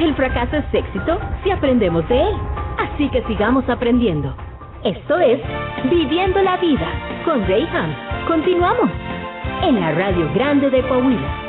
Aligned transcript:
El 0.00 0.14
fracaso 0.14 0.56
es 0.56 0.64
éxito 0.72 1.18
si 1.44 1.50
aprendemos 1.50 2.08
de 2.08 2.22
él. 2.22 2.34
Así 2.78 3.10
que 3.10 3.22
sigamos 3.24 3.68
aprendiendo. 3.68 4.34
Esto 4.82 5.18
es 5.18 5.38
Viviendo 5.90 6.40
la 6.40 6.56
Vida 6.56 6.88
con 7.26 7.46
Rayham. 7.46 7.94
Continuamos 8.26 8.90
en 9.62 9.78
la 9.78 9.92
Radio 9.92 10.32
Grande 10.32 10.70
de 10.70 10.80
Coahuila. 10.88 11.39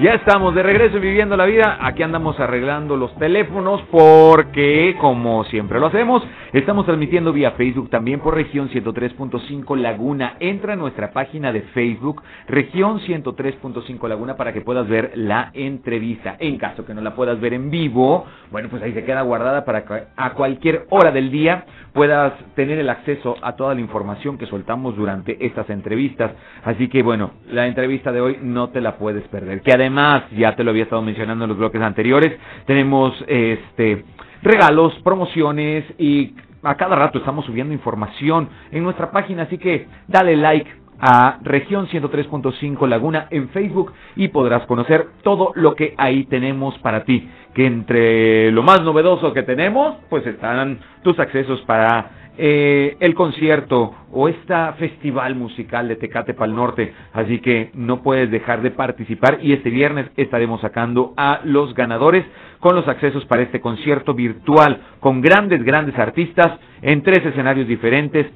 Ya 0.00 0.12
estamos 0.12 0.54
de 0.54 0.62
regreso 0.62 1.00
Viviendo 1.00 1.36
la 1.36 1.44
Vida. 1.44 1.76
Aquí 1.80 2.04
andamos 2.04 2.38
arreglando 2.38 2.96
los 2.96 3.12
teléfonos 3.16 3.82
porque, 3.90 4.94
como 5.00 5.42
siempre 5.42 5.80
lo 5.80 5.88
hacemos, 5.88 6.22
estamos 6.52 6.86
transmitiendo 6.86 7.32
vía 7.32 7.52
Facebook 7.52 7.90
también 7.90 8.20
por 8.20 8.34
región 8.34 8.68
103.5 8.70 9.76
Laguna. 9.76 10.36
Entra 10.40 10.72
a 10.72 10.76
nuestra 10.76 11.12
página 11.12 11.52
de 11.52 11.62
Facebook, 11.62 12.22
región 12.46 13.00
103.5 13.00 14.08
Laguna, 14.08 14.36
para 14.36 14.52
que 14.52 14.60
puedas 14.60 14.88
ver 14.88 15.12
la 15.14 15.50
entrevista. 15.54 16.36
En 16.38 16.58
caso 16.58 16.84
que 16.84 16.94
no 16.94 17.00
la 17.00 17.14
puedas 17.14 17.40
ver 17.40 17.54
en 17.54 17.70
vivo, 17.70 18.26
bueno, 18.50 18.68
pues 18.68 18.82
ahí 18.82 18.92
se 18.92 19.04
queda 19.04 19.22
guardada 19.22 19.64
para 19.64 19.84
que 19.84 20.04
a 20.16 20.34
cualquier 20.34 20.86
hora 20.90 21.10
del 21.10 21.30
día 21.30 21.64
puedas 21.92 22.32
tener 22.54 22.78
el 22.78 22.88
acceso 22.88 23.36
a 23.42 23.56
toda 23.56 23.74
la 23.74 23.80
información 23.80 24.38
que 24.38 24.46
soltamos 24.46 24.96
durante 24.96 25.44
estas 25.44 25.68
entrevistas. 25.70 26.32
Así 26.64 26.88
que, 26.88 27.02
bueno, 27.02 27.32
la 27.50 27.66
entrevista 27.66 28.12
de 28.12 28.20
hoy 28.20 28.38
no 28.40 28.70
te 28.70 28.80
la 28.80 28.96
puedes 28.96 29.26
perder. 29.28 29.62
Que 29.62 29.72
además 29.72 30.24
ya 30.36 30.56
te 30.56 30.64
lo 30.64 30.70
había 30.70 30.84
estado 30.84 31.02
mencionando 31.02 31.44
en 31.44 31.48
los 31.48 31.58
bloques 31.58 31.80
anteriores, 31.80 32.36
tenemos 32.66 33.12
este 33.26 34.04
regalos, 34.42 34.94
promociones 35.02 35.84
y 35.98 36.34
a 36.62 36.76
cada 36.76 36.96
rato 36.96 37.18
estamos 37.18 37.44
subiendo 37.44 37.72
información 37.72 38.48
en 38.70 38.82
nuestra 38.82 39.10
página, 39.10 39.44
así 39.44 39.58
que 39.58 39.86
dale 40.08 40.36
like 40.36 40.70
a 41.00 41.38
región 41.42 41.86
103.5 41.86 42.88
Laguna 42.88 43.28
en 43.30 43.48
Facebook 43.50 43.92
y 44.16 44.28
podrás 44.28 44.66
conocer 44.66 45.06
todo 45.22 45.52
lo 45.54 45.74
que 45.74 45.94
ahí 45.96 46.24
tenemos 46.24 46.76
para 46.78 47.04
ti. 47.04 47.28
Que 47.54 47.66
entre 47.66 48.50
lo 48.50 48.62
más 48.62 48.82
novedoso 48.82 49.32
que 49.32 49.42
tenemos, 49.42 49.96
pues 50.10 50.26
están 50.26 50.80
tus 51.02 51.18
accesos 51.18 51.60
para 51.62 52.27
eh, 52.40 52.96
el 53.00 53.16
concierto 53.16 53.92
o 54.12 54.28
esta 54.28 54.72
festival 54.74 55.34
musical 55.34 55.88
de 55.88 55.96
Tecate 55.96 56.34
Pal 56.34 56.54
Norte. 56.54 56.94
Así 57.12 57.40
que 57.40 57.70
no 57.74 58.00
puedes 58.00 58.30
dejar 58.30 58.62
de 58.62 58.70
participar 58.70 59.40
y 59.42 59.52
este 59.52 59.70
viernes 59.70 60.08
estaremos 60.16 60.60
sacando 60.60 61.14
a 61.16 61.40
los 61.42 61.74
ganadores 61.74 62.24
con 62.60 62.76
los 62.76 62.86
accesos 62.86 63.24
para 63.24 63.42
este 63.42 63.60
concierto 63.60 64.14
virtual 64.14 64.80
con 65.00 65.20
grandes, 65.20 65.64
grandes 65.64 65.98
artistas 65.98 66.60
en 66.80 67.02
tres 67.02 67.26
escenarios 67.26 67.66
diferentes. 67.66 68.26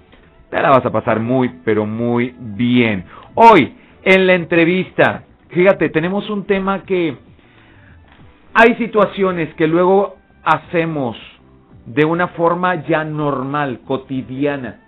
Te 0.50 0.60
la 0.60 0.70
vas 0.70 0.84
a 0.84 0.90
pasar 0.90 1.20
muy, 1.20 1.60
pero 1.64 1.86
muy 1.86 2.34
bien. 2.38 3.04
Hoy, 3.34 3.72
en 4.02 4.26
la 4.26 4.34
entrevista, 4.34 5.22
fíjate, 5.50 5.90
tenemos 5.90 6.28
un 6.28 6.44
tema 6.44 6.82
que 6.82 7.16
hay 8.52 8.74
situaciones 8.74 9.54
que 9.54 9.68
luego 9.68 10.16
hacemos 10.42 11.16
de 11.86 12.04
una 12.04 12.28
forma 12.28 12.86
ya 12.86 13.04
normal, 13.04 13.80
cotidiana. 13.84 14.80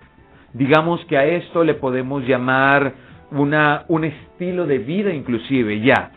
Digamos 0.52 1.04
que 1.06 1.18
a 1.18 1.24
esto 1.24 1.64
le 1.64 1.74
podemos 1.74 2.26
llamar 2.26 2.94
una, 3.32 3.84
un 3.88 4.04
estilo 4.04 4.66
de 4.66 4.78
vida 4.78 5.12
inclusive 5.12 5.80
ya. 5.80 6.12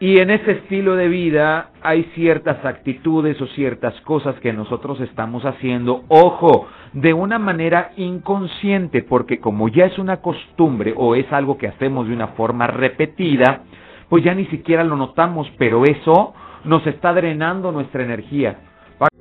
Y 0.00 0.18
en 0.18 0.30
ese 0.30 0.52
estilo 0.52 0.96
de 0.96 1.08
vida 1.08 1.72
hay 1.82 2.04
ciertas 2.14 2.64
actitudes 2.64 3.38
o 3.42 3.46
ciertas 3.48 4.00
cosas 4.00 4.34
que 4.36 4.50
nosotros 4.50 4.98
estamos 5.02 5.44
haciendo, 5.44 6.04
ojo, 6.08 6.68
de 6.94 7.12
una 7.12 7.38
manera 7.38 7.92
inconsciente, 7.98 9.02
porque 9.02 9.40
como 9.40 9.68
ya 9.68 9.84
es 9.84 9.98
una 9.98 10.22
costumbre 10.22 10.94
o 10.96 11.14
es 11.14 11.30
algo 11.30 11.58
que 11.58 11.68
hacemos 11.68 12.08
de 12.08 12.14
una 12.14 12.28
forma 12.28 12.66
repetida, 12.66 13.64
pues 14.08 14.24
ya 14.24 14.34
ni 14.34 14.46
siquiera 14.46 14.84
lo 14.84 14.96
notamos, 14.96 15.52
pero 15.58 15.84
eso 15.84 16.32
nos 16.64 16.86
está 16.86 17.12
drenando 17.12 17.70
nuestra 17.70 18.02
energía. 18.02 18.69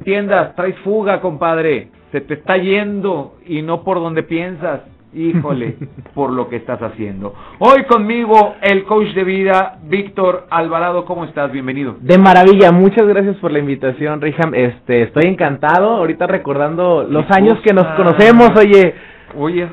Que 0.10 0.16
entiendas, 0.16 0.56
traes 0.56 0.76
fuga, 0.80 1.22
compadre. 1.22 1.90
Se 2.12 2.22
te 2.22 2.34
está 2.34 2.58
yendo 2.58 3.36
y 3.46 3.62
no 3.62 3.84
por 3.84 4.00
donde 4.00 4.24
piensas. 4.24 4.82
Híjole, 5.14 5.76
por 6.16 6.32
lo 6.32 6.50
que 6.50 6.56
estás 6.56 6.82
haciendo. 6.82 7.36
Hoy 7.60 7.84
conmigo 7.84 8.56
el 8.64 8.86
coach 8.86 9.10
de 9.14 9.24
vida, 9.24 9.78
Víctor 9.84 10.48
Alvarado. 10.50 11.06
¿Cómo 11.06 11.26
estás? 11.26 11.52
Bienvenido. 11.52 11.98
De 12.02 12.18
maravilla, 12.18 12.72
muchas 12.72 13.06
gracias 13.06 13.36
por 13.36 13.52
la 13.52 13.60
invitación, 13.60 14.20
Riham. 14.20 14.56
Este, 14.56 15.04
estoy 15.04 15.28
encantado. 15.28 15.92
Ahorita 15.92 16.26
recordando 16.26 17.04
los 17.04 17.30
años 17.30 17.60
que 17.64 17.72
nos 17.72 17.86
conocemos, 17.96 18.50
oye. 18.58 18.96
Oye, 19.38 19.68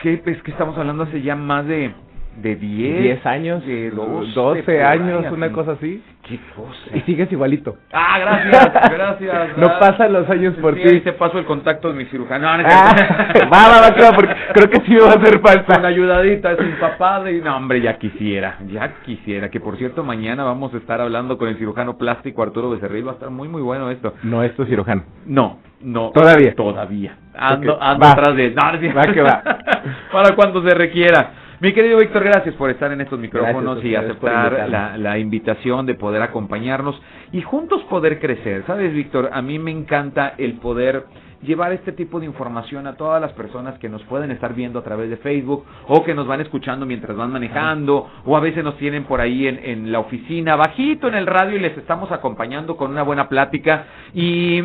¿qué 0.00 0.20
es 0.26 0.42
que 0.42 0.50
estamos 0.50 0.76
hablando 0.76 1.04
hace 1.04 1.22
ya 1.22 1.36
más 1.36 1.66
de 1.66 1.90
de 2.36 2.56
10, 2.56 3.02
10 3.02 3.26
años, 3.26 3.66
de 3.66 3.90
12, 3.90 4.32
12 4.32 4.82
años, 4.82 5.24
una 5.32 5.52
cosa 5.52 5.72
así. 5.72 6.02
¿Qué 6.22 6.38
cosa? 6.54 6.96
Y 6.96 7.00
sigues 7.00 7.30
igualito. 7.32 7.76
Ah, 7.92 8.18
gracias, 8.18 8.90
gracias. 8.92 9.58
no 9.58 9.78
pasan 9.78 10.12
los 10.12 10.28
años 10.30 10.54
por 10.60 10.76
sí, 10.76 10.82
ti. 10.82 11.00
te 11.00 11.12
paso 11.12 11.38
el 11.38 11.44
contacto 11.44 11.88
de 11.88 11.94
mi 11.94 12.04
cirujano. 12.06 12.46
No, 12.46 12.62
no, 12.62 12.68
ah, 12.70 12.94
va, 13.52 13.68
va, 13.68 13.80
va, 13.80 13.94
creo, 13.94 14.12
porque 14.14 14.34
creo 14.54 14.70
que 14.70 14.80
sí 14.86 14.92
me 14.92 15.00
va 15.00 15.12
a 15.12 15.14
hacer 15.14 15.40
falta. 15.40 15.78
Una 15.78 15.88
ayudadita, 15.88 16.56
sin 16.56 16.72
papá 16.78 17.22
de... 17.24 17.40
No, 17.40 17.56
hombre, 17.56 17.80
ya 17.80 17.98
quisiera, 17.98 18.58
ya 18.68 18.94
quisiera. 19.02 19.50
Que 19.50 19.60
por 19.60 19.76
cierto, 19.76 20.04
mañana 20.04 20.44
vamos 20.44 20.72
a 20.74 20.76
estar 20.76 21.00
hablando 21.00 21.36
con 21.36 21.48
el 21.48 21.56
cirujano 21.56 21.98
plástico 21.98 22.42
Arturo 22.42 22.70
Becerril. 22.70 23.06
Va 23.06 23.12
a 23.12 23.14
estar 23.14 23.30
muy, 23.30 23.48
muy 23.48 23.62
bueno 23.62 23.90
esto. 23.90 24.14
No 24.22 24.42
es 24.42 24.54
tu 24.54 24.64
cirujano. 24.66 25.02
No, 25.26 25.58
no. 25.80 26.10
Todavía. 26.10 26.54
Todavía. 26.54 27.16
Ando, 27.34 27.82
ando 27.82 28.06
atrás 28.06 28.36
de... 28.36 28.50
No, 28.50 28.62
va 28.94 29.02
que 29.12 29.22
va. 29.22 29.42
Para 30.12 30.34
cuando 30.36 30.62
se 30.62 30.74
requiera. 30.74 31.49
Mi 31.60 31.74
querido 31.74 31.98
Víctor, 31.98 32.24
gracias 32.24 32.54
por 32.54 32.70
estar 32.70 32.90
en 32.90 33.02
estos 33.02 33.18
micrófonos 33.18 33.84
y 33.84 33.94
aceptar 33.94 34.66
la, 34.70 34.96
la, 34.96 35.18
invitación 35.18 35.84
de 35.84 35.94
poder 35.94 36.22
acompañarnos 36.22 36.98
y 37.32 37.42
juntos 37.42 37.82
poder 37.82 38.18
crecer. 38.18 38.64
Sabes, 38.66 38.94
Víctor, 38.94 39.28
a 39.30 39.42
mí 39.42 39.58
me 39.58 39.70
encanta 39.70 40.32
el 40.38 40.54
poder 40.54 41.04
llevar 41.42 41.74
este 41.74 41.92
tipo 41.92 42.18
de 42.18 42.24
información 42.24 42.86
a 42.86 42.96
todas 42.96 43.20
las 43.20 43.32
personas 43.34 43.78
que 43.78 43.90
nos 43.90 44.02
pueden 44.04 44.30
estar 44.30 44.54
viendo 44.54 44.78
a 44.78 44.82
través 44.82 45.10
de 45.10 45.18
Facebook 45.18 45.66
o 45.86 46.02
que 46.02 46.14
nos 46.14 46.26
van 46.26 46.40
escuchando 46.40 46.86
mientras 46.86 47.14
van 47.14 47.30
manejando 47.30 48.08
o 48.24 48.38
a 48.38 48.40
veces 48.40 48.64
nos 48.64 48.78
tienen 48.78 49.04
por 49.04 49.20
ahí 49.20 49.46
en, 49.46 49.60
en 49.62 49.92
la 49.92 49.98
oficina, 49.98 50.56
bajito 50.56 51.08
en 51.08 51.14
el 51.14 51.26
radio 51.26 51.56
y 51.56 51.60
les 51.60 51.76
estamos 51.76 52.10
acompañando 52.10 52.78
con 52.78 52.90
una 52.90 53.02
buena 53.02 53.28
plática. 53.28 53.84
Y 54.14 54.62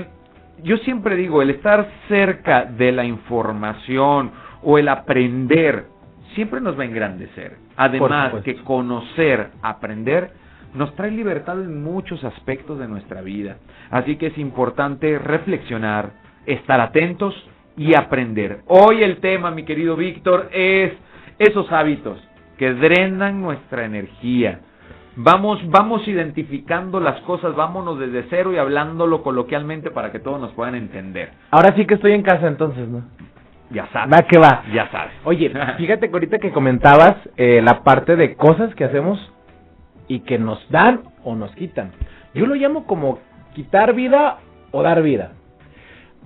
yo 0.63 0.77
siempre 0.77 1.17
digo, 1.17 1.41
el 1.41 1.49
estar 1.49 1.89
cerca 2.07 2.63
de 2.63 2.93
la 2.93 3.03
información 3.03 4.31
o 4.63 4.77
el 4.77 4.87
aprender 4.87 5.94
siempre 6.35 6.61
nos 6.61 6.77
va 6.77 6.83
a 6.83 6.85
engrandecer. 6.85 7.57
Además 7.75 8.33
que 8.43 8.55
conocer, 8.57 9.49
aprender, 9.61 10.31
nos 10.73 10.93
trae 10.95 11.11
libertad 11.11 11.59
en 11.61 11.83
muchos 11.83 12.23
aspectos 12.23 12.77
de 12.77 12.87
nuestra 12.87 13.21
vida. 13.21 13.57
Así 13.89 14.17
que 14.17 14.27
es 14.27 14.37
importante 14.37 15.17
reflexionar, 15.17 16.11
estar 16.45 16.79
atentos 16.81 17.33
y 17.77 17.95
aprender. 17.95 18.59
Hoy 18.67 19.03
el 19.03 19.17
tema, 19.17 19.51
mi 19.51 19.63
querido 19.63 19.95
Víctor, 19.95 20.49
es 20.51 20.93
esos 21.39 21.71
hábitos 21.71 22.19
que 22.57 22.73
drenan 22.73 23.41
nuestra 23.41 23.85
energía. 23.85 24.61
Vamos, 25.17 25.59
vamos 25.69 26.05
identificando 26.09 26.99
las 26.99 27.21
cosas, 27.21 27.55
vámonos 27.55 27.97
desde 27.99 28.25
cero 28.29 28.51
y 28.53 28.57
hablándolo 28.57 29.23
coloquialmente 29.23 29.89
para 29.91 30.11
que 30.11 30.19
todos 30.19 30.41
nos 30.41 30.51
puedan 30.51 30.75
entender. 30.75 31.31
Ahora 31.51 31.73
sí 31.75 31.85
que 31.85 31.93
estoy 31.93 32.11
en 32.11 32.21
casa 32.21 32.47
entonces, 32.47 32.87
¿no? 32.87 33.03
Ya 33.71 33.87
sabes. 33.91 34.13
Va 34.13 34.23
que 34.23 34.37
va. 34.37 34.63
Ya 34.73 34.89
sabes. 34.91 35.13
Oye, 35.23 35.51
fíjate 35.77 36.07
que 36.07 36.13
ahorita 36.13 36.39
que 36.39 36.51
comentabas 36.51 37.15
eh, 37.37 37.61
la 37.63 37.83
parte 37.83 38.15
de 38.15 38.35
cosas 38.35 38.73
que 38.75 38.83
hacemos 38.83 39.19
y 40.07 40.19
que 40.21 40.37
nos 40.37 40.69
dan 40.69 41.01
o 41.23 41.35
nos 41.35 41.53
quitan. 41.55 41.91
Yo 42.33 42.45
lo 42.45 42.55
llamo 42.55 42.85
como 42.85 43.19
quitar 43.53 43.93
vida 43.93 44.37
o 44.71 44.83
dar 44.83 45.01
vida. 45.01 45.31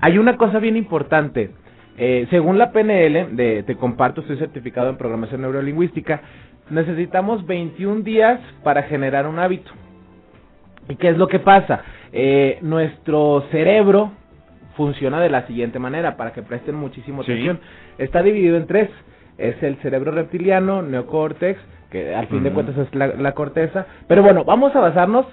Hay 0.02 0.18
una 0.18 0.38
cosa 0.38 0.60
bien 0.60 0.76
importante. 0.76 1.52
Eh, 1.98 2.28
según 2.30 2.58
la 2.58 2.72
PNL, 2.72 3.36
de, 3.36 3.64
te 3.64 3.76
comparto, 3.76 4.22
estoy 4.22 4.38
certificado 4.38 4.90
en 4.90 4.98
programación 4.98 5.42
neurolingüística, 5.42 6.22
necesitamos 6.70 7.46
21 7.46 8.02
días 8.02 8.40
para 8.64 8.84
generar 8.84 9.28
un 9.28 9.40
hábito. 9.40 9.72
¿Y 10.88 10.96
qué 10.96 11.10
es 11.10 11.18
lo 11.18 11.28
que 11.28 11.40
pasa? 11.40 11.84
Eh, 12.12 12.58
nuestro 12.62 13.44
cerebro 13.52 14.14
funciona 14.80 15.20
de 15.20 15.30
la 15.30 15.46
siguiente 15.46 15.78
manera, 15.78 16.16
para 16.16 16.32
que 16.32 16.42
presten 16.42 16.74
muchísimo 16.74 17.22
atención. 17.24 17.60
Está 17.98 18.24
dividido 18.24 18.56
en 18.56 18.66
tres. 18.66 18.90
Es 19.38 19.62
el 19.62 19.76
cerebro 19.82 20.14
reptiliano, 20.14 20.82
neocórtex, 20.82 21.60
que 21.92 22.16
al 22.16 22.28
fin 22.28 22.44
de 22.44 22.52
cuentas 22.52 22.78
es 22.78 22.96
la, 22.96 23.32
corteza. 23.34 23.86
Pero 24.08 24.24
bueno, 24.24 24.46
vamos 24.46 24.74
a 24.78 24.80
basarnos 24.80 25.26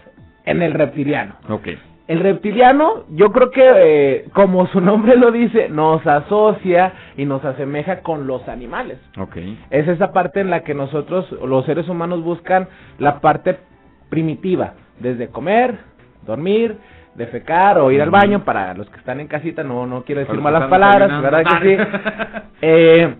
en 0.46 0.62
el 0.62 0.72
reptiliano. 0.72 1.37
Ok. 1.48 1.69
El 2.08 2.20
reptiliano, 2.20 3.04
yo 3.10 3.31
creo 3.31 3.52
que, 3.52 3.62
eh, 3.64 4.25
como 4.32 4.66
su 4.66 4.81
nombre 4.81 5.16
lo 5.16 5.31
dice, 5.31 5.69
nos 5.69 6.04
asocia 6.04 6.93
y 7.16 7.25
nos 7.25 7.44
asemeja 7.44 8.00
con 8.00 8.26
los 8.26 8.48
animales. 8.48 8.98
Ok. 9.16 9.37
Es 9.70 9.87
esa 9.87 10.12
parte 10.12 10.40
en 10.40 10.50
la 10.50 10.64
que 10.64 10.75
nosotros, 10.75 11.31
los 11.31 11.64
seres 11.66 11.88
humanos, 11.88 12.25
buscan 12.25 12.66
la 12.98 13.20
parte 13.20 13.58
primitiva, 14.08 14.75
desde 14.98 15.28
comer, 15.28 15.78
dormir, 16.26 16.78
defecar 17.17 17.79
o 17.79 17.91
ir 17.91 18.03
al 18.03 18.11
baño, 18.11 18.45
para 18.45 18.75
los 18.75 18.89
que 18.91 18.99
están 18.99 19.21
en 19.21 19.27
casita, 19.27 19.63
no, 19.63 19.87
no 19.87 20.05
quiero 20.05 20.21
decir 20.21 20.41
malas 20.41 20.69
palabras, 20.69 21.23
¿verdad 21.23 21.61
que 21.61 21.69
sí? 21.69 21.83
Eh, 22.63 23.15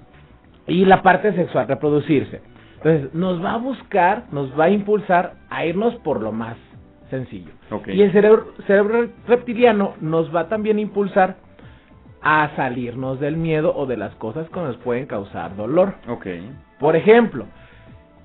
y 0.67 0.85
la 0.87 1.03
parte 1.03 1.33
sexual, 1.35 1.69
reproducirse. 1.69 2.41
Entonces, 2.77 3.15
nos 3.15 3.45
va 3.45 3.53
a 3.53 3.59
buscar, 3.59 4.25
nos 4.33 4.59
va 4.59 4.65
a 4.65 4.71
impulsar 4.71 5.35
a 5.51 5.67
irnos 5.67 5.95
por 5.97 6.23
lo 6.23 6.33
más 6.33 6.57
sencillo. 7.11 7.53
Y 7.87 8.03
el 8.03 8.13
cerebro, 8.13 8.53
cerebro 8.67 9.09
reptiliano 9.29 9.95
nos 10.01 10.35
va 10.35 10.49
también 10.49 10.79
a 10.79 10.81
impulsar 10.81 11.37
a 12.23 12.51
salirnos 12.57 13.21
del 13.21 13.37
miedo 13.37 13.75
o 13.77 13.87
de 13.87 13.97
las 13.97 14.15
cosas 14.17 14.49
que 14.49 14.61
nos 14.61 14.77
pueden 14.79 15.07
causar 15.07 15.55
dolor. 15.55 15.95
Okay. 16.09 16.51
Por 16.81 16.97
ejemplo, 16.97 17.47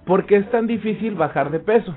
¿por 0.06 0.26
qué 0.26 0.38
es 0.38 0.50
tan 0.50 0.66
difícil 0.68 1.16
bajar 1.16 1.52
de 1.52 1.60
peso? 1.60 1.96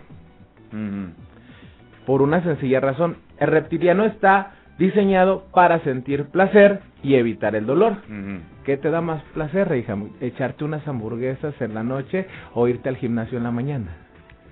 Por 2.04 2.20
una 2.20 2.42
sencilla 2.42 2.80
razón. 2.80 3.16
El 3.38 3.48
reptiliano 3.48 4.04
está 4.04 4.52
diseñado 4.78 5.44
para 5.52 5.80
sentir 5.80 6.26
placer 6.26 6.80
y 7.02 7.14
evitar 7.14 7.54
el 7.54 7.66
dolor. 7.66 7.96
¿Qué 8.64 8.76
te 8.76 8.90
da 8.90 9.00
más 9.00 9.22
placer, 9.34 9.74
hija? 9.76 9.96
¿Echarte 10.20 10.64
unas 10.64 10.86
hamburguesas 10.88 11.54
en 11.60 11.74
la 11.74 11.82
noche 11.82 12.26
o 12.54 12.66
irte 12.66 12.88
al 12.88 12.96
gimnasio 12.96 13.38
en 13.38 13.44
la 13.44 13.50
mañana? 13.50 13.96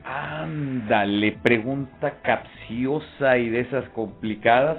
Ándale, 0.05 1.38
pregunta 1.43 2.14
capciosa 2.23 3.38
y 3.38 3.49
de 3.49 3.61
esas 3.61 3.88
complicadas, 3.90 4.79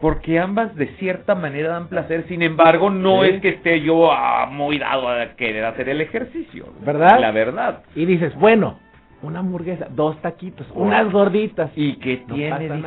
porque 0.00 0.38
ambas 0.38 0.74
de 0.74 0.88
cierta 0.98 1.34
manera 1.34 1.70
dan 1.70 1.88
placer, 1.88 2.26
sin 2.28 2.42
embargo, 2.42 2.90
no 2.90 3.24
es 3.24 3.40
que 3.40 3.50
esté 3.50 3.80
yo 3.80 4.12
ah, 4.12 4.46
muy 4.50 4.78
dado 4.78 5.08
a 5.08 5.36
querer 5.36 5.64
hacer 5.64 5.88
el 5.88 6.00
ejercicio. 6.00 6.66
¿Verdad? 6.84 7.18
La 7.20 7.30
verdad. 7.30 7.82
Y 7.94 8.04
dices, 8.04 8.34
bueno, 8.36 8.78
una 9.22 9.40
hamburguesa, 9.40 9.88
dos 9.90 10.20
taquitos, 10.20 10.66
unas 10.74 11.10
gorditas. 11.10 11.70
¿Y 11.74 11.96
qué 11.96 12.18
tiene? 12.32 12.82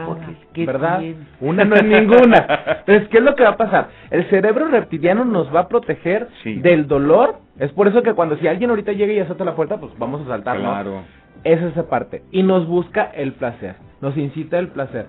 ¿Verdad? 0.66 1.02
Una 1.42 1.66
no 1.66 1.76
es 1.76 1.84
ninguna. 1.86 2.46
Entonces, 2.80 3.08
¿qué 3.10 3.18
es 3.18 3.24
lo 3.24 3.36
que 3.36 3.44
va 3.44 3.50
a 3.50 3.58
pasar? 3.58 3.90
El 4.12 4.30
cerebro 4.30 4.68
reptiliano 4.68 5.26
nos 5.26 5.54
va 5.54 5.62
a 5.62 5.68
proteger 5.68 6.28
del 6.44 6.88
dolor. 6.88 7.40
Es 7.58 7.72
por 7.74 7.88
eso 7.88 8.04
que 8.04 8.14
cuando 8.14 8.38
si 8.38 8.48
alguien 8.48 8.70
ahorita 8.70 8.92
llega 8.94 9.14
y 9.14 9.20
azota 9.20 9.44
la 9.44 9.56
puerta, 9.56 9.80
pues 9.80 9.92
vamos 9.98 10.22
a 10.22 10.26
saltar, 10.26 10.58
Claro. 10.58 11.02
Es 11.44 11.62
esa 11.62 11.88
parte. 11.88 12.24
Y 12.32 12.44
nos 12.44 12.68
busca 12.68 13.12
el 13.14 13.34
placer. 13.34 13.76
Nos 14.02 14.18
incita 14.18 14.60
el 14.60 14.68
placer. 14.70 15.08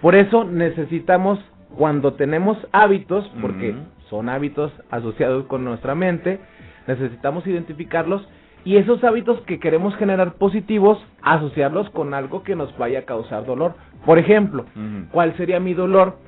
Por 0.00 0.14
eso 0.14 0.44
necesitamos, 0.44 1.38
cuando 1.76 2.14
tenemos 2.14 2.56
hábitos, 2.72 3.30
porque 3.40 3.74
son 4.08 4.28
hábitos 4.28 4.72
asociados 4.90 5.46
con 5.46 5.64
nuestra 5.64 5.94
mente, 5.94 6.40
necesitamos 6.86 7.46
identificarlos 7.46 8.26
y 8.66 8.76
esos 8.78 9.02
hábitos 9.04 9.40
que 9.42 9.60
queremos 9.60 9.94
generar 9.94 10.34
positivos, 10.34 10.98
asociarlos 11.22 11.88
con 11.90 12.14
algo 12.14 12.42
que 12.42 12.56
nos 12.56 12.76
vaya 12.76 12.98
a 12.98 13.02
causar 13.02 13.46
dolor. 13.46 13.74
Por 14.04 14.18
ejemplo, 14.18 14.66
¿cuál 15.12 15.36
sería 15.36 15.60
mi 15.60 15.72
dolor? 15.72 16.18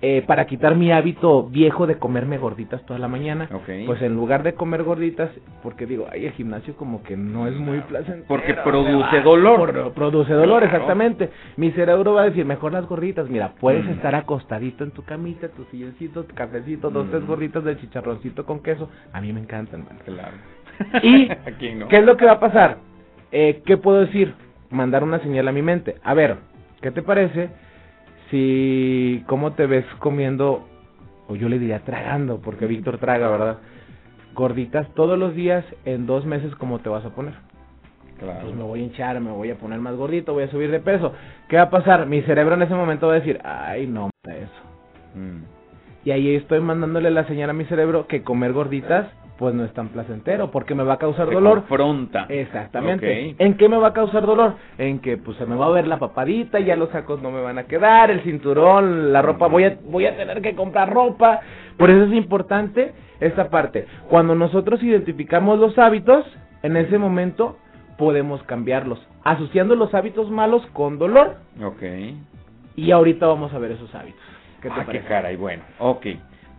Eh, 0.00 0.22
para 0.24 0.46
quitar 0.46 0.76
mi 0.76 0.92
hábito 0.92 1.48
viejo 1.48 1.88
de 1.88 1.98
comerme 1.98 2.38
gorditas 2.38 2.86
toda 2.86 3.00
la 3.00 3.08
mañana. 3.08 3.48
Pues 3.86 4.00
en 4.02 4.14
lugar 4.14 4.44
de 4.44 4.54
comer 4.54 4.84
gorditas, 4.84 5.28
porque 5.60 5.86
digo, 5.86 6.06
ay, 6.12 6.26
el 6.26 6.32
gimnasio 6.34 6.76
como 6.76 7.02
que 7.02 7.16
no 7.16 7.48
es 7.48 7.56
muy 7.56 7.80
placentero. 7.80 8.26
Porque 8.28 8.54
produce 8.54 9.20
dolor. 9.22 9.92
produce 9.94 10.34
dolor, 10.34 10.62
exactamente. 10.62 11.30
Mi 11.56 11.72
cerebro 11.72 12.14
va 12.14 12.22
a 12.22 12.24
decir, 12.26 12.44
mejor 12.44 12.74
las 12.74 12.86
gorditas. 12.86 13.28
Mira, 13.28 13.54
puedes 13.58 13.86
mm. 13.86 13.90
estar 13.90 14.14
acostadito 14.14 14.84
en 14.84 14.92
tu 14.92 15.02
camita, 15.02 15.48
tu 15.48 15.64
silloncito, 15.64 16.24
tu 16.24 16.34
cafecito, 16.34 16.90
dos, 16.90 17.10
tres 17.10 17.26
gorditas 17.26 17.64
de 17.64 17.76
chicharroncito 17.78 18.46
con 18.46 18.62
queso. 18.62 18.88
A 19.12 19.20
mí 19.20 19.32
me 19.32 19.40
encantan, 19.40 19.84
man. 19.84 19.98
Claro. 20.04 20.36
Y, 21.02 21.28
¿qué 21.58 21.96
es 21.98 22.04
lo 22.04 22.16
que 22.16 22.26
va 22.26 22.32
a 22.32 22.40
pasar? 22.40 22.78
Eh, 23.32 23.62
¿Qué 23.64 23.76
puedo 23.76 24.00
decir? 24.00 24.34
Mandar 24.70 25.02
una 25.02 25.20
señal 25.20 25.48
a 25.48 25.52
mi 25.52 25.62
mente. 25.62 25.96
A 26.02 26.14
ver, 26.14 26.36
¿qué 26.80 26.90
te 26.90 27.02
parece 27.02 27.50
si, 28.30 29.24
cómo 29.26 29.52
te 29.52 29.66
ves 29.66 29.84
comiendo, 29.98 30.66
o 31.28 31.36
yo 31.36 31.48
le 31.48 31.58
diría 31.58 31.80
tragando, 31.80 32.40
porque 32.40 32.66
Víctor 32.66 32.98
traga, 32.98 33.28
¿verdad? 33.28 33.58
Gorditas 34.34 34.88
todos 34.94 35.18
los 35.18 35.34
días 35.34 35.64
en 35.84 36.06
dos 36.06 36.24
meses, 36.24 36.54
¿cómo 36.56 36.80
te 36.80 36.88
vas 36.88 37.04
a 37.04 37.10
poner? 37.10 37.34
Claro. 38.18 38.40
Pues 38.42 38.54
me 38.54 38.62
voy 38.62 38.80
a 38.80 38.82
hinchar, 38.84 39.20
me 39.20 39.30
voy 39.30 39.50
a 39.50 39.56
poner 39.56 39.78
más 39.78 39.94
gordito, 39.94 40.32
voy 40.32 40.44
a 40.44 40.50
subir 40.50 40.70
de 40.70 40.80
peso. 40.80 41.12
¿Qué 41.48 41.56
va 41.56 41.62
a 41.62 41.70
pasar? 41.70 42.06
Mi 42.06 42.20
cerebro 42.22 42.54
en 42.54 42.62
ese 42.62 42.74
momento 42.74 43.06
va 43.06 43.14
a 43.14 43.20
decir, 43.20 43.40
ay, 43.44 43.86
no, 43.86 44.10
eso. 44.24 45.14
Mm. 45.14 45.42
Y 46.04 46.10
ahí 46.10 46.34
estoy 46.34 46.60
mandándole 46.60 47.10
la 47.10 47.26
señal 47.26 47.50
a 47.50 47.52
mi 47.52 47.64
cerebro 47.66 48.06
que 48.06 48.22
comer 48.22 48.52
gorditas 48.52 49.06
pues 49.38 49.54
no 49.54 49.64
es 49.64 49.72
tan 49.72 49.88
placentero 49.88 50.50
porque 50.50 50.74
me 50.74 50.82
va 50.82 50.94
a 50.94 50.98
causar 50.98 51.30
dolor. 51.30 51.60
Confronta. 51.60 52.26
Exactamente. 52.28 53.36
¿En 53.38 53.56
qué 53.56 53.68
me 53.68 53.76
va 53.76 53.88
a 53.88 53.92
causar 53.92 54.26
dolor? 54.26 54.54
En 54.78 54.98
que 54.98 55.16
pues 55.16 55.38
se 55.38 55.46
me 55.46 55.54
va 55.54 55.66
a 55.66 55.70
ver 55.70 55.86
la 55.86 55.98
papadita, 55.98 56.58
ya 56.58 56.74
los 56.74 56.90
sacos 56.90 57.22
no 57.22 57.30
me 57.30 57.40
van 57.40 57.56
a 57.56 57.64
quedar, 57.64 58.10
el 58.10 58.22
cinturón, 58.22 59.12
la 59.12 59.22
ropa, 59.22 59.46
voy 59.46 59.64
a 59.64 59.78
voy 59.84 60.06
a 60.06 60.16
tener 60.16 60.42
que 60.42 60.56
comprar 60.56 60.92
ropa. 60.92 61.40
Por 61.76 61.88
eso 61.88 62.04
es 62.04 62.12
importante 62.12 62.92
esta 63.20 63.48
parte. 63.48 63.86
Cuando 64.08 64.34
nosotros 64.34 64.82
identificamos 64.82 65.60
los 65.60 65.78
hábitos, 65.78 66.26
en 66.64 66.76
ese 66.76 66.98
momento 66.98 67.58
podemos 67.96 68.42
cambiarlos, 68.42 69.00
asociando 69.22 69.76
los 69.76 69.94
hábitos 69.94 70.28
malos 70.30 70.66
con 70.72 70.98
dolor. 70.98 71.36
Ok. 71.62 71.82
Y 72.74 72.90
ahorita 72.90 73.26
vamos 73.26 73.54
a 73.54 73.58
ver 73.58 73.72
esos 73.72 73.94
hábitos. 73.94 74.20
¿Qué 74.60 74.68
te 74.68 74.80
ah, 74.80 74.86
Qué 74.90 75.00
caray, 75.02 75.36
bueno. 75.36 75.62
Ok. 75.78 76.06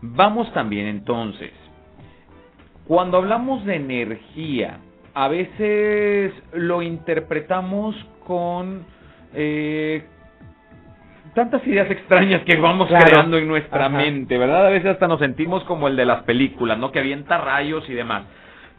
Vamos 0.01 0.51
también 0.53 0.87
entonces 0.87 1.51
cuando 2.89 3.17
hablamos 3.17 3.63
de 3.65 3.75
energía, 3.75 4.79
a 5.13 5.27
veces 5.27 6.33
lo 6.53 6.81
interpretamos 6.81 7.95
con 8.25 8.83
eh, 9.31 10.05
tantas 11.35 11.67
ideas 11.67 11.91
extrañas 11.91 12.41
que 12.45 12.55
vamos 12.55 12.87
creando 12.87 13.37
en 13.37 13.47
nuestra 13.47 13.89
mente, 13.89 14.39
¿verdad? 14.39 14.65
A 14.65 14.69
veces 14.71 14.89
hasta 14.89 15.07
nos 15.07 15.19
sentimos 15.19 15.63
como 15.65 15.87
el 15.87 15.95
de 15.95 16.03
las 16.03 16.23
películas, 16.23 16.79
¿no? 16.79 16.91
Que 16.91 16.97
avienta 16.97 17.37
rayos 17.37 17.87
y 17.87 17.93
demás. 17.93 18.23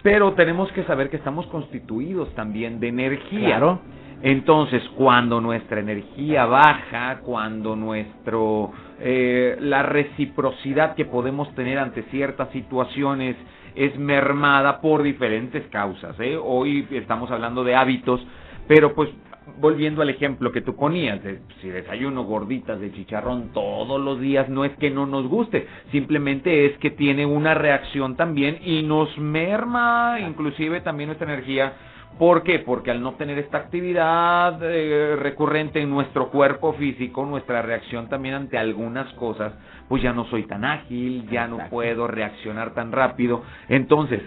Pero 0.03 0.33
tenemos 0.33 0.73
que 0.73 0.83
saber 0.83 1.09
que 1.09 1.17
estamos 1.17 1.47
constituidos 1.47 2.35
también 2.35 2.81
de 2.81 2.89
energía. 2.89 3.59
Claro. 3.59 3.81
Entonces, 4.23 4.83
cuando 4.97 5.41
nuestra 5.41 5.79
energía 5.79 6.47
baja, 6.47 7.21
cuando 7.21 7.77
nuestro 7.77 8.73
eh, 8.99 9.57
la 9.61 9.85
reciprocidad 9.85 10.97
que 10.97 11.05
podemos 11.05 11.55
tener 11.55 11.79
ante 11.79 12.03
ciertas 12.11 12.51
situaciones 12.51 13.37
es 13.75 13.99
mermada 13.99 14.81
por 14.81 15.03
diferentes 15.03 15.67
causas. 15.69 16.19
¿eh? 16.21 16.39
Hoy 16.43 16.87
estamos 16.91 17.31
hablando 17.31 17.65
de 17.65 17.75
hábitos, 17.75 18.21
pero 18.67 18.95
pues 18.95 19.11
volviendo 19.59 20.03
al 20.03 20.11
ejemplo 20.11 20.53
que 20.53 20.61
tú 20.61 20.77
ponías, 20.77 21.23
de, 21.23 21.41
si 21.61 21.69
desayuno 21.69 22.25
gorditas 22.25 22.81
de 22.81 22.93
chicharrón 22.93 23.51
todos 23.53 24.01
los 24.01 24.21
días, 24.21 24.49
no 24.49 24.65
es 24.65 24.73
que 24.77 24.91
no 24.91 25.07
nos 25.07 25.27
guste, 25.27 25.67
simplemente 25.91 26.67
es 26.67 26.79
que 26.79 26.91
tiene 26.91 27.27
una 27.27 27.55
reacción 27.55 28.17
también 28.17 28.59
y 28.65 28.83
nos 28.83 29.17
merma 29.19 30.19
inclusive 30.21 30.81
también 30.81 31.09
nuestra 31.09 31.33
energía. 31.33 31.73
¿Por 32.19 32.43
qué? 32.43 32.59
Porque 32.59 32.91
al 32.91 33.03
no 33.03 33.15
tener 33.15 33.39
esta 33.39 33.59
actividad 33.59 34.59
eh, 34.63 35.17
recurrente 35.17 35.81
en 35.81 35.89
nuestro 35.89 36.31
cuerpo 36.31 36.75
físico, 36.75 37.25
nuestra 37.25 37.63
reacción 37.63 38.09
también 38.09 38.35
ante 38.35 38.59
algunas 38.59 39.11
cosas, 39.15 39.55
pues 39.89 40.03
ya 40.03 40.13
no 40.13 40.27
soy 40.27 40.45
tan 40.45 40.65
ágil, 40.65 41.27
ya 41.31 41.47
no 41.49 41.59
puedo 41.71 42.07
reaccionar 42.07 42.75
tan 42.75 42.93
rápido. 42.93 43.43
Entonces, 43.69 44.21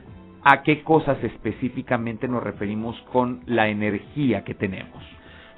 a 0.44 0.64
qué 0.64 0.84
cosas 0.84 1.24
específicamente 1.24 2.28
nos 2.28 2.44
referimos 2.44 3.00
con 3.12 3.42
la 3.46 3.70
energía 3.70 4.44
que 4.44 4.54
tenemos. 4.54 5.02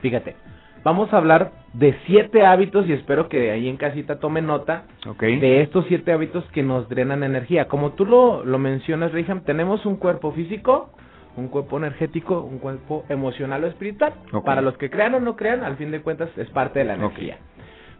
Fíjate, 0.01 0.35
vamos 0.83 1.11
a 1.11 1.17
hablar 1.17 1.51
de 1.73 1.97
siete 2.05 2.45
hábitos 2.45 2.87
y 2.87 2.93
espero 2.93 3.27
que 3.27 3.51
ahí 3.51 3.67
en 3.67 3.77
casita 3.77 4.19
tome 4.19 4.41
nota 4.41 4.83
de 5.17 5.61
estos 5.61 5.85
siete 5.87 6.11
hábitos 6.11 6.43
que 6.51 6.63
nos 6.63 6.87
drenan 6.87 7.23
energía. 7.23 7.67
Como 7.67 7.93
tú 7.93 8.05
lo, 8.05 8.45
lo 8.45 8.59
mencionas, 8.59 9.11
Reham, 9.11 9.41
tenemos 9.41 9.85
un 9.85 9.95
cuerpo 9.95 10.31
físico, 10.33 10.91
un 11.37 11.47
cuerpo 11.49 11.77
energético, 11.77 12.41
un 12.41 12.59
cuerpo 12.59 13.05
emocional 13.09 13.63
o 13.63 13.67
espiritual. 13.67 14.13
Para 14.45 14.61
los 14.61 14.77
que 14.77 14.89
crean 14.89 15.15
o 15.15 15.19
no 15.19 15.35
crean, 15.35 15.63
al 15.63 15.77
fin 15.77 15.91
de 15.91 16.01
cuentas 16.01 16.29
es 16.37 16.49
parte 16.49 16.79
de 16.79 16.85
la 16.85 16.95
energía. 16.95 17.37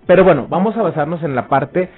Pero 0.07 0.23
bueno, 0.23 0.47
vamos 0.49 0.77
a 0.77 0.81
basarnos 0.81 1.23
en 1.23 1.35
la 1.35 1.47
parte, 1.47 1.89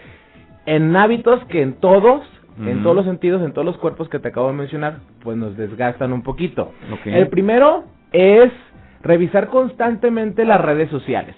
en 0.65 0.95
hábitos 0.95 1.43
que 1.45 1.61
en 1.61 1.73
todos 1.73 2.23
en 2.65 2.81
todos 2.81 2.95
los 2.95 3.05
sentidos, 3.05 3.43
en 3.43 3.53
todos 3.53 3.65
los 3.65 3.77
cuerpos 3.77 4.09
que 4.09 4.17
te 4.17 4.29
acabo 4.29 4.47
de 4.47 4.53
mencionar, 4.53 4.97
pues 5.23 5.37
nos 5.37 5.55
desgastan 5.57 6.11
un 6.11 6.23
poquito. 6.23 6.73
El 7.05 7.27
primero 7.27 7.83
es 8.11 8.51
revisar 9.03 9.49
constantemente 9.49 10.43
las 10.43 10.59
redes 10.59 10.89
sociales. 10.89 11.35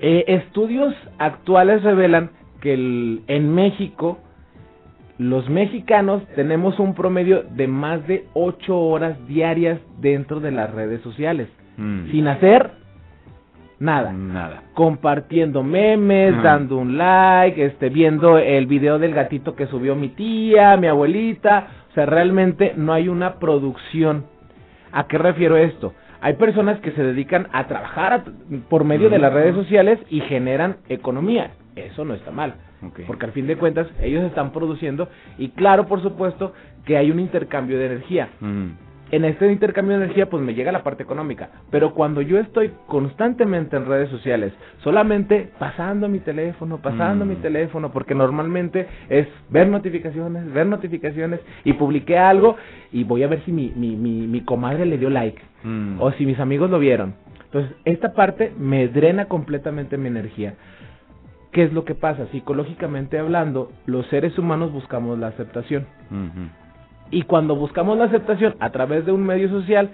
Eh, 0.00 0.24
estudios 0.28 0.94
actuales 1.18 1.82
revelan 1.82 2.30
que 2.60 2.74
en 2.74 3.54
México, 3.54 4.18
los 5.18 5.48
mexicanos 5.48 6.22
tenemos 6.34 6.78
un 6.78 6.94
promedio 6.94 7.42
de 7.42 7.66
más 7.66 8.06
de 8.06 8.26
8 8.34 8.78
horas 8.78 9.26
diarias 9.26 9.80
dentro 9.98 10.40
de 10.40 10.50
las 10.50 10.72
redes 10.72 11.00
sociales, 11.02 11.48
mm. 11.76 12.10
sin 12.10 12.28
hacer 12.28 12.72
Nada. 13.78 14.12
Nada. 14.12 14.62
Compartiendo 14.74 15.62
memes, 15.62 16.42
dando 16.42 16.78
un 16.78 16.96
like, 16.96 17.62
este, 17.62 17.90
viendo 17.90 18.38
el 18.38 18.66
video 18.66 18.98
del 18.98 19.12
gatito 19.12 19.54
que 19.54 19.66
subió 19.66 19.94
mi 19.94 20.08
tía, 20.08 20.76
mi 20.78 20.86
abuelita. 20.86 21.66
O 21.90 21.94
sea, 21.94 22.06
realmente 22.06 22.72
no 22.76 22.92
hay 22.92 23.08
una 23.08 23.34
producción. 23.34 24.24
¿A 24.92 25.06
qué 25.06 25.18
refiero 25.18 25.56
esto? 25.58 25.92
Hay 26.22 26.34
personas 26.34 26.80
que 26.80 26.92
se 26.92 27.02
dedican 27.02 27.48
a 27.52 27.66
trabajar 27.66 28.24
por 28.70 28.84
medio 28.84 29.10
de 29.10 29.18
las 29.18 29.32
redes 29.32 29.54
sociales 29.54 29.98
y 30.08 30.20
generan 30.20 30.78
economía. 30.88 31.50
Eso 31.74 32.06
no 32.06 32.14
está 32.14 32.30
mal. 32.30 32.54
Porque 33.06 33.26
al 33.26 33.32
fin 33.32 33.46
de 33.46 33.56
cuentas 33.56 33.88
ellos 34.00 34.24
están 34.24 34.52
produciendo 34.52 35.08
y 35.38 35.50
claro, 35.50 35.86
por 35.86 36.02
supuesto, 36.02 36.52
que 36.84 36.96
hay 36.96 37.10
un 37.10 37.20
intercambio 37.20 37.78
de 37.78 37.86
energía 37.86 38.28
en 39.10 39.24
este 39.24 39.50
intercambio 39.50 39.96
de 39.96 40.04
energía 40.04 40.28
pues 40.28 40.42
me 40.42 40.54
llega 40.54 40.72
la 40.72 40.82
parte 40.82 41.02
económica, 41.02 41.50
pero 41.70 41.94
cuando 41.94 42.20
yo 42.22 42.38
estoy 42.38 42.72
constantemente 42.86 43.76
en 43.76 43.86
redes 43.86 44.10
sociales, 44.10 44.52
solamente 44.82 45.50
pasando 45.58 46.08
mi 46.08 46.18
teléfono, 46.20 46.78
pasando 46.78 47.24
mi 47.24 47.36
mm. 47.36 47.42
teléfono, 47.42 47.92
porque 47.92 48.14
normalmente 48.14 48.86
es 49.08 49.28
ver 49.48 49.68
notificaciones, 49.68 50.52
ver 50.52 50.66
notificaciones 50.66 51.40
y 51.64 51.74
publiqué 51.74 52.18
algo 52.18 52.56
y 52.92 53.04
voy 53.04 53.22
a 53.22 53.28
ver 53.28 53.42
si 53.44 53.52
mi, 53.52 53.72
mi, 53.76 53.96
mi, 53.96 54.40
comadre 54.40 54.86
le 54.86 54.98
dio 54.98 55.10
like 55.10 55.40
mm. 55.62 56.00
o 56.00 56.10
si 56.12 56.26
mis 56.26 56.38
amigos 56.40 56.70
lo 56.70 56.78
vieron. 56.78 57.14
Entonces, 57.44 57.76
esta 57.84 58.12
parte 58.12 58.52
me 58.58 58.88
drena 58.88 59.26
completamente 59.26 59.96
mi 59.96 60.08
energía. 60.08 60.54
¿Qué 61.56 61.62
es 61.62 61.72
lo 61.72 61.86
que 61.86 61.94
pasa? 61.94 62.26
Psicológicamente 62.32 63.18
hablando, 63.18 63.72
los 63.86 64.06
seres 64.08 64.36
humanos 64.38 64.72
buscamos 64.72 65.18
la 65.18 65.28
aceptación. 65.28 65.86
Y 67.10 67.22
cuando 67.22 67.56
buscamos 67.56 67.96
la 67.96 68.04
aceptación 68.04 68.56
a 68.60 68.72
través 68.72 69.06
de 69.06 69.12
un 69.12 69.22
medio 69.22 69.48
social, 69.48 69.88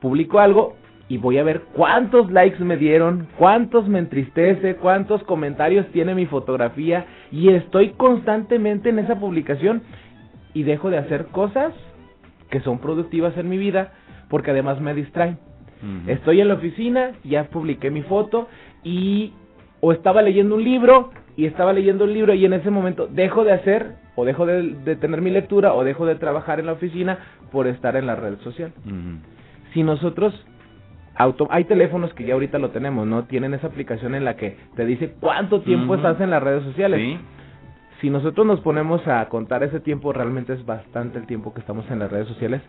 publico 0.00 0.40
algo 0.40 0.74
y 1.08 1.18
voy 1.18 1.38
a 1.38 1.44
ver 1.44 1.62
cuántos 1.74 2.32
likes 2.32 2.58
me 2.58 2.76
dieron, 2.76 3.28
cuántos 3.38 3.86
me 3.86 4.00
entristece, 4.00 4.74
cuántos 4.74 5.22
comentarios 5.22 5.86
tiene 5.92 6.12
mi 6.12 6.26
fotografía 6.26 7.06
y 7.30 7.50
estoy 7.50 7.90
constantemente 7.90 8.88
en 8.88 8.98
esa 8.98 9.20
publicación 9.20 9.82
y 10.54 10.64
dejo 10.64 10.90
de 10.90 10.98
hacer 10.98 11.26
cosas 11.26 11.72
que 12.50 12.58
son 12.62 12.80
productivas 12.80 13.36
en 13.36 13.48
mi 13.48 13.58
vida 13.58 13.92
porque 14.28 14.50
además 14.50 14.80
me 14.80 14.92
distraen. 14.92 15.38
Estoy 16.08 16.40
en 16.40 16.48
la 16.48 16.54
oficina, 16.54 17.12
ya 17.22 17.44
publiqué 17.44 17.92
mi 17.92 18.02
foto 18.02 18.48
y 18.82 19.34
o 19.80 19.92
estaba 19.92 20.22
leyendo 20.22 20.54
un 20.54 20.64
libro 20.64 21.10
y 21.36 21.46
estaba 21.46 21.72
leyendo 21.72 22.04
un 22.04 22.12
libro 22.12 22.34
y 22.34 22.44
en 22.44 22.54
ese 22.54 22.70
momento 22.70 23.06
dejo 23.06 23.44
de 23.44 23.52
hacer 23.52 23.96
o 24.14 24.24
dejo 24.24 24.46
de, 24.46 24.96
tener 24.96 25.20
mi 25.20 25.30
lectura 25.30 25.74
o 25.74 25.84
dejo 25.84 26.06
de 26.06 26.14
trabajar 26.14 26.60
en 26.60 26.66
la 26.66 26.72
oficina 26.72 27.18
por 27.52 27.66
estar 27.66 27.96
en 27.96 28.06
la 28.06 28.16
red 28.16 28.38
social. 28.40 28.72
Si 29.74 29.82
nosotros 29.82 30.34
auto, 31.14 31.46
hay 31.50 31.64
teléfonos 31.64 32.12
que 32.14 32.24
ya 32.24 32.34
ahorita 32.34 32.58
lo 32.58 32.70
tenemos, 32.70 33.06
¿no? 33.06 33.24
Tienen 33.24 33.54
esa 33.54 33.66
aplicación 33.66 34.14
en 34.14 34.24
la 34.24 34.36
que 34.36 34.56
te 34.74 34.84
dice 34.84 35.14
cuánto 35.20 35.60
tiempo 35.60 35.94
estás 35.94 36.20
en 36.20 36.30
las 36.30 36.42
redes 36.42 36.64
sociales. 36.64 37.18
Si 38.00 38.10
nosotros 38.10 38.46
nos 38.46 38.60
ponemos 38.60 39.06
a 39.08 39.26
contar 39.28 39.62
ese 39.62 39.80
tiempo, 39.80 40.12
realmente 40.12 40.52
es 40.52 40.64
bastante 40.66 41.18
el 41.18 41.26
tiempo 41.26 41.54
que 41.54 41.60
estamos 41.60 41.90
en 41.90 41.98
las 41.98 42.10
redes 42.10 42.28
sociales 42.28 42.60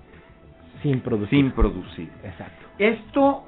sin 0.82 1.02
producir. 1.02 1.40
Sin 1.40 1.52
producir. 1.52 2.10
Exacto. 2.24 2.66
Esto, 2.78 3.44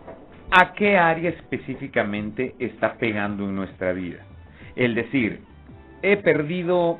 ¿a 0.51 0.73
qué 0.73 0.97
área 0.97 1.29
específicamente 1.29 2.55
está 2.59 2.95
pegando 2.95 3.43
en 3.43 3.55
nuestra 3.55 3.93
vida? 3.93 4.25
El 4.75 4.95
decir, 4.95 5.41
he 6.01 6.17
perdido 6.17 6.99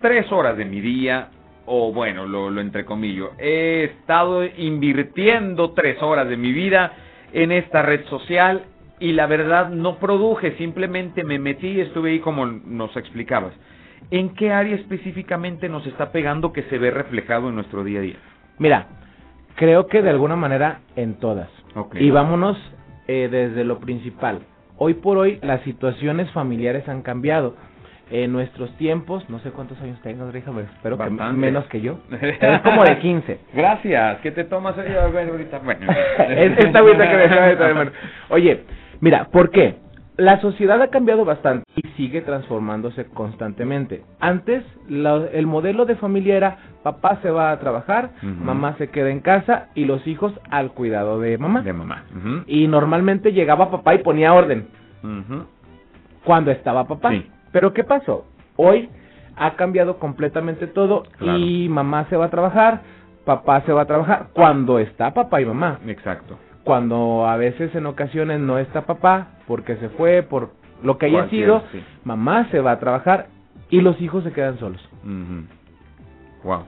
tres 0.00 0.30
horas 0.30 0.56
de 0.56 0.64
mi 0.64 0.80
día, 0.80 1.28
o 1.66 1.92
bueno, 1.92 2.26
lo, 2.26 2.50
lo 2.50 2.60
entrecomillo, 2.60 3.32
he 3.38 3.84
estado 3.84 4.44
invirtiendo 4.44 5.72
tres 5.72 6.02
horas 6.02 6.28
de 6.28 6.36
mi 6.36 6.52
vida 6.52 6.92
en 7.32 7.52
esta 7.52 7.82
red 7.82 8.04
social 8.06 8.64
y 9.00 9.12
la 9.12 9.26
verdad 9.26 9.68
no 9.68 9.98
produje, 9.98 10.56
simplemente 10.56 11.24
me 11.24 11.38
metí 11.38 11.68
y 11.68 11.80
estuve 11.80 12.10
ahí 12.10 12.20
como 12.20 12.46
nos 12.46 12.96
explicabas. 12.96 13.52
¿En 14.10 14.34
qué 14.34 14.52
área 14.52 14.76
específicamente 14.76 15.68
nos 15.68 15.86
está 15.86 16.12
pegando 16.12 16.52
que 16.52 16.62
se 16.64 16.78
ve 16.78 16.90
reflejado 16.90 17.48
en 17.48 17.56
nuestro 17.56 17.84
día 17.84 17.98
a 17.98 18.02
día? 18.02 18.16
Mira, 18.58 18.86
creo 19.56 19.86
que 19.86 20.02
de 20.02 20.10
alguna 20.10 20.36
manera 20.36 20.80
en 20.96 21.14
todas. 21.14 21.48
Y 21.94 22.10
vámonos 22.10 22.56
eh, 23.06 23.28
desde 23.30 23.64
lo 23.64 23.78
principal. 23.78 24.40
Hoy 24.76 24.94
por 24.94 25.18
hoy 25.18 25.38
las 25.42 25.62
situaciones 25.62 26.30
familiares 26.30 26.88
han 26.88 27.02
cambiado 27.02 27.54
en 28.10 28.32
nuestros 28.32 28.74
tiempos, 28.78 29.28
no 29.28 29.38
sé 29.40 29.50
cuántos 29.50 29.78
años 29.80 30.00
tengo, 30.02 30.30
déjame, 30.32 30.62
espero 30.62 30.96
que 30.96 31.10
menos 31.10 31.66
que 31.66 31.80
yo. 31.80 31.98
Es 32.10 32.60
como 32.62 32.82
de 32.84 32.98
15. 32.98 33.38
Gracias, 33.54 34.18
¿qué 34.20 34.30
te 34.30 34.44
tomas 34.44 34.76
ahorita? 34.78 35.58
Bueno, 35.58 35.86
esta 36.28 36.78
ahorita 36.78 37.10
que 37.10 37.74
me. 37.74 37.90
Oye, 38.30 38.64
mira, 39.00 39.24
¿por 39.24 39.50
qué? 39.50 39.76
La 40.18 40.40
sociedad 40.40 40.82
ha 40.82 40.88
cambiado 40.88 41.24
bastante 41.24 41.64
y 41.76 41.82
sigue 41.96 42.22
transformándose 42.22 43.04
constantemente. 43.06 44.02
Antes, 44.18 44.64
el 44.88 45.46
modelo 45.46 45.86
de 45.86 45.94
familia 45.94 46.36
era 46.36 46.58
papá 46.82 47.20
se 47.22 47.30
va 47.30 47.52
a 47.52 47.60
trabajar, 47.60 48.10
mamá 48.22 48.74
se 48.78 48.88
queda 48.88 49.10
en 49.10 49.20
casa 49.20 49.68
y 49.76 49.84
los 49.84 50.04
hijos 50.08 50.32
al 50.50 50.72
cuidado 50.72 51.20
de 51.20 51.38
mamá. 51.38 51.62
De 51.62 51.72
mamá. 51.72 52.02
Y 52.48 52.66
normalmente 52.66 53.32
llegaba 53.32 53.70
papá 53.70 53.94
y 53.94 53.98
ponía 53.98 54.34
orden. 54.34 54.66
Cuando 56.24 56.50
estaba 56.50 56.88
papá. 56.88 57.12
Sí. 57.12 57.24
Pero 57.52 57.72
¿qué 57.72 57.84
pasó? 57.84 58.26
Hoy 58.56 58.88
ha 59.36 59.52
cambiado 59.54 60.00
completamente 60.00 60.66
todo 60.66 61.04
y 61.20 61.68
mamá 61.68 62.06
se 62.10 62.16
va 62.16 62.24
a 62.24 62.30
trabajar, 62.30 62.80
papá 63.24 63.60
se 63.60 63.72
va 63.72 63.82
a 63.82 63.86
trabajar 63.86 64.30
cuando 64.32 64.80
está 64.80 65.14
papá 65.14 65.40
y 65.40 65.44
mamá. 65.44 65.78
Exacto. 65.86 66.36
Cuando 66.68 67.26
a 67.26 67.38
veces 67.38 67.74
en 67.74 67.86
ocasiones 67.86 68.40
no 68.40 68.58
está 68.58 68.82
papá 68.82 69.28
porque 69.46 69.76
se 69.76 69.88
fue, 69.88 70.22
por 70.22 70.50
lo 70.82 70.98
que 70.98 71.06
haya 71.06 71.26
sido, 71.30 71.62
mamá 72.04 72.46
se 72.50 72.60
va 72.60 72.72
a 72.72 72.78
trabajar 72.78 73.28
y 73.70 73.80
los 73.80 73.98
hijos 74.02 74.22
se 74.22 74.32
quedan 74.32 74.58
solos. 74.58 74.86
Wow. 76.44 76.66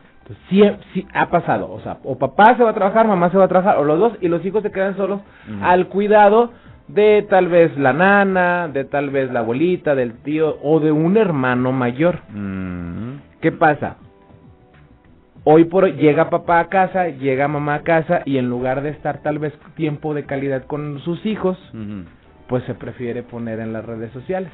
sí, 0.48 0.62
sí, 0.94 1.06
ha 1.12 1.28
pasado, 1.28 1.70
o 1.70 1.80
sea, 1.80 1.98
o 2.02 2.16
papá 2.16 2.56
se 2.56 2.64
va 2.64 2.70
a 2.70 2.74
trabajar, 2.74 3.06
mamá 3.06 3.28
se 3.28 3.36
va 3.36 3.44
a 3.44 3.48
trabajar, 3.48 3.76
o 3.76 3.84
los 3.84 3.98
dos, 3.98 4.12
y 4.22 4.28
los 4.28 4.42
hijos 4.46 4.62
se 4.62 4.72
quedan 4.72 4.96
solos 4.96 5.20
al 5.60 5.88
cuidado 5.88 6.50
de 6.88 7.26
tal 7.28 7.48
vez 7.48 7.76
la 7.76 7.92
nana, 7.92 8.68
de 8.68 8.84
tal 8.84 9.10
vez 9.10 9.30
la 9.30 9.40
abuelita, 9.40 9.94
del 9.94 10.14
tío 10.22 10.56
o 10.62 10.80
de 10.80 10.92
un 10.92 11.18
hermano 11.18 11.72
mayor. 11.72 12.20
Mm. 12.30 13.16
¿Qué 13.42 13.52
pasa? 13.52 13.98
Hoy 15.44 15.64
por 15.64 15.84
hoy 15.84 15.92
llega 15.92 16.28
papá 16.28 16.60
a 16.60 16.68
casa, 16.68 17.08
llega 17.08 17.48
mamá 17.48 17.76
a 17.76 17.82
casa 17.82 18.22
y 18.26 18.36
en 18.36 18.48
lugar 18.48 18.82
de 18.82 18.90
estar 18.90 19.22
tal 19.22 19.38
vez 19.38 19.54
tiempo 19.74 20.12
de 20.12 20.24
calidad 20.24 20.66
con 20.66 21.00
sus 21.00 21.24
hijos, 21.24 21.58
pues 22.46 22.62
se 22.64 22.74
prefiere 22.74 23.22
poner 23.22 23.58
en 23.60 23.72
las 23.72 23.84
redes 23.84 24.12
sociales. 24.12 24.50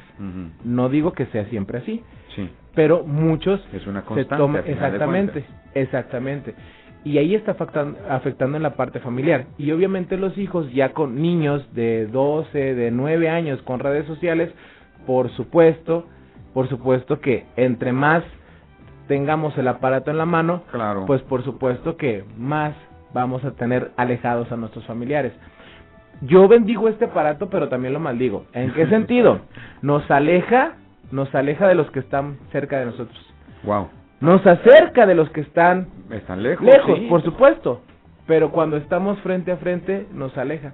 No 0.63 0.87
digo 0.89 1.11
que 1.11 1.25
sea 1.27 1.45
siempre 1.45 1.79
así, 1.79 2.03
sí. 2.35 2.49
pero 2.73 3.03
muchos 3.03 3.59
es 3.73 3.85
una 3.85 4.03
constante, 4.03 4.71
exactamente, 4.71 5.43
exactamente. 5.73 6.55
y 7.03 7.17
ahí 7.17 7.35
está 7.35 7.51
afectando, 7.51 7.99
afectando 8.09 8.55
en 8.55 8.63
la 8.63 8.75
parte 8.75 8.99
familiar. 8.99 9.45
Y 9.57 9.71
obviamente 9.71 10.15
los 10.15 10.37
hijos 10.37 10.71
ya 10.71 10.93
con 10.93 11.21
niños 11.21 11.67
de 11.73 12.07
12, 12.07 12.75
de 12.75 12.91
9 12.91 13.29
años 13.29 13.61
con 13.63 13.79
redes 13.79 14.05
sociales, 14.05 14.51
por 15.05 15.29
supuesto, 15.31 16.05
por 16.53 16.69
supuesto 16.69 17.19
que 17.19 17.45
entre 17.57 17.91
más 17.91 18.23
tengamos 19.07 19.57
el 19.57 19.67
aparato 19.67 20.11
en 20.11 20.17
la 20.17 20.25
mano, 20.25 20.63
Claro. 20.71 21.05
pues 21.05 21.21
por 21.23 21.43
supuesto 21.43 21.97
que 21.97 22.23
más 22.37 22.73
vamos 23.13 23.43
a 23.45 23.51
tener 23.51 23.91
alejados 23.97 24.51
a 24.51 24.57
nuestros 24.57 24.85
familiares. 24.85 25.33
Yo 26.21 26.47
bendigo 26.47 26.87
este 26.89 27.05
aparato, 27.05 27.49
pero 27.49 27.69
también 27.69 27.93
lo 27.93 27.99
maldigo. 27.99 28.45
¿En 28.53 28.73
qué 28.73 28.87
sentido? 28.89 29.41
Nos 29.81 30.09
aleja, 30.09 30.73
nos 31.11 31.33
aleja 31.35 31.67
de 31.67 31.75
los 31.75 31.89
que 31.91 31.99
están 31.99 32.37
cerca 32.51 32.79
de 32.79 32.85
nosotros. 32.87 33.33
wow. 33.63 33.87
Nos 34.19 34.43
acerca 34.47 35.05
de 35.05 35.13
los 35.13 35.29
que 35.29 35.41
están 35.41 35.87
Están 36.09 36.41
lejos. 36.41 36.65
lejos, 36.65 36.97
sí. 36.97 37.05
por 37.07 37.21
supuesto. 37.23 37.81
Pero 38.25 38.51
cuando 38.51 38.75
estamos 38.77 39.19
frente 39.19 39.51
a 39.51 39.57
frente, 39.57 40.07
nos 40.11 40.35
aleja. 40.39 40.73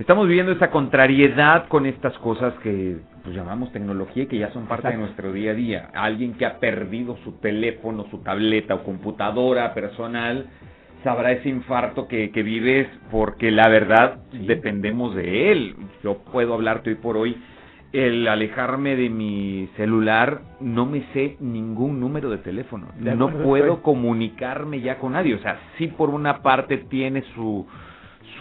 Estamos 0.00 0.26
viviendo 0.26 0.50
esta 0.50 0.70
contrariedad 0.72 1.68
con 1.68 1.86
estas 1.86 2.12
cosas 2.18 2.52
que 2.62 2.96
pues, 3.22 3.36
llamamos 3.36 3.72
tecnología 3.72 4.24
y 4.24 4.26
que 4.26 4.38
ya 4.38 4.52
son 4.52 4.66
parte 4.66 4.88
de 4.88 4.96
nuestro 4.96 5.32
día 5.32 5.52
a 5.52 5.54
día. 5.54 5.90
Alguien 5.94 6.34
que 6.34 6.46
ha 6.46 6.58
perdido 6.58 7.16
su 7.24 7.32
teléfono, 7.38 8.06
su 8.10 8.18
tableta 8.18 8.74
o 8.74 8.82
computadora 8.82 9.72
personal 9.74 10.46
sabrá 11.02 11.32
ese 11.32 11.48
infarto 11.48 12.06
que, 12.06 12.30
que 12.30 12.42
vives 12.42 12.88
porque 13.10 13.50
la 13.50 13.68
verdad 13.68 14.18
dependemos 14.32 15.14
de 15.14 15.52
él. 15.52 15.76
Yo 16.02 16.18
puedo 16.32 16.54
hablarte 16.54 16.90
hoy 16.90 16.96
por 16.96 17.16
hoy. 17.16 17.36
El 17.92 18.26
alejarme 18.26 18.96
de 18.96 19.10
mi 19.10 19.68
celular, 19.76 20.40
no 20.60 20.86
me 20.86 21.02
sé 21.12 21.36
ningún 21.40 22.00
número 22.00 22.30
de 22.30 22.38
teléfono. 22.38 22.86
De 22.98 23.14
no 23.14 23.28
puedo 23.28 23.74
estoy. 23.74 23.82
comunicarme 23.82 24.80
ya 24.80 24.98
con 24.98 25.12
nadie. 25.12 25.34
O 25.34 25.40
sea, 25.40 25.60
sí 25.76 25.88
por 25.88 26.08
una 26.08 26.40
parte 26.40 26.78
tiene 26.78 27.22
su, 27.34 27.66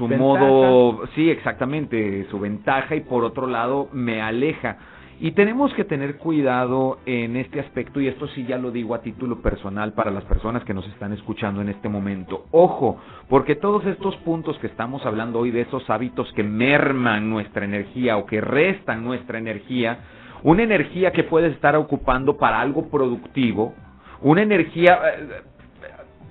su 0.01 0.07
Ventaja. 0.07 0.39
modo, 0.39 1.07
sí, 1.13 1.29
exactamente, 1.29 2.25
su 2.31 2.39
ventaja 2.39 2.95
y 2.95 3.01
por 3.01 3.23
otro 3.23 3.45
lado 3.45 3.87
me 3.93 4.21
aleja. 4.21 4.77
Y 5.19 5.33
tenemos 5.33 5.71
que 5.75 5.83
tener 5.83 6.17
cuidado 6.17 6.97
en 7.05 7.35
este 7.35 7.59
aspecto 7.59 8.01
y 8.01 8.07
esto 8.07 8.27
sí 8.29 8.43
ya 8.47 8.57
lo 8.57 8.71
digo 8.71 8.95
a 8.95 9.03
título 9.03 9.39
personal 9.39 9.93
para 9.93 10.09
las 10.09 10.23
personas 10.23 10.63
que 10.63 10.73
nos 10.73 10.87
están 10.87 11.13
escuchando 11.13 11.61
en 11.61 11.69
este 11.69 11.87
momento. 11.87 12.45
Ojo, 12.49 12.97
porque 13.29 13.55
todos 13.55 13.85
estos 13.85 14.15
puntos 14.17 14.57
que 14.57 14.65
estamos 14.65 15.05
hablando 15.05 15.37
hoy 15.37 15.51
de 15.51 15.61
esos 15.61 15.87
hábitos 15.91 16.33
que 16.33 16.41
merman 16.41 17.29
nuestra 17.29 17.65
energía 17.65 18.17
o 18.17 18.25
que 18.25 18.41
restan 18.41 19.03
nuestra 19.03 19.37
energía, 19.37 19.99
una 20.41 20.63
energía 20.63 21.11
que 21.11 21.23
puedes 21.23 21.53
estar 21.53 21.75
ocupando 21.75 22.37
para 22.37 22.59
algo 22.59 22.89
productivo, 22.89 23.75
una 24.21 24.41
energía, 24.41 24.99
eh, 25.19 25.41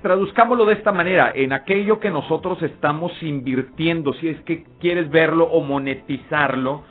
traduzcámoslo 0.02 0.64
de 0.66 0.74
esta 0.74 0.92
manera, 0.92 1.32
en 1.34 1.52
aquello 1.52 2.00
que 2.00 2.10
nosotros 2.10 2.62
estamos 2.62 3.12
invirtiendo, 3.22 4.12
si 4.14 4.28
es 4.28 4.40
que 4.42 4.64
quieres 4.80 5.10
verlo 5.10 5.44
o 5.44 5.62
monetizarlo, 5.62 6.84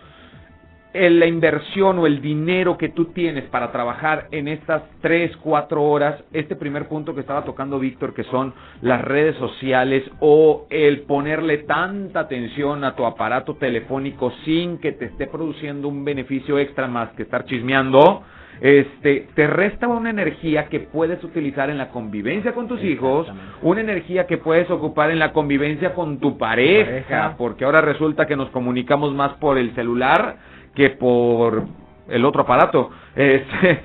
en 0.94 1.20
la 1.20 1.28
inversión 1.28 2.00
o 2.00 2.08
el 2.08 2.20
dinero 2.20 2.78
que 2.78 2.90
tú 2.90 3.06
tienes 3.06 3.44
para 3.46 3.72
trabajar 3.72 4.28
en 4.32 4.48
estas 4.48 4.84
3, 5.02 5.38
4 5.38 5.84
horas, 5.84 6.24
este 6.34 6.56
primer 6.56 6.88
punto 6.88 7.14
que 7.14 7.22
estaba 7.22 7.44
tocando 7.44 7.78
Víctor, 7.78 8.14
que 8.14 8.24
son 8.24 8.54
las 8.82 9.02
redes 9.02 9.36
sociales 9.38 10.04
o 10.20 10.66
el 10.72 11.02
ponerle 11.02 11.60
tanta 11.60 12.22
atención 12.22 12.84
a 12.84 12.96
tu 12.96 13.06
aparato 13.06 13.56
telefónico 13.56 14.32
sin 14.46 14.80
que 14.80 14.94
te 14.94 15.06
esté 15.06 15.28
produciendo 15.28 15.88
un 15.88 16.04
beneficio 16.04 16.58
extra 16.58 16.88
más 16.88 17.10
que 17.12 17.24
estar 17.24 17.46
chismeando, 17.46 18.24
este, 18.62 19.28
te 19.36 19.48
resta 19.48 19.88
una 19.88 20.10
energía 20.10 20.68
que 20.68 20.80
puedes 20.82 21.24
utilizar 21.24 21.70
en 21.70 21.78
la 21.78 21.90
convivencia 21.90 22.54
con 22.54 22.68
tus 22.68 22.84
hijos, 22.84 23.28
una 23.62 23.82
energía 23.82 24.28
que 24.28 24.38
puedes 24.38 24.70
ocupar 24.70 25.12
en 25.12 25.20
la 25.20 25.32
convivencia 25.32 25.94
con 25.94 26.20
tu 26.20 26.38
pareja, 26.38 26.86
Pareja. 26.86 27.36
porque 27.38 27.66
ahora 27.66 27.82
resulta 27.82 28.26
que 28.26 28.36
nos 28.36 28.50
comunicamos 28.50 29.14
más 29.14 29.34
por 29.34 29.58
el 29.58 29.74
celular 29.76 30.38
que 30.76 30.90
por 30.90 31.64
el 32.10 32.26
otro 32.26 32.42
aparato. 32.42 32.90
Este, 33.16 33.80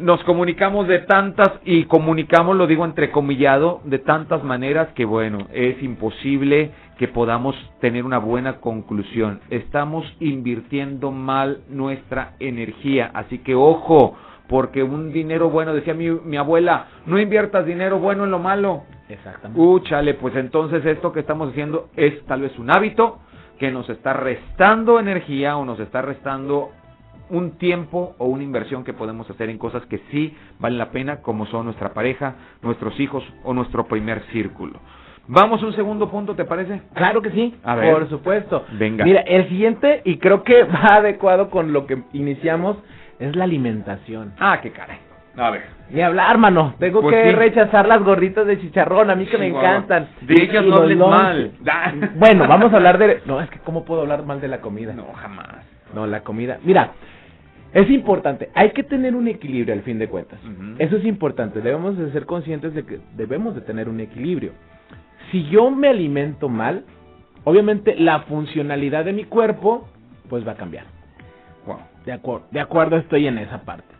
nos 0.00 0.22
comunicamos 0.24 0.88
de 0.88 1.00
tantas 1.00 1.50
y 1.64 1.84
comunicamos, 1.84 2.56
lo 2.56 2.66
digo 2.66 2.84
entrecomillado, 2.84 3.80
de 3.84 3.98
tantas 3.98 4.42
maneras 4.44 4.88
que 4.94 5.04
bueno, 5.04 5.46
es 5.52 5.82
imposible 5.82 6.72
que 6.98 7.08
podamos 7.08 7.54
tener 7.80 8.04
una 8.04 8.18
buena 8.18 8.60
conclusión. 8.60 9.40
Estamos 9.50 10.04
invirtiendo 10.20 11.10
mal 11.10 11.60
nuestra 11.68 12.34
energía, 12.40 13.10
así 13.14 13.38
que 13.38 13.54
ojo, 13.54 14.16
porque 14.48 14.82
un 14.82 15.12
dinero 15.12 15.50
bueno, 15.50 15.74
decía 15.74 15.94
mi, 15.94 16.10
mi 16.10 16.36
abuela, 16.36 16.86
no 17.06 17.18
inviertas 17.18 17.66
dinero 17.66 17.98
bueno 17.98 18.24
en 18.24 18.30
lo 18.30 18.38
malo. 18.38 18.84
Exactamente. 19.08 19.60
Úchale, 19.60 20.14
pues 20.14 20.34
entonces 20.36 20.84
esto 20.84 21.12
que 21.12 21.20
estamos 21.20 21.50
haciendo 21.50 21.88
es 21.96 22.24
tal 22.26 22.42
vez 22.42 22.58
un 22.58 22.70
hábito 22.70 23.18
que 23.58 23.70
nos 23.70 23.88
está 23.88 24.12
restando 24.12 25.00
energía 25.00 25.56
o 25.56 25.64
nos 25.64 25.80
está 25.80 26.02
restando 26.02 26.70
un 27.30 27.52
tiempo 27.58 28.14
o 28.18 28.26
una 28.26 28.42
inversión 28.42 28.84
que 28.84 28.92
podemos 28.92 29.28
hacer 29.30 29.50
en 29.50 29.58
cosas 29.58 29.84
que 29.86 29.98
sí 30.10 30.36
valen 30.58 30.78
la 30.78 30.90
pena, 30.90 31.22
como 31.22 31.46
son 31.46 31.64
nuestra 31.66 31.92
pareja, 31.94 32.34
nuestros 32.62 32.98
hijos 33.00 33.24
o 33.44 33.52
nuestro 33.54 33.86
primer 33.86 34.22
círculo. 34.32 34.78
Vamos 35.28 35.60
a 35.62 35.66
un 35.66 35.72
segundo 35.74 36.08
punto, 36.08 36.36
¿te 36.36 36.44
parece? 36.44 36.82
Claro 36.94 37.20
que 37.20 37.30
sí, 37.30 37.54
A 37.64 37.74
ver. 37.74 37.92
por 37.92 38.08
supuesto. 38.08 38.64
Venga. 38.78 39.04
Mira, 39.04 39.22
el 39.22 39.48
siguiente, 39.48 40.02
y 40.04 40.18
creo 40.18 40.44
que 40.44 40.62
va 40.64 40.96
adecuado 40.96 41.50
con 41.50 41.72
lo 41.72 41.86
que 41.86 41.98
iniciamos, 42.12 42.76
es 43.18 43.34
la 43.34 43.44
alimentación. 43.44 44.34
Ah, 44.38 44.60
qué 44.62 44.70
caray. 44.70 44.98
A 45.36 45.50
ver. 45.50 45.64
Ni 45.90 46.00
hablar, 46.00 46.38
mano. 46.38 46.74
Tengo 46.78 47.02
Pues 47.02 47.14
que 47.14 47.30
sí. 47.30 47.36
rechazar 47.36 47.86
las 47.86 48.02
gorditas 48.02 48.46
de 48.46 48.58
chicharrón, 48.60 49.10
a 49.10 49.14
mí 49.14 49.26
que 49.26 49.36
me 49.36 49.48
encantan. 49.48 50.08
De 50.22 50.34
ellas 50.42 50.64
no 50.64 50.76
hables 50.76 50.96
mal. 50.96 51.52
Da. 51.60 51.92
Bueno, 52.14 52.46
vamos 52.48 52.72
a 52.72 52.76
hablar 52.76 52.96
de... 52.96 53.20
No, 53.26 53.40
es 53.40 53.50
que 53.50 53.58
¿cómo 53.58 53.84
puedo 53.84 54.00
hablar 54.02 54.24
mal 54.24 54.40
de 54.40 54.48
la 54.48 54.60
comida? 54.60 54.92
No, 54.94 55.06
jamás. 55.14 55.56
No, 55.94 56.06
la 56.06 56.20
comida. 56.20 56.58
Mira, 56.62 56.92
es 57.72 57.90
importante. 57.90 58.50
Hay 58.54 58.70
que 58.70 58.82
tener 58.82 59.14
un 59.14 59.28
equilibrio 59.28 59.74
al 59.74 59.82
fin 59.82 59.98
de 59.98 60.08
cuentas. 60.08 60.38
Eso 60.78 60.96
es 60.96 61.04
importante. 61.04 61.60
Debemos 61.60 61.96
de 61.98 62.10
ser 62.12 62.26
conscientes 62.26 62.74
de 62.74 62.84
que 62.84 63.00
debemos 63.16 63.54
de 63.54 63.60
tener 63.60 63.88
un 63.88 64.00
equilibrio. 64.00 64.52
Si 65.30 65.44
yo 65.48 65.70
me 65.70 65.88
alimento 65.88 66.48
mal, 66.48 66.84
obviamente 67.44 67.96
la 67.96 68.20
funcionalidad 68.20 69.04
de 69.04 69.12
mi 69.12 69.24
cuerpo, 69.24 69.88
pues 70.28 70.46
va 70.46 70.52
a 70.52 70.56
cambiar. 70.56 70.84
Wow. 71.66 71.78
De 72.04 72.12
acuerdo, 72.12 72.46
de 72.50 72.60
acuerdo 72.60 72.96
estoy 72.96 73.26
en 73.26 73.38
esa 73.38 73.62
parte. 73.62 73.94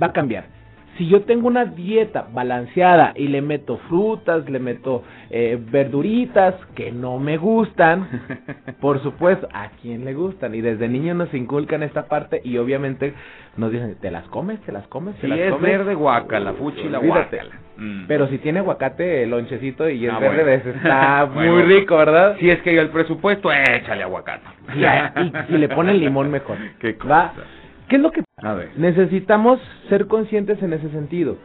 Va 0.00 0.08
a 0.08 0.12
cambiar. 0.12 0.57
Si 0.98 1.06
yo 1.08 1.22
tengo 1.22 1.46
una 1.46 1.64
dieta 1.64 2.26
balanceada 2.32 3.12
y 3.14 3.28
le 3.28 3.40
meto 3.40 3.78
frutas, 3.88 4.48
le 4.50 4.58
meto 4.58 5.04
eh, 5.30 5.56
verduritas 5.70 6.54
que 6.74 6.90
no 6.90 7.18
me 7.20 7.36
gustan, 7.36 8.08
por 8.80 9.00
supuesto, 9.02 9.48
¿a 9.54 9.68
quién 9.80 10.04
le 10.04 10.12
gustan? 10.14 10.54
Y 10.56 10.60
desde 10.60 10.88
niños 10.88 11.16
nos 11.16 11.32
inculcan 11.32 11.84
esta 11.84 12.06
parte 12.06 12.40
y 12.44 12.58
obviamente 12.58 13.14
nos 13.56 13.70
dicen, 13.70 13.96
¿te 14.00 14.10
las 14.10 14.24
comes? 14.28 14.60
¿Te 14.62 14.72
las 14.72 14.88
comes? 14.88 15.14
¿Te 15.16 15.20
Si 15.22 15.26
las 15.28 15.38
es 15.38 15.50
comes? 15.52 15.70
verde, 15.70 15.94
guacala, 15.94 16.52
fuchi 16.54 16.88
la 16.88 16.98
guacala. 16.98 17.54
Mm. 17.76 18.06
Pero 18.08 18.26
si 18.26 18.38
tiene 18.38 18.58
aguacate, 18.58 19.22
el 19.22 19.30
lonchecito 19.30 19.88
y 19.88 20.04
es 20.04 20.12
Ah, 20.12 20.18
verde, 20.18 20.58
bueno. 20.64 20.78
está 20.82 21.24
Bueno. 21.32 21.52
muy 21.52 21.62
rico, 21.62 21.96
¿verdad? 21.96 22.36
Si 22.40 22.50
es 22.50 22.60
que 22.62 22.70
hay 22.70 22.78
el 22.78 22.88
presupuesto, 22.88 23.52
échale 23.52 24.02
aguacate. 24.02 24.42
Y, 24.74 24.80
y- 24.82 25.54
y 25.54 25.58
le 25.58 25.68
ponen 25.68 26.00
limón 26.00 26.28
mejor. 26.28 26.56
Qué 26.80 26.94
¿Va? 26.94 27.30
cosa. 27.30 27.46
¿Qué 27.88 27.96
es 27.96 28.02
lo 28.02 28.10
que 28.10 28.22
A 28.42 28.54
ver. 28.54 28.70
Necesitamos 28.76 29.60
ser 29.88 30.06
conscientes 30.06 30.62
en 30.62 30.72
ese 30.72 30.90
sentido. 30.90 31.36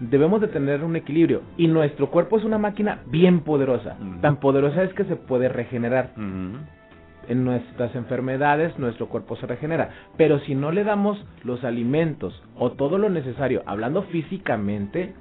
Debemos 0.00 0.40
de 0.40 0.48
tener 0.48 0.84
un 0.84 0.94
equilibrio 0.94 1.42
y 1.56 1.66
nuestro 1.66 2.10
cuerpo 2.10 2.38
es 2.38 2.44
una 2.44 2.58
máquina 2.58 3.00
bien 3.06 3.40
poderosa. 3.40 3.96
Tan 4.20 4.36
poderosa 4.36 4.84
es 4.84 4.94
que 4.94 5.04
se 5.04 5.16
puede 5.16 5.48
regenerar. 5.48 6.12
En 6.16 7.44
nuestras 7.44 7.94
enfermedades 7.96 8.78
nuestro 8.78 9.08
cuerpo 9.08 9.34
se 9.36 9.46
regenera. 9.46 9.90
Pero 10.16 10.38
si 10.40 10.54
no 10.54 10.70
le 10.70 10.84
damos 10.84 11.24
los 11.42 11.64
alimentos 11.64 12.40
o 12.56 12.72
todo 12.72 12.96
lo 12.96 13.10
necesario, 13.10 13.64
hablando 13.66 14.02
físicamente, 14.04 15.14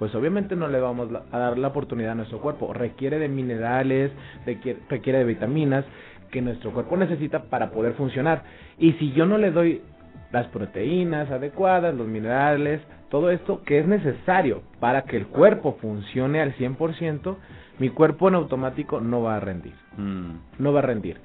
pues 0.00 0.12
obviamente 0.16 0.56
no 0.56 0.66
le 0.66 0.80
vamos 0.80 1.08
a 1.30 1.38
dar 1.38 1.56
la 1.56 1.68
oportunidad 1.68 2.12
a 2.12 2.16
nuestro 2.16 2.40
cuerpo. 2.40 2.72
Requiere 2.72 3.20
de 3.20 3.28
minerales, 3.28 4.10
requiere, 4.44 4.80
requiere 4.88 5.20
de 5.20 5.24
vitaminas 5.24 5.84
que 6.32 6.42
nuestro 6.42 6.72
cuerpo 6.72 6.96
necesita 6.96 7.44
para 7.44 7.70
poder 7.70 7.94
funcionar. 7.94 8.42
Y 8.76 8.94
si 8.94 9.12
yo 9.12 9.24
no 9.24 9.38
le 9.38 9.52
doy 9.52 9.82
las 10.32 10.46
proteínas 10.48 11.30
adecuadas, 11.30 11.94
los 11.94 12.06
minerales, 12.06 12.80
todo 13.10 13.30
esto 13.30 13.62
que 13.62 13.78
es 13.78 13.86
necesario 13.86 14.62
para 14.80 15.02
que 15.02 15.16
el 15.16 15.26
cuerpo 15.26 15.78
funcione 15.80 16.40
al 16.40 16.54
100%, 16.56 17.36
mi 17.78 17.90
cuerpo 17.90 18.28
en 18.28 18.34
automático 18.34 19.00
no 19.00 19.22
va 19.22 19.36
a 19.36 19.40
rendir. 19.40 19.74
Mm. 19.96 20.30
No 20.58 20.72
va 20.72 20.80
a 20.80 20.82
rendir. 20.82 21.18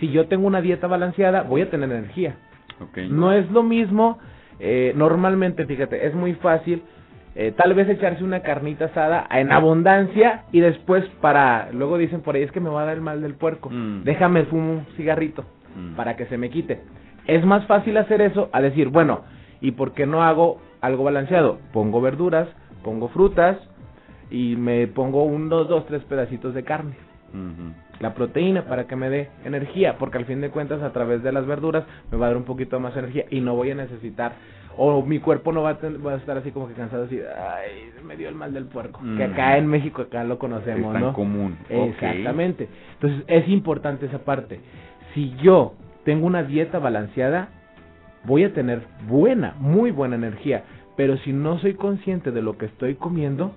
Si 0.00 0.10
yo 0.10 0.26
tengo 0.26 0.46
una 0.46 0.60
dieta 0.60 0.86
balanceada, 0.86 1.42
voy 1.42 1.62
a 1.62 1.70
tener 1.70 1.90
energía. 1.90 2.36
No 3.08 3.32
es 3.32 3.50
lo 3.50 3.62
mismo, 3.62 4.18
eh, 4.60 4.92
normalmente, 4.96 5.66
fíjate, 5.66 6.06
es 6.06 6.14
muy 6.14 6.34
fácil 6.34 6.82
eh, 7.34 7.52
tal 7.56 7.72
vez 7.74 7.88
echarse 7.88 8.24
una 8.24 8.40
carnita 8.40 8.86
asada 8.86 9.26
en 9.30 9.52
abundancia 9.52 10.44
y 10.50 10.58
después 10.60 11.04
para, 11.20 11.70
luego 11.72 11.96
dicen 11.98 12.20
por 12.20 12.34
ahí 12.34 12.42
es 12.42 12.50
que 12.50 12.58
me 12.58 12.68
va 12.68 12.82
a 12.82 12.86
dar 12.86 12.94
el 12.96 13.00
mal 13.00 13.20
del 13.22 13.34
puerco, 13.34 13.70
Mm. 13.70 14.02
déjame 14.02 14.44
fumo 14.46 14.72
un 14.72 14.86
cigarrito 14.96 15.44
Mm. 15.76 15.94
para 15.94 16.16
que 16.16 16.26
se 16.26 16.36
me 16.36 16.50
quite. 16.50 16.80
Es 17.28 17.44
más 17.44 17.64
fácil 17.66 17.96
hacer 17.98 18.20
eso 18.22 18.48
a 18.52 18.60
decir, 18.60 18.88
bueno, 18.88 19.20
¿y 19.60 19.70
por 19.72 19.92
qué 19.92 20.06
no 20.06 20.22
hago 20.24 20.58
algo 20.80 21.04
balanceado? 21.04 21.58
Pongo 21.72 22.00
verduras, 22.00 22.48
pongo 22.82 23.08
frutas, 23.08 23.56
y 24.30 24.56
me 24.56 24.86
pongo 24.88 25.22
unos 25.24 25.68
dos, 25.68 25.86
tres 25.86 26.02
pedacitos 26.04 26.54
de 26.54 26.64
carne. 26.64 26.94
La 28.00 28.14
proteína 28.14 28.62
para 28.64 28.86
que 28.86 28.96
me 28.96 29.10
dé 29.10 29.28
energía, 29.44 29.96
porque 29.98 30.18
al 30.18 30.24
fin 30.24 30.40
de 30.40 30.50
cuentas 30.50 30.82
a 30.82 30.92
través 30.92 31.22
de 31.22 31.32
las 31.32 31.46
verduras 31.46 31.84
me 32.10 32.16
va 32.18 32.26
a 32.26 32.28
dar 32.30 32.36
un 32.38 32.44
poquito 32.44 32.80
más 32.80 32.96
energía 32.96 33.24
y 33.30 33.40
no 33.40 33.54
voy 33.56 33.70
a 33.72 33.74
necesitar, 33.74 34.32
o 34.78 35.02
mi 35.02 35.18
cuerpo 35.18 35.52
no 35.52 35.62
va 35.62 35.70
a, 35.70 35.78
ten- 35.78 35.98
va 36.06 36.12
a 36.12 36.16
estar 36.16 36.38
así 36.38 36.50
como 36.52 36.68
que 36.68 36.74
cansado, 36.74 37.04
así, 37.04 37.18
ay, 37.20 37.90
me 38.06 38.16
dio 38.16 38.28
el 38.28 38.34
mal 38.36 38.54
del 38.54 38.66
puerco, 38.66 39.00
que 39.16 39.24
acá 39.24 39.58
en 39.58 39.66
México 39.66 40.02
acá 40.02 40.24
lo 40.24 40.38
conocemos, 40.38 40.86
Es 40.86 40.92
tan 40.92 41.02
¿no? 41.02 41.12
común. 41.12 41.58
Exactamente. 41.68 42.68
Entonces 42.94 43.24
es 43.26 43.48
importante 43.48 44.06
esa 44.06 44.18
parte. 44.20 44.60
Si 45.14 45.34
yo 45.42 45.74
tengo 46.08 46.26
una 46.26 46.42
dieta 46.42 46.78
balanceada, 46.78 47.48
voy 48.24 48.42
a 48.42 48.54
tener 48.54 48.80
buena, 49.06 49.54
muy 49.58 49.90
buena 49.90 50.16
energía. 50.16 50.64
Pero 50.96 51.18
si 51.18 51.34
no 51.34 51.58
soy 51.58 51.74
consciente 51.74 52.30
de 52.30 52.40
lo 52.40 52.56
que 52.56 52.64
estoy 52.64 52.94
comiendo, 52.94 53.54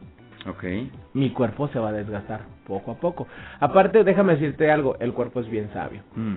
mi 1.14 1.30
cuerpo 1.30 1.70
se 1.70 1.80
va 1.80 1.90
a 1.90 1.94
desgastar 1.94 2.42
poco 2.68 2.92
a 2.92 2.96
poco. 2.96 3.26
Aparte, 3.62 4.04
déjame 4.04 4.34
decirte 4.34 4.70
algo, 4.70 4.98
el 5.00 5.14
cuerpo 5.14 5.40
es 5.40 5.50
bien 5.50 5.70
sabio 5.72 6.02
Mm. 6.14 6.36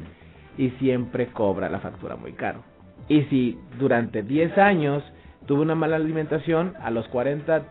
y 0.57 0.71
siempre 0.79 1.27
cobra 1.33 1.69
la 1.69 1.81
factura 1.81 2.15
muy 2.15 2.35
caro. 2.35 2.61
Y 3.09 3.23
si 3.23 3.59
durante 3.77 4.23
10 4.23 4.57
años 4.57 5.03
tuve 5.47 5.63
una 5.63 5.75
mala 5.75 5.97
alimentación, 5.97 6.75
a 6.81 6.93
los 6.93 7.09
40, 7.09 7.65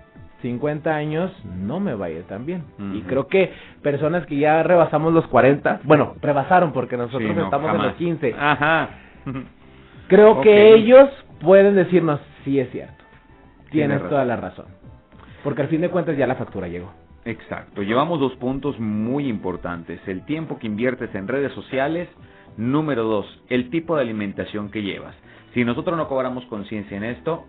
50 0.44 0.94
años 0.94 1.32
no 1.46 1.80
me 1.80 1.96
va 1.96 2.06
a 2.08 2.10
ir 2.12 2.24
tan 2.24 2.46
bien. 2.46 2.64
Y 2.94 3.02
creo 3.02 3.28
que 3.28 3.52
personas 3.82 4.26
que 4.28 4.38
ya 4.38 4.62
rebasamos 4.62 5.12
los 5.14 5.26
40, 5.28 5.80
bueno, 5.86 6.16
rebasaron 6.22 6.74
porque 6.74 6.98
nosotros 6.98 7.24
Sí, 7.24 7.36
no, 7.36 7.46
estamos 7.46 7.70
en 7.72 7.78
los 7.78 7.82
jamás. 7.84 7.98
15. 7.98 8.36
Ajá. 8.38 8.90
Creo 10.10 10.42
que 10.42 10.76
ellos 10.76 11.10
pueden 11.40 11.76
decirnos, 11.76 12.20
sí 12.44 12.60
es 12.60 12.70
cierto, 12.72 13.04
Tienes 13.72 14.08
toda 14.10 14.26
la 14.26 14.36
razón. 14.36 14.66
Porque 15.44 15.62
al 15.62 15.70
fin 15.70 15.82
de 15.82 15.90
cuentas 15.90 16.18
ya 16.18 16.28
la 16.28 16.36
factura 16.36 16.68
llegó. 16.68 16.92
Exacto. 17.26 17.82
Llevamos 17.82 18.20
dos 18.20 18.36
puntos 18.36 18.78
muy 18.80 19.28
importantes. 19.28 20.00
El 20.08 20.26
tiempo 20.26 20.60
que 20.60 20.68
inviertes 20.68 21.16
en 21.16 21.28
redes 21.28 21.54
sociales. 21.54 22.10
Número 22.58 23.04
dos, 23.04 23.26
el 23.50 23.72
tipo 23.72 23.96
de 23.96 24.04
alimentación 24.04 24.70
que 24.70 24.84
llevas. 24.84 25.16
Si 25.56 25.64
nosotros 25.66 25.98
no 25.98 26.08
cobramos 26.08 26.46
conciencia 26.46 26.96
en 26.96 27.04
esto, 27.04 27.46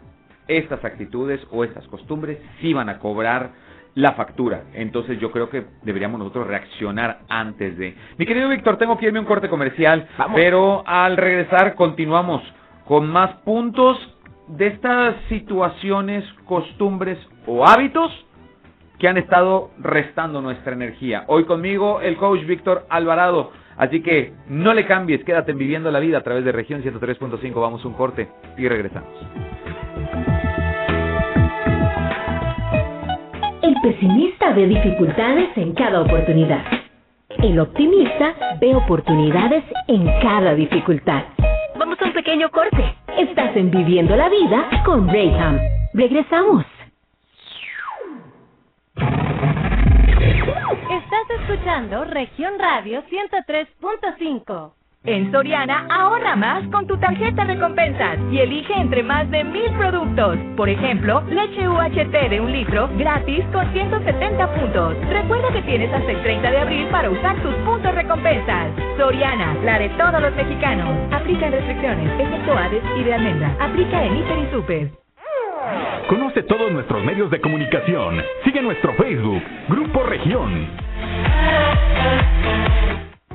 estas 0.49 0.85
actitudes 0.85 1.41
o 1.51 1.65
estas 1.65 1.87
costumbres 1.89 2.39
sí 2.61 2.73
van 2.73 2.89
a 2.89 2.99
cobrar 2.99 3.51
la 3.95 4.13
factura. 4.13 4.65
Entonces 4.75 5.19
yo 5.21 5.31
creo 5.31 5.49
que 5.49 5.65
deberíamos 5.83 6.19
nosotros 6.19 6.47
reaccionar 6.47 7.21
antes 7.29 7.79
de... 7.79 7.95
Mi 8.19 8.27
querido 8.27 8.49
Víctor, 8.49 8.77
tengo 8.77 8.99
que 8.99 9.07
irme 9.07 9.19
a 9.19 9.23
un 9.23 9.27
corte 9.29 9.49
comercial, 9.49 10.09
Vamos. 10.19 10.35
pero 10.35 10.83
al 10.87 11.17
regresar 11.17 11.75
continuamos 11.75 12.43
con 12.87 13.09
más 13.09 13.37
puntos 13.45 13.97
de 14.49 14.67
estas 14.67 15.17
situaciones, 15.29 16.25
costumbres 16.45 17.19
o 17.47 17.67
hábitos 17.67 18.13
que 18.99 19.09
han 19.09 19.17
estado 19.17 19.71
restando 19.79 20.41
nuestra 20.41 20.73
energía. 20.73 21.25
Hoy 21.29 21.45
conmigo 21.45 22.01
el 22.01 22.17
coach 22.17 22.45
Víctor 22.47 22.87
Alvarado. 22.89 23.53
Así 23.77 24.03
que 24.03 24.33
no 24.49 24.73
le 24.73 24.87
cambies, 24.87 25.25
quédate 25.25 25.51
en 25.51 25.59
Viviendo 25.59 25.91
la 25.91 25.99
Vida 25.99 26.19
a 26.19 26.23
través 26.23 26.45
de 26.45 26.53
región 26.53 26.83
103.5. 26.83 27.55
Vamos 27.61 27.85
un 27.85 27.95
corte 27.95 28.29
y 28.57 28.69
regresamos. 28.69 29.11
Pesimista 33.85 34.55
ve 34.55 34.67
dificultades 34.67 35.51
en 35.59 35.75
cada 35.75 36.01
oportunidad. 36.01 36.65
El 37.43 37.61
optimista 37.61 38.35
ve 38.59 38.75
oportunidades 38.75 39.63
en 39.89 40.07
cada 40.23 40.55
dificultad. 40.55 41.25
Vamos 41.79 42.01
a 42.01 42.07
un 42.07 42.15
pequeño 42.15 42.51
corte. 42.51 42.83
Estás 43.19 43.55
en 43.55 43.71
Viviendo 43.71 44.17
la 44.17 44.31
Vida 44.31 44.71
con 44.87 45.07
Rayham. 45.07 45.61
Regresamos. 45.93 46.65
Estás 50.91 51.41
escuchando 51.43 52.05
Región 52.07 52.55
Radio 52.59 53.03
103.5. 53.03 54.84
En 55.07 55.31
Soriana, 55.31 55.87
ahorra 55.91 56.35
más 56.35 56.67
con 56.69 56.87
tu 56.87 56.97
tarjeta 56.97 57.45
recompensas 57.45 58.19
y 58.33 58.39
elige 58.39 58.73
entre 58.73 59.03
más 59.03 59.31
de 59.31 59.45
mil 59.45 59.71
productos. 59.73 60.39
Por 60.57 60.71
ejemplo, 60.71 61.23
leche 61.29 61.69
UHT 61.69 62.31
de 62.31 62.41
un 62.41 62.51
litro 62.51 62.89
gratis 62.97 63.45
con 63.53 63.71
170 63.71 64.55
puntos. 64.55 64.97
Recuerda 65.11 65.53
que 65.53 65.61
tienes 65.61 65.93
hasta 65.93 66.11
el 66.11 66.23
30 66.23 66.51
de 66.51 66.59
abril 66.59 66.87
para 66.91 67.11
usar 67.11 67.37
tus 67.43 67.55
puntos 67.67 67.95
recompensas. 67.95 68.71
Soriana, 68.97 69.55
la 69.63 69.79
de 69.79 69.91
todos 69.91 70.23
los 70.23 70.35
mexicanos. 70.37 70.97
Aplica 71.13 71.51
restricciones, 71.51 72.11
excepto 72.19 72.57
Hades 72.57 72.83
y 72.99 73.05
de 73.05 73.13
almendra. 73.13 73.55
Aplica 73.61 74.03
en 74.03 74.17
Hiper 74.17 74.39
y 74.39 74.51
Super. 74.53 74.91
Conoce 76.09 76.43
todos 76.45 76.73
nuestros 76.73 77.05
medios 77.05 77.31
de 77.31 77.43
comunicación. 77.43 78.23
Sigue 78.43 78.63
nuestro 78.63 78.95
Facebook, 78.95 79.43
Grupo 79.69 80.03
Región. 80.05 80.67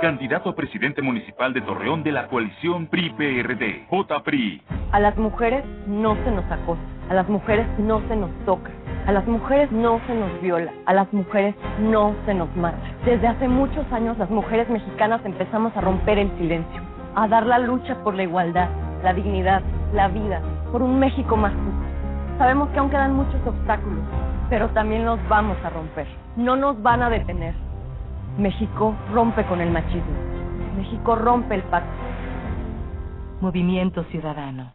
Candidato 0.00 0.50
a 0.50 0.54
presidente 0.54 1.00
municipal 1.00 1.54
de 1.54 1.62
Torreón 1.62 2.02
de 2.02 2.12
la 2.12 2.28
coalición 2.28 2.86
PRI-PRD. 2.86 3.86
Vota 3.90 4.22
PRI. 4.22 4.60
A 4.92 5.00
las 5.00 5.16
mujeres 5.16 5.64
no 5.86 6.14
se 6.16 6.30
nos 6.32 6.44
acosa, 6.52 6.82
a 7.08 7.14
las 7.14 7.26
mujeres 7.30 7.66
no 7.78 8.06
se 8.06 8.14
nos 8.14 8.30
toca, 8.44 8.70
a 9.06 9.12
las 9.12 9.26
mujeres 9.26 9.72
no 9.72 9.98
se 10.06 10.14
nos 10.14 10.38
viola, 10.42 10.70
a 10.84 10.92
las 10.92 11.10
mujeres 11.14 11.54
no 11.80 12.14
se 12.26 12.34
nos 12.34 12.54
mata. 12.56 12.76
Desde 13.06 13.26
hace 13.26 13.48
muchos 13.48 13.90
años 13.90 14.18
las 14.18 14.28
mujeres 14.28 14.68
mexicanas 14.68 15.24
empezamos 15.24 15.74
a 15.74 15.80
romper 15.80 16.18
el 16.18 16.30
silencio, 16.36 16.82
a 17.14 17.26
dar 17.26 17.46
la 17.46 17.58
lucha 17.58 17.96
por 18.04 18.14
la 18.14 18.24
igualdad, 18.24 18.68
la 19.02 19.14
dignidad, 19.14 19.62
la 19.94 20.08
vida, 20.08 20.42
por 20.72 20.82
un 20.82 20.98
México 20.98 21.38
más 21.38 21.54
justo. 21.54 22.36
Sabemos 22.36 22.68
que 22.68 22.80
aún 22.80 22.90
quedan 22.90 23.14
muchos 23.14 23.40
obstáculos, 23.46 24.04
pero 24.50 24.68
también 24.68 25.06
los 25.06 25.18
vamos 25.26 25.56
a 25.64 25.70
romper. 25.70 26.06
No 26.36 26.54
nos 26.54 26.82
van 26.82 27.02
a 27.02 27.08
detener. 27.08 27.65
México 28.38 28.94
rompe 29.12 29.46
con 29.46 29.62
el 29.62 29.70
machismo. 29.70 30.14
México 30.76 31.16
rompe 31.16 31.54
el 31.54 31.62
pacto. 31.62 31.90
Movimiento 33.40 34.04
Ciudadano. 34.04 34.74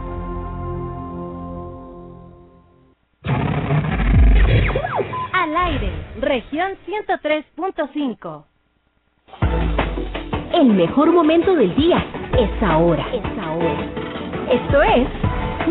Al 5.33 5.55
aire, 5.55 5.91
región 6.19 6.71
103.5. 6.85 8.43
El 10.53 10.65
mejor 10.67 11.11
momento 11.11 11.55
del 11.55 11.73
día 11.75 12.05
es 12.37 12.63
ahora. 12.63 13.05
Es 13.13 13.23
ahora. 13.39 13.89
Esto 14.49 14.81
es 14.81 15.07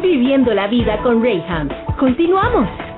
Viviendo 0.03 0.55
la 0.55 0.67
Vida 0.69 0.99
con 1.03 1.23
Rayham. 1.23 1.69
Continuamos. 1.99 2.90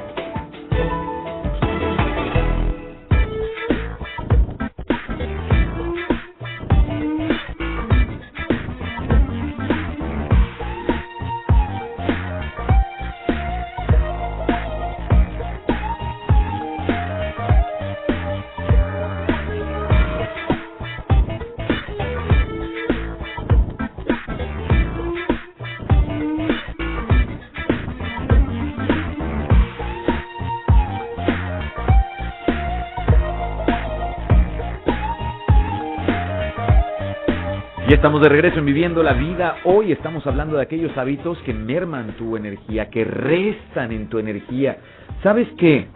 Estamos 38.02 38.20
de 38.20 38.30
regreso 38.30 38.58
en 38.58 38.64
Viviendo 38.66 39.00
la 39.04 39.12
Vida. 39.12 39.58
Hoy 39.62 39.92
estamos 39.92 40.26
hablando 40.26 40.56
de 40.56 40.62
aquellos 40.62 40.98
hábitos 40.98 41.38
que 41.46 41.54
merman 41.54 42.16
tu 42.18 42.36
energía, 42.36 42.90
que 42.90 43.04
restan 43.04 43.92
en 43.92 44.08
tu 44.08 44.18
energía. 44.18 44.78
¿Sabes 45.22 45.46
qué? 45.56 45.86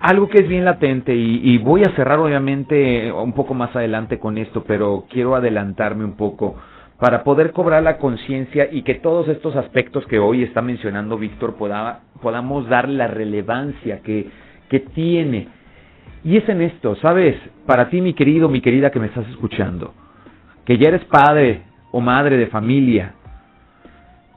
Algo 0.00 0.28
que 0.28 0.40
es 0.40 0.46
bien 0.46 0.66
latente 0.66 1.14
y, 1.14 1.56
voy 1.56 1.84
a 1.84 1.96
cerrar 1.96 2.18
obviamente 2.18 3.10
un 3.12 3.32
poco 3.32 3.54
más 3.54 3.74
adelante 3.74 4.18
con 4.18 4.36
esto, 4.36 4.62
pero 4.64 5.06
quiero 5.08 5.34
adelantarme 5.34 6.04
un 6.04 6.18
poco 6.18 6.56
para 6.98 7.24
poder 7.24 7.52
cobrar 7.52 7.82
la 7.82 7.96
conciencia 7.96 8.68
y 8.70 8.82
que 8.82 8.96
todos 8.96 9.26
estos 9.28 9.56
aspectos 9.56 10.04
que 10.06 10.18
hoy 10.18 10.42
está 10.42 10.60
mencionando 10.60 11.16
Víctor 11.16 11.54
poda- 11.56 12.00
podamos 12.20 12.68
dar 12.68 12.90
la 12.90 13.06
relevancia 13.06 14.00
que 14.02 14.28
tiene. 14.94 15.48
Y 16.24 16.36
es 16.36 16.46
en 16.50 16.60
esto, 16.60 16.94
¿sabes? 16.96 17.36
Para 17.64 17.88
ti, 17.88 18.02
mi 18.02 18.12
querido, 18.12 18.50
mi 18.50 18.60
querida 18.60 18.90
que 18.90 19.00
me 19.00 19.06
estás 19.06 19.26
escuchando, 19.30 19.94
que 20.64 20.78
ya 20.78 20.88
eres 20.88 21.04
padre 21.06 21.62
o 21.90 22.00
madre 22.00 22.36
de 22.36 22.46
familia, 22.46 23.14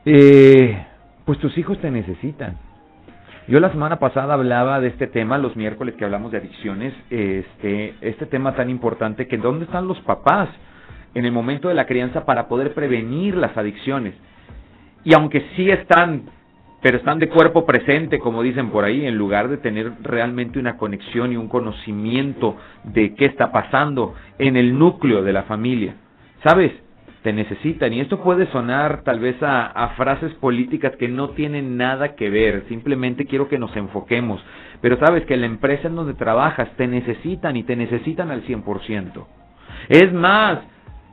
eh, 0.06 0.86
pues 1.26 1.40
tus 1.40 1.58
hijos 1.58 1.80
te 1.80 1.92
necesitan. 1.92 2.58
Yo 3.48 3.60
la 3.60 3.72
semana 3.72 4.00
pasada 4.00 4.36
hablaba 4.36 4.80
de 4.80 4.88
este 4.88 5.08
tema, 5.08 5.38
los 5.38 5.56
miércoles 5.56 5.96
que 5.96 6.06
hablamos 6.06 6.32
de 6.32 6.38
adicciones, 6.38 6.94
este, 7.10 7.94
este 8.00 8.26
tema 8.26 8.56
tan 8.56 8.70
importante 8.70 9.28
que 9.28 9.38
dónde 9.38 9.66
están 9.66 9.88
los 9.88 10.00
papás 10.02 10.50
en 11.14 11.26
el 11.26 11.32
momento 11.32 11.68
de 11.68 11.74
la 11.74 11.86
crianza 11.86 12.26
para 12.26 12.48
poder 12.48 12.74
prevenir 12.74 13.36
las 13.36 13.56
adicciones. 13.58 14.14
Y 15.04 15.14
aunque 15.14 15.46
sí 15.56 15.70
están, 15.70 16.24
pero 16.82 16.98
están 16.98 17.20
de 17.20 17.28
cuerpo 17.28 17.66
presente, 17.66 18.18
como 18.18 18.42
dicen 18.42 18.70
por 18.70 18.86
ahí, 18.86 19.06
en 19.06 19.18
lugar 19.18 19.50
de 19.50 19.58
tener 19.58 19.92
realmente 20.02 20.58
una 20.58 20.78
conexión 20.78 21.34
y 21.34 21.36
un 21.36 21.50
conocimiento 21.50 22.56
de 22.86 23.14
qué 23.14 23.26
está 23.26 23.52
pasando 23.52 24.16
en 24.40 24.56
el 24.56 24.80
núcleo 24.80 25.22
de 25.22 25.34
la 25.34 25.44
familia. 25.44 25.96
¿Sabes? 26.44 26.72
Te 27.22 27.32
necesitan. 27.32 27.94
Y 27.94 28.02
esto 28.02 28.22
puede 28.22 28.52
sonar 28.52 29.04
tal 29.04 29.20
vez 29.20 29.42
a, 29.42 29.66
a 29.68 29.90
frases 29.90 30.34
políticas 30.36 30.96
que 30.98 31.08
no 31.08 31.30
tienen 31.30 31.78
nada 31.78 32.16
que 32.16 32.30
ver. 32.30 32.66
Simplemente 32.68 33.26
quiero 33.26 33.48
que 33.48 33.58
nos 33.58 33.76
enfoquemos. 33.78 34.44
Pero 34.82 34.98
sabes 34.98 35.26
que 35.26 35.38
la 35.38 35.46
empresa 35.46 35.88
en 35.88 35.96
donde 35.96 36.16
trabajas 36.16 36.70
te 36.76 36.88
necesitan 36.88 37.56
y 37.56 37.64
te 37.64 37.78
necesitan 37.78 38.30
al 38.30 38.44
100%. 38.46 39.26
Es 39.88 40.12
más, 40.12 40.60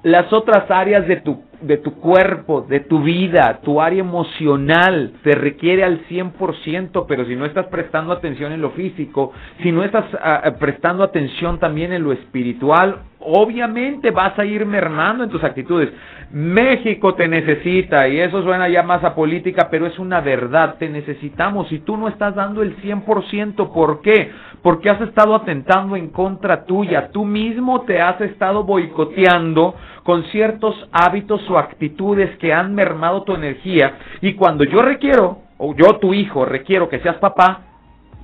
las 0.02 0.32
otras 0.32 0.68
áreas 0.70 1.06
de 1.06 1.16
tu, 1.16 1.42
de 1.60 1.76
tu 1.78 1.94
cuerpo, 1.96 2.62
de 2.62 2.80
tu 2.80 3.02
vida, 3.02 3.60
tu 3.62 3.80
área 3.80 4.00
emocional, 4.00 5.12
te 5.22 5.34
requiere 5.34 5.84
al 5.84 6.06
100%, 6.06 7.04
pero 7.06 7.24
si 7.24 7.36
no 7.36 7.44
estás 7.44 7.66
prestando 7.66 8.12
atención 8.12 8.52
en 8.52 8.60
lo 8.60 8.70
físico, 8.70 9.32
si 9.62 9.72
no 9.72 9.82
estás 9.82 10.06
ah, 10.22 10.42
prestando 10.58 11.02
atención 11.02 11.58
también 11.58 11.92
en 11.92 12.02
lo 12.02 12.12
espiritual, 12.12 13.02
obviamente 13.20 14.10
vas 14.10 14.38
a 14.38 14.44
ir 14.44 14.64
mermando 14.64 15.24
en 15.24 15.30
tus 15.30 15.44
actitudes. 15.44 15.90
México 16.32 17.14
te 17.14 17.26
necesita, 17.26 18.06
y 18.08 18.20
eso 18.20 18.42
suena 18.42 18.68
ya 18.68 18.82
más 18.82 19.02
a 19.02 19.14
política, 19.14 19.68
pero 19.70 19.86
es 19.86 19.98
una 19.98 20.20
verdad, 20.20 20.76
te 20.78 20.88
necesitamos, 20.88 21.70
y 21.72 21.80
tú 21.80 21.96
no 21.96 22.08
estás 22.08 22.34
dando 22.36 22.62
el 22.62 22.76
100%, 22.76 23.72
¿por 23.72 24.00
qué? 24.00 24.30
Porque 24.62 24.90
has 24.90 25.00
estado 25.00 25.34
atentando 25.34 25.96
en 25.96 26.10
contra 26.10 26.64
tuya, 26.64 27.10
tú 27.12 27.24
mismo 27.24 27.80
te 27.82 28.00
has 28.00 28.20
estado 28.20 28.62
boicoteando 28.62 29.74
con 30.10 30.24
ciertos 30.24 30.74
hábitos 30.90 31.48
o 31.48 31.56
actitudes 31.56 32.36
que 32.38 32.52
han 32.52 32.74
mermado 32.74 33.22
tu 33.22 33.32
energía, 33.32 33.96
y 34.20 34.34
cuando 34.34 34.64
yo 34.64 34.82
requiero, 34.82 35.42
o 35.56 35.72
yo 35.76 35.98
tu 36.00 36.14
hijo 36.14 36.44
requiero 36.44 36.88
que 36.88 36.98
seas 36.98 37.14
papá, 37.18 37.60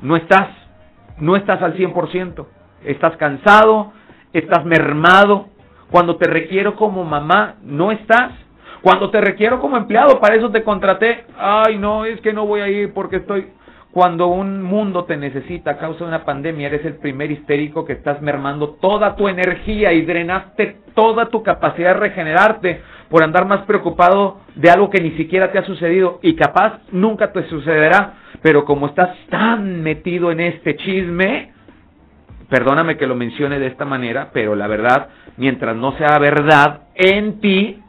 no 0.03 0.17
estás, 0.17 0.49
no 1.21 1.37
estás 1.37 1.63
al 1.63 1.77
100%, 1.77 2.45
estás 2.85 3.17
cansado, 3.19 3.93
estás 4.33 4.65
mermado, 4.65 5.47
cuando 5.89 6.17
te 6.17 6.29
requiero 6.29 6.75
como 6.75 7.05
mamá, 7.05 7.55
no 7.63 7.93
estás. 7.93 8.33
Cuando 8.83 9.11
te 9.11 9.21
requiero 9.21 9.61
como 9.61 9.77
empleado, 9.77 10.19
para 10.19 10.35
eso 10.35 10.51
te 10.51 10.65
contraté. 10.65 11.25
Ay, 11.39 11.79
no, 11.79 12.05
es 12.05 12.21
que 12.21 12.33
no 12.33 12.47
voy 12.47 12.63
a 12.63 12.69
ir 12.69 12.93
porque 12.93 13.19
estoy... 13.19 13.53
Cuando 13.97 14.27
un 14.27 14.63
mundo 14.63 15.07
te 15.07 15.17
necesita 15.17 15.71
a 15.71 15.79
causa 15.79 16.01
de 16.01 16.09
una 16.09 16.23
pandemia, 16.27 16.67
eres 16.67 16.85
el 16.85 16.97
primer 16.97 17.31
histérico 17.31 17.87
que 17.87 17.95
estás 17.95 18.21
mermando 18.21 18.75
toda 18.75 19.17
tu 19.17 19.27
energía 19.27 19.91
y 19.95 20.03
drenaste 20.03 20.81
toda 20.95 21.31
tu 21.31 21.43
capacidad 21.43 21.95
de 21.95 22.01
regenerarte 22.01 22.83
por 23.09 23.23
andar 23.23 23.47
más 23.47 23.65
preocupado 23.65 24.43
de 24.55 24.69
algo 24.69 24.91
que 24.91 25.01
ni 25.01 25.13
siquiera 25.13 25.51
te 25.51 25.59
ha 25.59 25.65
sucedido 25.65 26.19
y 26.21 26.37
capaz 26.37 26.79
nunca 26.93 27.33
te 27.33 27.49
sucederá. 27.49 28.17
Pero 28.43 28.67
como 28.67 28.89
estás 28.89 29.17
tan 29.31 29.83
metido 29.83 30.31
en 30.31 30.41
este 30.41 30.77
chisme, 30.77 31.55
perdóname 32.51 32.99
que 32.99 33.07
lo 33.07 33.15
mencione 33.15 33.59
de 33.59 33.69
esta 33.69 33.87
manera, 33.87 34.29
pero 34.31 34.55
la 34.55 34.67
verdad, 34.67 35.09
mientras 35.39 35.75
no 35.75 35.97
sea 35.97 36.19
verdad 36.19 36.83
en 36.97 37.41
ti, 37.41 37.81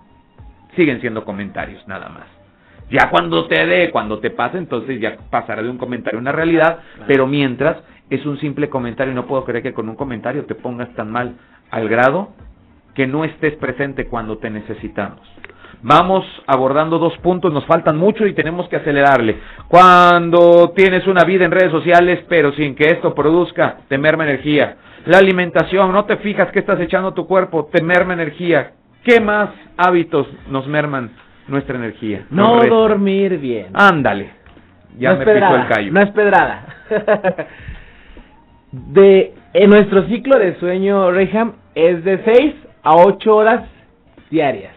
siguen 0.77 1.01
siendo 1.01 1.25
comentarios 1.25 1.85
nada 1.85 2.07
más. 2.07 2.36
Ya 2.89 3.09
cuando 3.09 3.47
te 3.47 3.65
dé, 3.65 3.91
cuando 3.91 4.19
te 4.19 4.29
pase, 4.29 4.57
entonces 4.57 4.99
ya 5.01 5.17
pasará 5.29 5.61
de 5.61 5.69
un 5.69 5.77
comentario 5.77 6.19
a 6.19 6.21
una 6.21 6.31
realidad, 6.31 6.79
pero 7.05 7.27
mientras 7.27 7.77
es 8.09 8.25
un 8.25 8.39
simple 8.39 8.69
comentario, 8.69 9.13
no 9.13 9.25
puedo 9.25 9.43
creer 9.43 9.63
que 9.63 9.73
con 9.73 9.89
un 9.89 9.95
comentario 9.95 10.45
te 10.45 10.55
pongas 10.55 10.93
tan 10.95 11.11
mal 11.11 11.35
al 11.69 11.89
grado 11.89 12.29
que 12.95 13.05
no 13.05 13.25
estés 13.25 13.55
presente 13.57 14.07
cuando 14.07 14.37
te 14.37 14.49
necesitamos. 14.49 15.21
Vamos 15.83 16.25
abordando 16.47 16.97
dos 16.97 17.15
puntos, 17.19 17.53
nos 17.53 17.65
faltan 17.65 17.97
mucho 17.97 18.25
y 18.25 18.33
tenemos 18.33 18.67
que 18.69 18.77
acelerarle. 18.77 19.37
Cuando 19.67 20.71
tienes 20.75 21.05
una 21.05 21.23
vida 21.23 21.45
en 21.45 21.51
redes 21.51 21.71
sociales, 21.71 22.23
pero 22.27 22.51
sin 22.53 22.73
que 22.73 22.85
esto 22.85 23.13
produzca, 23.13 23.77
te 23.87 23.97
merma 23.97 24.23
energía. 24.23 24.77
La 25.05 25.19
alimentación, 25.19 25.91
no 25.91 26.05
te 26.05 26.17
fijas 26.17 26.51
que 26.51 26.59
estás 26.59 26.79
echando 26.79 27.13
tu 27.13 27.27
cuerpo, 27.27 27.69
te 27.71 27.83
merma 27.83 28.13
energía. 28.13 28.71
¿Qué 29.03 29.21
más 29.21 29.49
hábitos 29.77 30.27
nos 30.49 30.65
merman 30.67 31.11
nuestra 31.47 31.75
energía? 31.77 32.25
No 32.29 32.63
dormir 32.69 33.37
bien. 33.39 33.67
Ándale. 33.73 34.29
Ya 34.97 35.11
no 35.13 35.19
me 35.19 35.25
picó 35.25 35.33
pedrada, 35.33 35.61
el 35.61 35.67
callo. 35.67 35.91
No 35.93 36.01
es 36.01 36.11
pedrada. 36.11 36.65
de, 38.71 39.33
en 39.53 39.69
nuestro 39.69 40.03
ciclo 40.07 40.37
de 40.39 40.55
sueño, 40.59 41.11
Reham, 41.11 41.53
es 41.75 42.03
de 42.03 42.23
6 42.23 42.55
a 42.83 42.95
8 42.95 43.35
horas 43.35 43.63
diarias. 44.29 44.73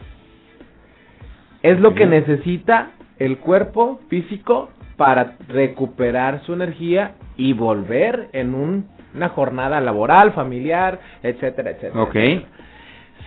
Es 1.62 1.78
lo 1.80 1.94
que 1.94 2.06
necesita 2.06 2.90
el 3.18 3.38
cuerpo 3.38 4.00
físico 4.08 4.70
para 4.96 5.34
recuperar 5.48 6.42
su 6.44 6.52
energía 6.54 7.12
y 7.36 7.52
volver 7.52 8.28
en 8.32 8.54
un- 8.54 8.86
una 9.14 9.28
jornada 9.30 9.80
laboral, 9.80 10.32
familiar, 10.32 11.00
etcétera, 11.22 11.70
etcétera. 11.70 12.02
Ok. 12.02 12.16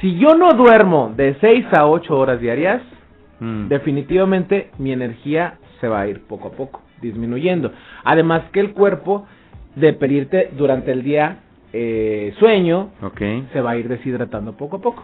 Si 0.02 0.18
yo 0.18 0.36
no 0.36 0.54
duermo 0.54 1.14
de 1.16 1.36
6 1.42 1.66
a 1.74 1.86
8 1.88 2.18
horas 2.18 2.40
diarias, 2.40 2.82
Mm. 3.40 3.68
definitivamente 3.68 4.70
mi 4.78 4.92
energía 4.92 5.56
se 5.82 5.88
va 5.88 6.02
a 6.02 6.08
ir 6.08 6.22
poco 6.28 6.50
a 6.50 6.52
poco, 6.52 6.82
disminuyendo. 7.02 7.72
Además 8.04 8.44
que 8.52 8.60
el 8.60 8.74
cuerpo, 8.74 9.26
de 9.76 9.94
pedirte 9.94 10.50
durante 10.56 10.92
el 10.92 11.04
día 11.04 11.38
eh, 11.74 12.34
sueño, 12.38 12.92
Ok. 13.02 13.22
se 13.52 13.62
va 13.62 13.72
a 13.72 13.78
ir 13.78 13.88
deshidratando 13.90 14.54
poco 14.54 14.78
a 14.78 14.82
poco. 14.82 15.04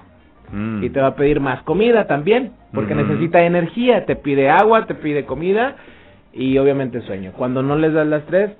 Mm. 0.51 0.83
Y 0.83 0.89
te 0.91 1.01
va 1.01 1.07
a 1.07 1.15
pedir 1.15 1.39
más 1.39 1.63
comida 1.63 2.07
también, 2.07 2.51
porque 2.73 2.93
Ujú. 2.93 3.03
necesita 3.03 3.41
energía, 3.43 4.05
te 4.05 4.15
pide 4.15 4.49
agua, 4.49 4.85
te 4.85 4.95
pide 4.95 5.25
comida 5.25 5.75
y 6.33 6.57
obviamente 6.59 7.01
sueño. 7.01 7.33
Cuando 7.35 7.61
no 7.63 7.75
les 7.75 7.93
das 7.93 8.07
las 8.07 8.23
tres, 8.25 8.51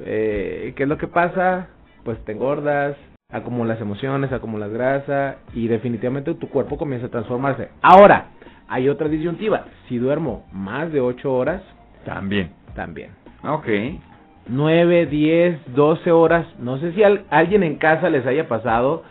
eh, 0.00 0.72
¿qué 0.76 0.82
es 0.84 0.88
lo 0.88 0.98
que 0.98 1.06
pasa? 1.06 1.68
Pues 2.04 2.18
te 2.24 2.32
engordas, 2.32 2.96
acumulas 3.30 3.80
emociones, 3.80 4.32
acumulas 4.32 4.70
grasa 4.70 5.36
y 5.54 5.68
definitivamente 5.68 6.34
tu 6.34 6.48
cuerpo 6.48 6.76
comienza 6.76 7.06
a 7.06 7.10
transformarse. 7.10 7.68
Ahora, 7.82 8.26
hay 8.68 8.88
otra 8.88 9.08
disyuntiva. 9.08 9.64
Si 9.88 9.98
duermo 9.98 10.46
más 10.52 10.92
de 10.92 11.00
8 11.00 11.32
horas, 11.32 11.62
También. 12.04 12.50
también. 12.74 13.10
Ok. 13.44 13.66
9, 14.48 15.06
10, 15.06 15.74
12 15.74 16.10
horas. 16.10 16.46
No 16.58 16.78
sé 16.78 16.92
si 16.92 17.02
al- 17.02 17.24
alguien 17.30 17.62
en 17.62 17.76
casa 17.76 18.10
les 18.10 18.26
haya 18.26 18.48
pasado 18.48 19.04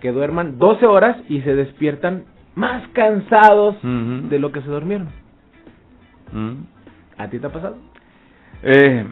que 0.00 0.10
duerman 0.12 0.58
12 0.58 0.86
horas 0.86 1.16
y 1.28 1.40
se 1.42 1.54
despiertan 1.54 2.24
más 2.54 2.86
cansados 2.88 3.76
Ujú. 3.76 4.28
de 4.28 4.38
lo 4.38 4.50
que 4.52 4.60
se 4.60 4.68
durmieron. 4.68 5.08
Mm. 6.32 6.64
¿A 7.18 7.28
ti 7.28 7.38
te 7.38 7.46
ha 7.46 7.50
pasado? 7.50 7.76
Eh, 8.62 9.04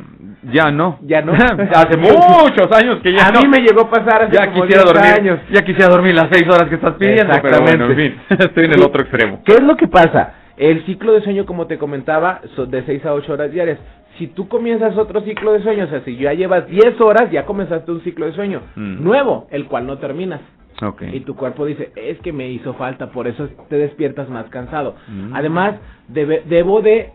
ya 0.53 0.71
no. 0.71 0.99
Ya 1.03 1.23
no. 1.23 1.33
Hace 1.75 1.97
muchos 1.99 2.71
años 2.73 2.99
que 3.03 3.13
ya 3.13 3.29
a 3.29 3.31
no. 3.33 3.41
mí 3.43 3.49
me 3.49 3.59
llegó 3.61 3.83
a 3.83 3.91
pasar 3.91 4.23
hace 4.25 4.37
ya 4.37 4.51
como 4.51 4.63
quisiera 4.63 4.83
10 4.85 4.95
dormir. 4.95 5.13
años. 5.21 5.39
Ya 5.51 5.63
quisiera 5.63 5.89
dormir 5.91 6.15
las 6.15 6.29
seis 6.31 6.45
horas 6.49 6.69
que 6.69 6.77
estás 6.77 6.95
pidiendo, 6.95 7.35
pero 7.43 7.61
bueno, 7.63 7.87
en 7.87 7.97
fin, 7.97 8.15
estoy 8.39 8.65
en 8.67 8.73
el 8.73 8.83
otro 8.83 9.03
extremo. 9.03 9.43
¿Qué 9.45 9.53
es 9.53 9.63
lo 9.63 9.77
que 9.77 9.89
pasa? 9.89 10.35
El 10.57 10.85
ciclo 10.85 11.13
de 11.13 11.23
sueño, 11.23 11.47
como 11.47 11.67
te 11.67 11.79
comentaba, 11.79 12.41
son 12.55 12.71
de 12.71 12.83
6 12.85 13.07
a 13.07 13.15
8 13.15 13.33
horas 13.33 13.51
diarias. 13.51 13.79
Si 14.19 14.27
tú 14.27 14.47
comienzas 14.47 14.95
otro 14.99 15.23
ciclo 15.23 15.53
de 15.55 15.63
sueño, 15.63 15.85
o 15.85 15.89
sea, 15.89 16.03
si 16.05 16.17
ya 16.19 16.35
llevas 16.35 16.67
10 16.67 17.01
horas, 17.01 17.31
ya 17.31 17.47
comenzaste 17.47 17.91
un 17.91 18.03
ciclo 18.03 18.27
de 18.27 18.33
sueño 18.33 18.61
Mm. 18.77 19.03
nuevo, 19.03 19.47
el 19.51 19.65
cual 19.67 19.87
no 19.87 19.97
terminas. 19.97 20.41
Ok. 20.83 21.03
Y 21.13 21.21
tu 21.21 21.35
cuerpo 21.35 21.65
dice, 21.65 21.93
es 21.97 22.19
que 22.19 22.33
me 22.35 22.49
hizo 22.51 22.75
falta, 22.75 23.11
por 23.11 23.27
eso 23.27 23.49
te 23.71 23.77
despiertas 23.77 24.29
más 24.29 24.47
cansado. 24.51 24.97
Mm. 25.09 25.35
Además, 25.35 25.77
debe- 26.09 26.43
debo 26.47 26.83
de 26.83 27.13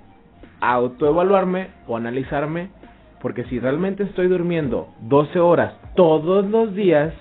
autoevaluarme 0.71 1.67
o 1.87 1.97
analizarme, 1.97 2.69
porque 3.21 3.43
si 3.45 3.59
realmente 3.59 4.03
estoy 4.03 4.27
durmiendo 4.27 4.89
12 5.01 5.39
horas 5.39 5.73
todos 5.95 6.45
los 6.49 6.75
días, 6.75 7.13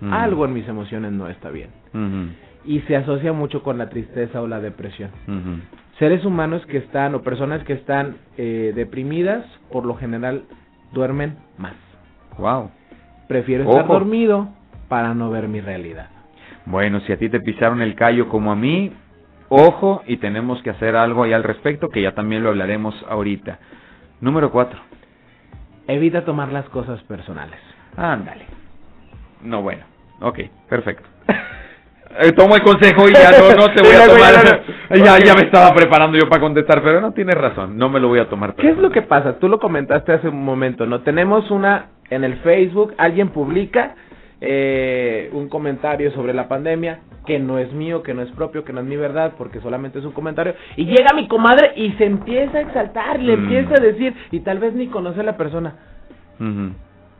Mm. 0.00 0.12
algo 0.12 0.44
en 0.44 0.52
mis 0.52 0.68
emociones 0.68 1.12
no 1.12 1.28
está 1.28 1.50
bien. 1.50 1.70
Y 2.64 2.80
se 2.80 2.96
asocia 2.96 3.32
mucho 3.32 3.62
con 3.62 3.78
la 3.78 3.88
tristeza 3.88 4.40
o 4.42 4.46
la 4.46 4.60
depresión. 4.60 5.10
Seres 5.98 6.24
humanos 6.24 6.64
que 6.66 6.78
están 6.78 7.14
o 7.14 7.22
personas 7.22 7.62
que 7.64 7.74
están 7.74 8.16
eh, 8.36 8.72
deprimidas, 8.74 9.44
por 9.70 9.86
lo 9.86 9.94
general 9.94 10.42
duermen 10.92 11.36
más. 11.58 11.74
Wow. 12.38 12.70
Prefiero 13.28 13.64
estar 13.64 13.86
dormido 13.86 14.48
para 14.88 15.14
no 15.14 15.30
ver 15.30 15.48
mi 15.48 15.60
realidad. 15.60 16.08
Bueno, 16.66 17.00
si 17.00 17.12
a 17.12 17.16
ti 17.16 17.28
te 17.28 17.40
pisaron 17.40 17.80
el 17.80 17.94
callo 17.94 18.28
como 18.28 18.50
a 18.50 18.56
mí, 18.56 18.92
ojo 19.48 20.02
y 20.06 20.16
tenemos 20.18 20.62
que 20.62 20.70
hacer 20.70 20.96
algo 20.96 21.22
ahí 21.22 21.32
al 21.32 21.44
respecto, 21.44 21.88
que 21.88 22.02
ya 22.02 22.12
también 22.12 22.42
lo 22.42 22.50
hablaremos 22.50 22.94
ahorita. 23.08 23.58
Número 24.20 24.50
cuatro. 24.50 24.78
Evita 25.86 26.24
tomar 26.24 26.52
las 26.52 26.68
cosas 26.70 27.02
personales. 27.04 27.58
Ándale. 27.96 28.46
No, 29.42 29.62
bueno. 29.62 29.84
Ok, 30.20 30.40
perfecto. 30.68 31.08
Eh, 32.16 32.30
tomo 32.30 32.54
el 32.54 32.62
consejo 32.62 33.08
y 33.08 33.12
ya 33.12 33.32
no, 33.32 33.56
no 33.56 33.74
te 33.74 33.82
voy 33.82 33.96
a 33.96 34.06
tomar. 34.06 34.62
Ya, 34.94 35.18
ya 35.18 35.34
me 35.34 35.40
estaba 35.40 35.74
preparando 35.74 36.16
yo 36.16 36.28
para 36.28 36.40
contestar, 36.40 36.80
pero 36.80 37.00
no 37.00 37.12
tienes 37.12 37.34
razón, 37.34 37.76
no 37.76 37.88
me 37.88 37.98
lo 37.98 38.06
voy 38.06 38.20
a 38.20 38.28
tomar. 38.28 38.54
¿Qué 38.54 38.68
es 38.68 38.78
lo 38.78 38.90
que 38.90 39.02
pasa? 39.02 39.40
Tú 39.40 39.48
lo 39.48 39.58
comentaste 39.58 40.12
hace 40.12 40.28
un 40.28 40.44
momento, 40.44 40.86
¿no? 40.86 41.00
Tenemos 41.00 41.50
una 41.50 41.86
en 42.10 42.22
el 42.22 42.36
Facebook, 42.36 42.94
alguien 42.98 43.30
publica 43.30 43.96
eh, 44.46 45.30
un 45.32 45.48
comentario 45.48 46.10
sobre 46.12 46.34
la 46.34 46.48
pandemia 46.48 47.00
que 47.26 47.38
no 47.38 47.58
es 47.58 47.72
mío, 47.72 48.02
que 48.02 48.12
no 48.14 48.22
es 48.22 48.30
propio, 48.32 48.64
que 48.64 48.72
no 48.72 48.80
es 48.80 48.86
mi 48.86 48.96
verdad, 48.96 49.32
porque 49.38 49.60
solamente 49.60 49.98
es 49.98 50.04
un 50.04 50.12
comentario. 50.12 50.54
Y 50.76 50.84
llega 50.84 51.14
mi 51.14 51.26
comadre 51.26 51.72
y 51.76 51.92
se 51.92 52.04
empieza 52.04 52.58
a 52.58 52.60
exaltar, 52.60 53.18
le 53.20 53.36
Mm. 53.36 53.40
empieza 53.42 53.74
a 53.74 53.80
decir, 53.82 54.14
y 54.30 54.40
tal 54.40 54.58
vez 54.58 54.74
ni 54.74 54.88
conoce 54.88 55.20
a 55.20 55.24
la 55.24 55.36
persona. 55.36 55.74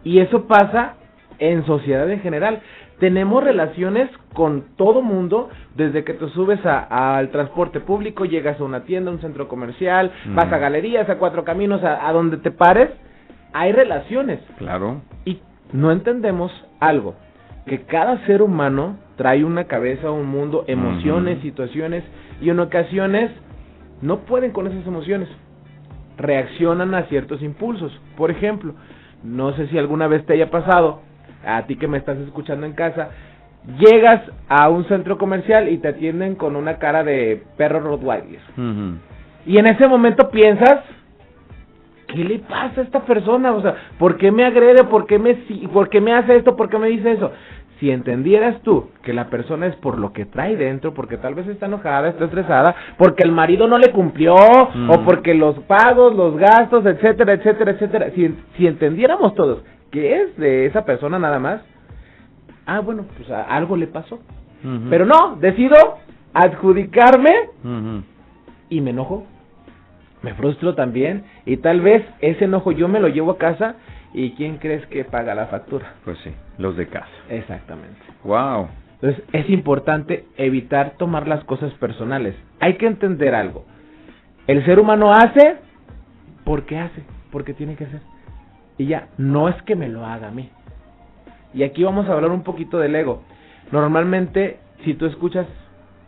Y 0.04 0.18
eso 0.20 0.46
pasa 0.46 0.94
en 1.38 1.64
sociedad 1.64 2.10
en 2.10 2.20
general. 2.20 2.60
Tenemos 3.00 3.42
relaciones 3.42 4.08
con 4.34 4.64
todo 4.76 5.02
mundo, 5.02 5.48
desde 5.74 6.04
que 6.04 6.14
te 6.14 6.28
subes 6.28 6.64
a- 6.66 7.16
al 7.18 7.30
transporte 7.30 7.80
público, 7.80 8.24
llegas 8.24 8.60
a 8.60 8.64
una 8.64 8.84
tienda, 8.84 9.10
a 9.10 9.14
un 9.14 9.20
centro 9.20 9.48
comercial, 9.48 10.12
Mm. 10.26 10.34
vas 10.36 10.52
a 10.52 10.58
galerías, 10.58 11.08
a 11.08 11.16
cuatro 11.18 11.44
caminos, 11.44 11.82
a, 11.82 12.06
a 12.06 12.12
donde 12.12 12.36
te 12.36 12.50
pares, 12.50 12.90
hay 13.52 13.72
relaciones. 13.72 14.40
Claro. 14.58 15.00
Y 15.24 15.38
no 15.72 15.90
entendemos 15.90 16.52
algo, 16.80 17.14
que 17.66 17.82
cada 17.82 18.24
ser 18.26 18.42
humano 18.42 18.96
trae 19.16 19.44
una 19.44 19.64
cabeza, 19.64 20.10
un 20.10 20.26
mundo, 20.26 20.64
emociones, 20.66 21.40
situaciones, 21.40 22.04
y 22.40 22.50
en 22.50 22.60
ocasiones 22.60 23.30
no 24.02 24.20
pueden 24.20 24.52
con 24.52 24.66
esas 24.66 24.86
emociones. 24.86 25.28
Reaccionan 26.16 26.94
a 26.94 27.04
ciertos 27.04 27.42
impulsos. 27.42 27.92
Por 28.16 28.30
ejemplo, 28.30 28.74
no 29.22 29.52
sé 29.56 29.68
si 29.68 29.78
alguna 29.78 30.06
vez 30.06 30.26
te 30.26 30.34
haya 30.34 30.50
pasado, 30.50 31.00
a 31.46 31.62
ti 31.66 31.76
que 31.76 31.88
me 31.88 31.98
estás 31.98 32.18
escuchando 32.18 32.66
en 32.66 32.74
casa, 32.74 33.10
llegas 33.78 34.22
a 34.48 34.68
un 34.68 34.86
centro 34.88 35.16
comercial 35.18 35.68
y 35.68 35.78
te 35.78 35.88
atienden 35.88 36.34
con 36.34 36.56
una 36.56 36.78
cara 36.78 37.02
de 37.02 37.42
perro 37.56 37.80
Rottweiler. 37.80 38.40
Y 39.46 39.58
en 39.58 39.66
ese 39.66 39.88
momento 39.88 40.30
piensas, 40.30 40.80
¿qué 42.14 42.24
le 42.24 42.38
pasa 42.38 42.80
a 42.80 42.84
esta 42.84 43.00
persona? 43.00 43.52
O 43.52 43.60
sea, 43.62 43.74
¿por 43.98 44.16
qué 44.16 44.30
me 44.32 44.44
agrede? 44.44 44.84
¿Por 44.84 45.06
qué 45.06 45.18
me, 45.18 45.34
¿por 45.72 45.88
qué 45.88 46.00
me 46.00 46.12
hace 46.14 46.36
esto? 46.36 46.56
¿Por 46.56 46.68
qué 46.68 46.78
me 46.78 46.88
dice 46.88 47.12
eso? 47.12 47.32
Si 47.80 47.90
entendieras 47.90 48.62
tú 48.62 48.88
que 49.02 49.12
la 49.12 49.28
persona 49.28 49.66
es 49.66 49.74
por 49.76 49.98
lo 49.98 50.12
que 50.12 50.24
trae 50.26 50.56
dentro, 50.56 50.94
porque 50.94 51.16
tal 51.18 51.34
vez 51.34 51.46
está 51.48 51.66
enojada, 51.66 52.08
está 52.08 52.24
estresada, 52.26 52.74
porque 52.96 53.24
el 53.24 53.32
marido 53.32 53.66
no 53.66 53.78
le 53.78 53.90
cumplió, 53.90 54.36
Mm. 54.74 54.90
o 54.90 55.04
porque 55.04 55.34
los 55.34 55.58
pagos, 55.60 56.14
los 56.14 56.36
gastos, 56.36 56.86
etcétera, 56.86 57.32
etcétera, 57.34 57.72
etcétera. 57.72 58.10
Si, 58.14 58.34
si 58.56 58.66
entendiéramos 58.66 59.34
todos 59.34 59.62
que 59.90 60.20
es 60.22 60.36
de 60.38 60.66
esa 60.66 60.84
persona 60.84 61.18
nada 61.18 61.38
más, 61.38 61.62
ah, 62.66 62.80
bueno, 62.80 63.04
pues 63.16 63.28
a- 63.30 63.42
algo 63.42 63.76
le 63.76 63.86
pasó. 63.88 64.20
Pero 64.88 65.04
no, 65.04 65.36
decido 65.40 65.76
adjudicarme 66.32 67.32
y 68.70 68.80
me 68.80 68.90
enojo, 68.90 69.26
me 70.24 70.32
frustro 70.34 70.74
también 70.74 71.24
y 71.44 71.58
tal 71.58 71.82
vez 71.82 72.02
ese 72.20 72.46
enojo 72.46 72.72
yo 72.72 72.88
me 72.88 72.98
lo 72.98 73.08
llevo 73.08 73.32
a 73.32 73.38
casa 73.38 73.74
y 74.14 74.30
¿quién 74.30 74.56
crees 74.56 74.86
que 74.86 75.04
paga 75.04 75.34
la 75.34 75.48
factura? 75.48 75.96
Pues 76.04 76.16
sí, 76.24 76.30
los 76.56 76.76
de 76.78 76.86
casa. 76.86 77.06
Exactamente. 77.28 78.00
Wow. 78.24 78.68
Entonces 78.94 79.22
es 79.32 79.50
importante 79.50 80.24
evitar 80.38 80.94
tomar 80.96 81.28
las 81.28 81.44
cosas 81.44 81.74
personales. 81.74 82.34
Hay 82.58 82.74
que 82.74 82.86
entender 82.86 83.34
algo. 83.34 83.66
El 84.46 84.64
ser 84.64 84.80
humano 84.80 85.12
hace 85.12 85.56
porque 86.44 86.78
hace, 86.78 87.02
porque 87.30 87.52
tiene 87.52 87.76
que 87.76 87.84
hacer. 87.84 88.00
Y 88.78 88.86
ya, 88.86 89.08
no 89.18 89.50
es 89.50 89.60
que 89.64 89.76
me 89.76 89.88
lo 89.88 90.06
haga 90.06 90.28
a 90.28 90.30
mí. 90.30 90.48
Y 91.52 91.64
aquí 91.64 91.84
vamos 91.84 92.08
a 92.08 92.14
hablar 92.14 92.30
un 92.30 92.44
poquito 92.44 92.78
del 92.78 92.96
ego. 92.96 93.22
Normalmente, 93.72 94.58
si 94.84 94.94
tú 94.94 95.04
escuchas, 95.04 95.46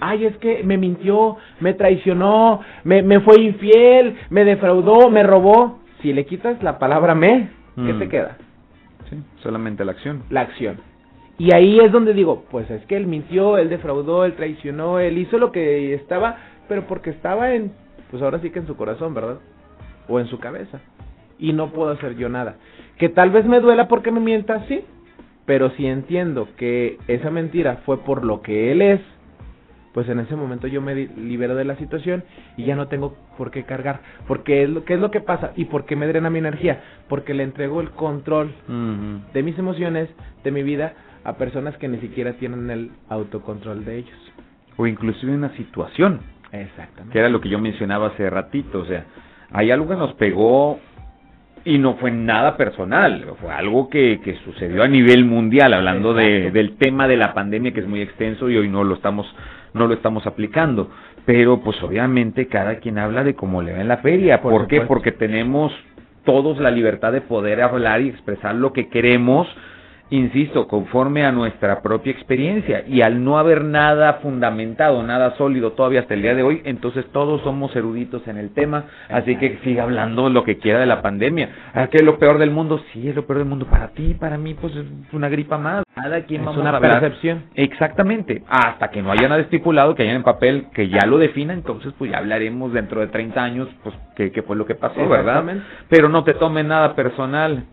ay, 0.01 0.27
es 0.27 0.37
que 0.39 0.63
me 0.65 0.77
mintió, 0.79 1.37
me 1.61 1.75
traicionó, 1.75 2.61
me, 2.85 3.03
me 3.03 3.21
fue 3.21 3.41
infiel, 3.41 4.17
me 4.31 4.45
defraudó, 4.45 5.11
me 5.11 5.23
robó. 5.23 5.81
Si 6.03 6.13
le 6.13 6.27
quitas 6.27 6.63
la 6.63 6.79
palabra 6.79 7.15
me, 7.15 7.49
¿qué 7.75 7.93
Mm. 7.93 7.99
te 7.99 8.09
queda? 8.09 8.37
Sí, 9.11 9.17
solamente 9.43 9.85
la 9.85 9.93
acción. 9.93 10.23
la 10.31 10.41
acción. 10.43 10.79
Y 11.39 11.55
ahí 11.55 11.79
es 11.81 11.93
donde 11.93 12.15
digo, 12.15 12.45
pues 12.51 12.71
es 12.71 12.85
que 12.87 12.97
él 12.97 13.07
mintió, 13.07 13.59
él 13.59 13.69
defraudó, 13.69 14.25
él 14.25 14.35
traicionó, 14.35 14.99
él 14.99 15.19
hizo 15.19 15.39
lo 15.39 15.53
que 15.53 15.93
estaba, 15.95 16.37
pero 16.69 16.87
porque 16.87 17.11
estaba 17.11 17.53
en, 17.55 17.73
pues 18.11 18.23
ahora 18.23 18.41
sí 18.41 18.51
que 18.51 18.59
en 18.61 18.67
su 18.67 18.77
corazón, 18.77 19.13
¿verdad? 19.15 19.39
O 20.09 20.19
en 20.19 20.27
su 20.29 20.39
cabeza. 20.39 20.81
Y 21.39 21.53
no 21.53 21.69
puedo 21.73 21.91
hacer 21.91 22.17
yo 22.17 22.29
nada. 22.31 22.57
Que 22.99 23.11
tal 23.11 23.31
vez 23.31 23.45
me 23.45 23.61
duela 23.61 23.87
porque 23.89 24.11
me 24.11 24.21
mienta, 24.21 24.65
sí. 24.67 24.83
Pero 25.45 25.71
si 25.73 25.87
entiendo 25.87 26.49
que 26.57 26.97
esa 27.07 27.31
mentira 27.31 27.83
fue 27.85 27.99
por 27.99 28.25
lo 28.25 28.41
que 28.41 28.73
él 28.73 28.81
es, 28.81 29.01
pues 29.97 30.11
en 30.11 30.21
ese 30.21 30.37
momento 30.37 30.67
yo 30.67 30.83
me 30.83 30.95
libero 30.95 31.55
de 31.55 31.65
la 31.65 31.75
situación 31.77 32.23
y 32.59 32.65
ya 32.65 32.77
no 32.77 32.87
tengo 32.87 33.17
por 33.39 33.51
qué 33.51 33.63
cargar. 33.63 34.01
Porque 34.29 34.65
es 34.65 34.69
lo, 34.69 34.85
¿qué 34.85 34.93
es 34.93 35.01
lo 35.01 35.11
que 35.11 35.23
pasa? 35.23 35.53
¿Y 35.57 35.65
por 35.65 35.87
qué 35.87 35.97
me 35.97 36.07
drena 36.07 36.29
mi 36.29 36.39
energía? 36.39 36.83
Porque 37.09 37.33
le 37.33 37.45
entrego 37.45 37.81
el 37.81 37.89
control 37.93 38.53
de 39.33 39.43
mis 39.43 39.59
emociones, 39.59 40.11
de 40.45 40.51
mi 40.51 40.63
vida, 40.63 40.93
a 41.25 41.39
personas 41.39 41.79
que 41.79 41.89
ni 41.89 41.97
siquiera 41.97 42.35
tienen 42.35 42.69
el 42.69 42.91
autocontrol 43.09 43.87
de 43.87 43.97
ellos. 43.97 44.33
O 44.77 44.87
inclusive 44.87 45.35
una 45.35 45.57
situación, 45.57 46.21
Exactamente. 46.53 47.15
que 47.15 47.19
era 47.19 47.31
lo 47.31 47.41
que 47.41 47.49
yo 47.49 47.59
mencionaba 47.59 48.09
hace 48.09 48.29
ratito. 48.29 48.81
O 48.81 48.85
sea, 48.85 49.07
hay 49.51 49.71
algo 49.71 49.89
que 49.89 49.97
nos 49.97 50.13
pegó 50.17 50.79
y 51.65 51.79
no 51.79 51.95
fue 51.95 52.11
nada 52.11 52.59
personal, 52.59 53.25
fue 53.41 53.51
algo 53.51 53.89
que, 53.89 54.21
que 54.23 54.37
sucedió 54.45 54.83
a 54.83 54.89
nivel 54.89 55.25
mundial, 55.25 55.73
hablando 55.73 56.13
de, 56.13 56.51
del 56.51 56.77
tema 56.77 57.09
de 57.09 57.17
la 57.17 57.33
pandemia 57.33 57.73
que 57.73 57.81
es 57.81 57.89
muy 57.89 58.03
extenso 58.03 58.51
y 58.51 58.59
hoy 58.59 58.69
no 58.69 58.85
lo 58.85 58.95
estamos 58.95 59.27
no 59.77 59.87
lo 59.87 59.95
estamos 59.95 60.27
aplicando. 60.27 60.91
Pero 61.25 61.61
pues 61.61 61.83
obviamente 61.83 62.49
cada 62.49 62.77
quien 62.79 62.99
habla 62.99 63.25
de 63.25 63.35
cómo 63.35 63.63
le 63.63 63.73
va 63.73 63.81
en 63.81 63.89
la 63.89 63.99
feria. 63.99 64.41
Por 64.41 64.53
¿Por, 64.53 64.67
qué? 64.67 64.83
Porque 64.83 65.13
tenemos 65.13 65.73
todos 66.25 66.59
la 66.59 66.71
libertad 66.71 67.13
de 67.13 67.21
poder 67.21 67.63
hablar 67.63 68.01
y 68.01 68.09
expresar 68.09 68.55
lo 68.55 68.73
que 68.73 68.89
queremos, 68.89 69.47
insisto, 70.11 70.69
conforme 70.69 71.25
a 71.25 71.33
nuestra 71.33 71.83
propia 71.83 72.13
experiencia. 72.13 72.85
Y 72.87 73.03
al 73.03 73.25
no 73.25 73.39
haber 73.39 73.65
nada 73.65 74.15
fundamentado, 74.15 75.03
nada 75.03 75.37
sólido 75.37 75.73
todavía 75.73 76.01
hasta 76.01 76.15
el 76.15 76.23
día 76.23 76.35
de 76.35 76.43
hoy, 76.43 76.63
entonces 76.65 77.05
todos 77.13 77.43
somos 77.43 77.75
eruditos 77.75 78.27
en 78.29 78.39
el 78.39 78.51
tema. 78.51 78.85
Así 79.09 79.37
que 79.37 79.59
siga 79.65 79.83
hablando 79.85 80.31
lo 80.31 80.45
que 80.45 80.59
quiera 80.59 80.79
de 80.79 80.87
la 80.87 81.03
pandemia. 81.03 81.51
¿Ah, 81.75 81.89
que 81.89 81.99
es 81.99 82.05
lo 82.05 82.19
peor 82.19 82.39
del 82.39 82.51
mundo? 82.51 82.81
Sí, 82.93 83.09
es 83.09 83.17
lo 83.17 83.27
peor 83.27 83.41
del 83.41 83.49
mundo. 83.49 83.67
Para 83.67 83.89
ti, 83.89 84.15
para 84.15 84.39
mí, 84.39 84.55
pues 84.55 84.75
es 84.77 84.87
una 85.13 85.29
gripa 85.29 85.59
más. 85.59 85.85
Cada 85.95 86.23
quien 86.25 86.43
Es 86.43 86.47
vamos 86.47 86.61
una 86.61 86.77
a 86.77 86.81
percepción. 86.81 87.45
Exactamente, 87.55 88.43
hasta 88.49 88.91
que 88.91 89.03
no 89.03 89.13
haya 89.13 89.29
nada 89.29 89.41
estipulado, 89.41 89.95
que 89.95 90.03
haya 90.03 90.13
en 90.13 90.23
papel 90.23 90.67
que 90.75 90.89
ya 90.89 91.07
lo 91.07 91.17
defina, 91.17 91.55
entonces 91.55 91.95
pues 91.97 92.11
ya 92.11 92.19
hablaremos 92.19 92.73
dentro 92.73 93.01
de 93.01 93.07
30 93.07 93.43
años, 93.43 93.69
pues 93.83 93.95
qué, 94.15 94.31
qué 94.31 94.43
fue 94.43 94.57
lo 94.57 94.67
que 94.67 94.75
pasó, 94.75 95.09
¿verdad? 95.09 95.45
Pero 95.89 96.09
no 96.09 96.23
te 96.25 96.35
tomen 96.35 96.69
nada 96.69 96.95
personal. 96.95 97.65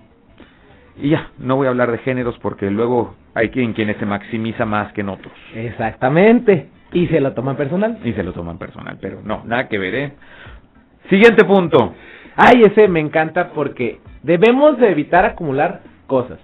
Y 0.97 1.09
ya, 1.09 1.29
no 1.39 1.55
voy 1.55 1.67
a 1.67 1.71
hablar 1.71 1.91
de 1.91 1.97
géneros 1.99 2.37
porque 2.39 2.69
luego 2.69 3.15
hay 3.33 3.49
quien 3.49 3.73
quienes 3.73 3.97
se 3.97 4.05
maximiza 4.05 4.65
más 4.65 4.93
que 4.93 5.01
en 5.01 5.09
otros 5.09 5.33
Exactamente. 5.55 6.69
Y 6.91 7.07
se 7.07 7.19
lo 7.19 7.33
toman 7.33 7.55
personal. 7.55 7.97
y 8.03 8.13
se 8.13 8.21
lo 8.21 8.33
toman 8.33 8.59
personal, 8.59 8.97
pero 9.01 9.19
no, 9.23 9.41
nada 9.45 9.67
que 9.67 9.79
ver, 9.79 9.95
¿eh? 9.95 10.13
Siguiente 11.09 11.43
punto. 11.43 11.95
Ay, 12.35 12.61
ese 12.63 12.87
me 12.87 12.99
encanta 12.99 13.49
porque 13.49 13.99
debemos 14.21 14.77
de 14.77 14.91
evitar 14.91 15.25
acumular 15.25 15.81
cosas. 16.05 16.39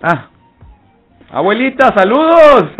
Ah, 0.00 0.28
abuelita, 1.30 1.92
saludos. 1.96 2.70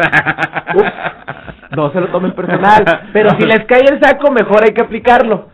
No 1.76 1.92
se 1.92 2.00
lo 2.00 2.08
tomen 2.08 2.32
personal. 2.32 2.84
Pero 3.12 3.30
si 3.38 3.42
les 3.46 3.64
cae 3.66 3.82
el 3.82 4.00
saco, 4.00 4.32
mejor 4.32 4.64
hay 4.64 4.72
que 4.72 4.82
aplicarlo. 4.82 5.48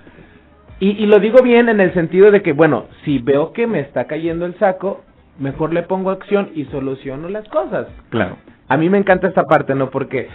Y, 0.78 0.90
y 1.02 1.06
lo 1.06 1.18
digo 1.18 1.42
bien 1.42 1.68
en 1.68 1.80
el 1.80 1.92
sentido 1.94 2.30
de 2.30 2.42
que, 2.42 2.52
bueno, 2.52 2.86
si 3.04 3.18
veo 3.18 3.52
que 3.52 3.66
me 3.66 3.80
está 3.80 4.06
cayendo 4.06 4.46
el 4.46 4.58
saco, 4.58 5.04
mejor 5.38 5.72
le 5.72 5.82
pongo 5.82 6.10
acción 6.10 6.50
y 6.54 6.64
soluciono 6.66 7.28
las 7.28 7.48
cosas. 7.48 7.86
Claro. 8.10 8.36
A 8.68 8.76
mí 8.76 8.88
me 8.88 8.98
encanta 8.98 9.28
esta 9.28 9.44
parte, 9.44 9.74
¿no? 9.74 9.90
Porque 9.90 10.28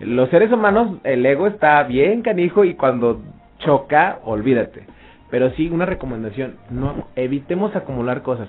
los 0.00 0.28
seres 0.30 0.52
humanos, 0.52 0.98
el 1.04 1.24
ego 1.24 1.46
está 1.46 1.82
bien 1.84 2.22
canijo 2.22 2.64
y 2.64 2.74
cuando 2.74 3.22
choca, 3.58 4.20
olvídate. 4.24 4.84
Pero 5.30 5.50
sí, 5.50 5.68
una 5.68 5.86
recomendación, 5.86 6.56
no 6.70 7.08
evitemos 7.16 7.74
acumular 7.76 8.22
cosas. 8.22 8.48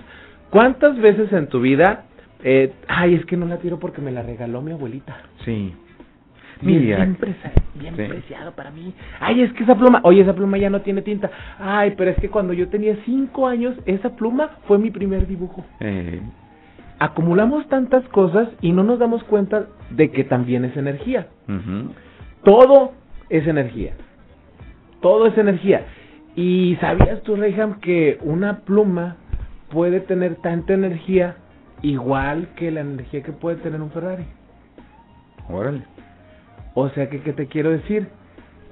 ¿Cuántas 0.50 0.98
veces 1.00 1.32
en 1.34 1.48
tu 1.48 1.60
vida, 1.60 2.06
eh, 2.44 2.74
ay, 2.88 3.16
es 3.16 3.26
que 3.26 3.38
no 3.38 3.46
la 3.46 3.58
tiro 3.58 3.80
porque 3.80 4.02
me 4.02 4.12
la 4.12 4.24
regaló 4.24 4.62
mi 4.62 4.72
abuelita? 4.72 5.18
Sí. 5.46 5.74
Mira. 6.62 6.98
bien, 6.98 7.18
presa- 7.18 7.52
bien 7.76 7.96
Sí. 7.96 8.04
preciado 8.04 8.52
para 8.54 8.70
mí. 8.72 8.94
Ay, 9.20 9.42
es 9.42 9.54
que 9.54 9.64
esa 9.64 9.76
pluma, 9.76 10.02
oye, 10.04 10.22
esa 10.22 10.34
pluma 10.36 10.58
ya 10.58 10.70
no 10.70 10.82
tiene 10.82 11.02
tinta. 11.02 11.30
Ay, 11.58 11.94
pero 11.98 12.12
es 12.12 12.18
que 12.18 12.30
cuando 12.30 12.54
yo 12.54 12.68
tenía 12.70 12.98
cinco 13.06 13.48
años, 13.48 13.76
esa 13.86 14.16
pluma 14.16 14.50
fue 14.68 14.78
mi 14.78 14.92
primer 14.92 15.26
dibujo. 15.28 15.66
Eh, 15.80 16.22
Acumulamos 17.02 17.66
tantas 17.70 18.04
cosas 18.10 18.50
y 18.60 18.74
no 18.74 18.84
nos 18.84 19.00
damos 19.00 19.24
cuenta 19.24 19.68
de 19.90 20.12
que 20.12 20.26
también 20.26 20.66
es 20.66 20.76
energía. 20.76 21.28
Todo 22.44 22.92
es 23.30 23.48
energía. 23.48 23.94
Todo 25.02 25.28
es 25.28 25.38
energía. 25.38 25.86
¿Y 26.36 26.78
sabías 26.82 27.22
tú, 27.24 27.38
Reyham, 27.38 27.80
que 27.80 28.18
una 28.22 28.60
pluma 28.60 29.16
puede 29.72 30.02
tener 30.02 30.36
tanta 30.42 30.74
energía 30.74 31.38
igual 31.82 32.50
que 32.58 32.70
la 32.70 32.82
energía 32.82 33.24
que 33.24 33.32
puede 33.32 33.56
tener 33.58 33.82
un 33.82 33.92
Ferrari? 33.92 34.26
Órale. 35.50 35.84
O 36.74 36.90
sea, 36.90 37.10
que, 37.10 37.22
¿qué 37.22 37.34
te 37.34 37.48
quiero 37.48 37.72
decir? 37.72 38.08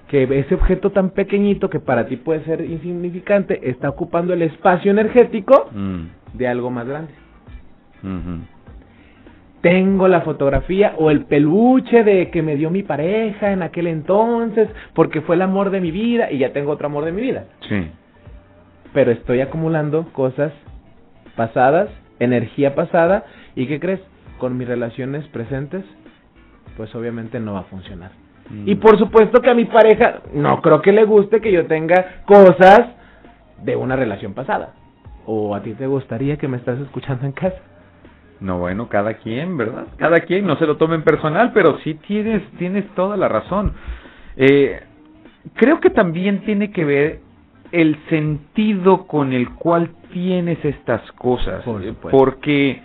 Que 0.07 0.23
ese 0.23 0.55
objeto 0.55 0.91
tan 0.91 1.09
pequeñito 1.09 1.69
que 1.69 1.79
para 1.79 2.07
ti 2.07 2.15
puede 2.15 2.43
ser 2.45 2.61
insignificante 2.61 3.69
está 3.69 3.89
ocupando 3.89 4.33
el 4.33 4.41
espacio 4.41 4.91
energético 4.91 5.69
Mm, 5.71 6.37
de 6.37 6.47
algo 6.47 6.69
más 6.69 6.87
grande. 6.87 7.11
Tengo 9.61 10.07
la 10.07 10.21
fotografía 10.21 10.93
o 10.97 11.09
el 11.11 11.25
peluche 11.25 12.03
de 12.03 12.29
que 12.29 12.41
me 12.41 12.55
dio 12.55 12.69
mi 12.69 12.83
pareja 12.83 13.51
en 13.51 13.63
aquel 13.63 13.87
entonces 13.87 14.69
porque 14.93 15.21
fue 15.21 15.35
el 15.35 15.41
amor 15.41 15.71
de 15.71 15.81
mi 15.81 15.91
vida 15.91 16.31
y 16.31 16.37
ya 16.37 16.53
tengo 16.53 16.71
otro 16.71 16.87
amor 16.87 17.03
de 17.05 17.11
mi 17.11 17.21
vida. 17.21 17.45
Sí. 17.67 17.89
Pero 18.93 19.11
estoy 19.11 19.41
acumulando 19.41 20.05
cosas 20.13 20.53
pasadas, 21.35 21.89
energía 22.19 22.75
pasada 22.75 23.25
y 23.55 23.67
¿qué 23.67 23.79
crees? 23.79 23.99
Con 24.37 24.57
mis 24.57 24.67
relaciones 24.67 25.27
presentes, 25.29 25.83
pues 26.77 26.93
obviamente 26.95 27.39
no 27.39 27.53
va 27.53 27.61
a 27.61 27.63
funcionar. 27.63 28.11
Mm. 28.49 28.69
Y 28.69 28.75
por 28.75 28.97
supuesto 28.97 29.41
que 29.41 29.49
a 29.49 29.55
mi 29.55 29.65
pareja 29.65 30.21
no 30.33 30.61
creo 30.61 30.81
que 30.81 30.93
le 30.93 31.03
guste 31.03 31.41
que 31.41 31.51
yo 31.51 31.65
tenga 31.65 32.21
cosas 32.25 32.81
de 33.63 33.75
una 33.75 33.95
relación 33.95 34.33
pasada. 34.33 34.73
¿O 35.25 35.53
a 35.53 35.61
ti 35.61 35.73
te 35.73 35.87
gustaría 35.87 36.37
que 36.37 36.47
me 36.47 36.57
estás 36.57 36.79
escuchando 36.79 37.25
en 37.25 37.33
casa? 37.33 37.57
No, 38.39 38.59
bueno, 38.59 38.87
cada 38.87 39.15
quien, 39.15 39.57
¿verdad? 39.57 39.87
Cada 39.97 40.19
quien, 40.21 40.45
no 40.45 40.57
se 40.57 40.67
lo 40.67 40.77
tomen 40.77 41.03
personal, 41.03 41.51
pero 41.53 41.79
sí 41.79 41.95
tienes, 41.95 42.43
tienes 42.59 42.87
toda 42.93 43.17
la 43.17 43.27
razón. 43.27 43.73
Eh, 44.37 44.79
creo 45.55 45.79
que 45.79 45.89
también 45.89 46.41
tiene 46.41 46.71
que 46.71 46.85
ver 46.85 47.19
el 47.71 47.97
sentido 48.09 49.07
con 49.07 49.33
el 49.33 49.49
cual 49.55 49.89
tienes 50.13 50.63
estas 50.63 51.01
cosas. 51.13 51.63
Por. 51.63 52.11
Porque 52.11 52.81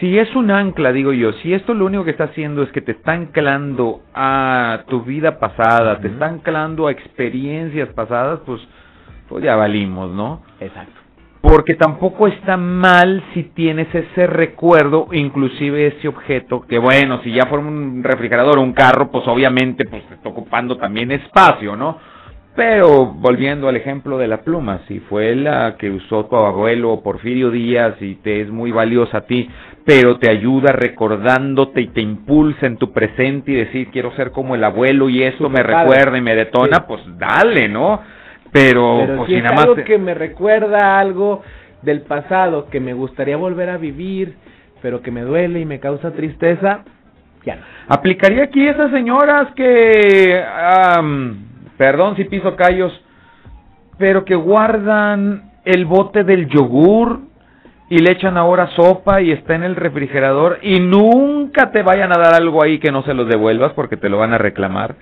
si 0.00 0.18
es 0.18 0.34
un 0.34 0.50
ancla, 0.50 0.92
digo 0.92 1.12
yo, 1.12 1.32
si 1.34 1.52
esto 1.52 1.74
lo 1.74 1.84
único 1.84 2.04
que 2.04 2.10
está 2.10 2.24
haciendo 2.24 2.62
es 2.62 2.72
que 2.72 2.80
te 2.80 2.92
está 2.92 3.12
anclando 3.12 4.00
a 4.14 4.84
tu 4.88 5.02
vida 5.02 5.38
pasada, 5.38 6.00
te 6.00 6.08
está 6.08 6.26
anclando 6.26 6.86
a 6.86 6.92
experiencias 6.92 7.90
pasadas, 7.90 8.40
pues, 8.46 8.60
pues 9.28 9.44
ya 9.44 9.56
valimos, 9.56 10.10
¿no? 10.10 10.42
Exacto. 10.58 10.94
Porque 11.42 11.74
tampoco 11.74 12.26
está 12.26 12.56
mal 12.56 13.22
si 13.34 13.44
tienes 13.44 13.94
ese 13.94 14.26
recuerdo, 14.26 15.08
inclusive 15.12 15.86
ese 15.86 16.08
objeto, 16.08 16.62
que 16.62 16.78
bueno, 16.78 17.20
si 17.22 17.32
ya 17.32 17.46
fuera 17.46 17.64
un 17.64 18.02
refrigerador 18.02 18.58
o 18.58 18.62
un 18.62 18.72
carro, 18.72 19.10
pues 19.10 19.26
obviamente 19.26 19.84
pues 19.84 20.02
está 20.10 20.28
ocupando 20.30 20.76
también 20.78 21.12
espacio, 21.12 21.76
¿no? 21.76 21.98
Pero 22.60 23.06
volviendo 23.06 23.70
al 23.70 23.76
ejemplo 23.76 24.18
de 24.18 24.28
la 24.28 24.42
pluma, 24.42 24.80
si 24.86 25.00
fue 25.00 25.34
la 25.34 25.76
que 25.78 25.88
usó 25.90 26.26
tu 26.26 26.36
abuelo 26.36 27.00
Porfirio 27.02 27.50
Díaz 27.50 27.94
y 28.02 28.16
te 28.16 28.42
es 28.42 28.50
muy 28.50 28.70
valiosa 28.70 29.16
a 29.16 29.20
ti, 29.22 29.48
pero 29.86 30.18
te 30.18 30.28
ayuda 30.28 30.70
recordándote 30.72 31.80
y 31.80 31.86
te 31.86 32.02
impulsa 32.02 32.66
en 32.66 32.76
tu 32.76 32.92
presente 32.92 33.52
y 33.52 33.54
decir 33.54 33.88
quiero 33.90 34.12
ser 34.14 34.30
como 34.30 34.54
el 34.56 34.62
abuelo 34.62 35.08
y 35.08 35.22
eso 35.22 35.48
me 35.48 35.64
padre. 35.64 35.78
recuerda 35.78 36.18
y 36.18 36.20
me 36.20 36.34
detona, 36.34 36.76
Sí. 36.76 36.82
pues 36.86 37.00
dale, 37.16 37.66
¿no? 37.66 38.02
Pero, 38.52 38.96
Pero 39.06 39.16
pues 39.16 39.28
si 39.30 39.36
es 39.36 39.42
nada 39.42 39.54
más 39.54 39.64
algo 39.64 39.76
te- 39.76 39.84
que 39.84 39.96
me 39.96 40.12
recuerda 40.12 40.98
algo 40.98 41.42
del 41.80 42.02
pasado 42.02 42.66
que 42.68 42.78
me 42.78 42.92
gustaría 42.92 43.38
volver 43.38 43.70
a 43.70 43.78
vivir, 43.78 44.34
pero 44.82 45.00
que 45.00 45.10
me 45.10 45.22
duele 45.22 45.60
y 45.60 45.64
me 45.64 45.80
causa 45.80 46.10
tristeza, 46.10 46.80
ya 47.42 47.56
no. 47.56 47.62
Aplicaría 47.88 48.42
aquí 48.42 48.68
esas 48.68 48.90
señoras 48.90 49.50
que, 49.56 50.42
am, 50.44 51.46
perdón 51.80 52.14
si 52.16 52.24
piso 52.24 52.56
callos, 52.56 52.92
pero 53.96 54.26
que 54.26 54.34
guardan 54.34 55.50
el 55.64 55.86
bote 55.86 56.24
del 56.24 56.46
yogur 56.46 57.20
y 57.88 57.98
le 58.00 58.12
echan 58.12 58.36
ahora 58.36 58.66
sopa 58.76 59.22
y 59.22 59.30
está 59.32 59.54
en 59.54 59.62
el 59.62 59.76
refrigerador 59.76 60.58
y 60.60 60.78
nunca 60.78 61.70
te 61.72 61.82
vayan 61.82 62.12
a 62.12 62.18
dar 62.20 62.34
algo 62.34 62.62
ahí 62.62 62.78
que 62.78 62.92
no 62.92 63.02
se 63.02 63.14
los 63.14 63.26
devuelvas 63.28 63.72
porque 63.72 63.96
te 63.96 64.10
lo 64.10 64.18
van 64.18 64.34
a 64.34 64.38
reclamar. 64.38 64.94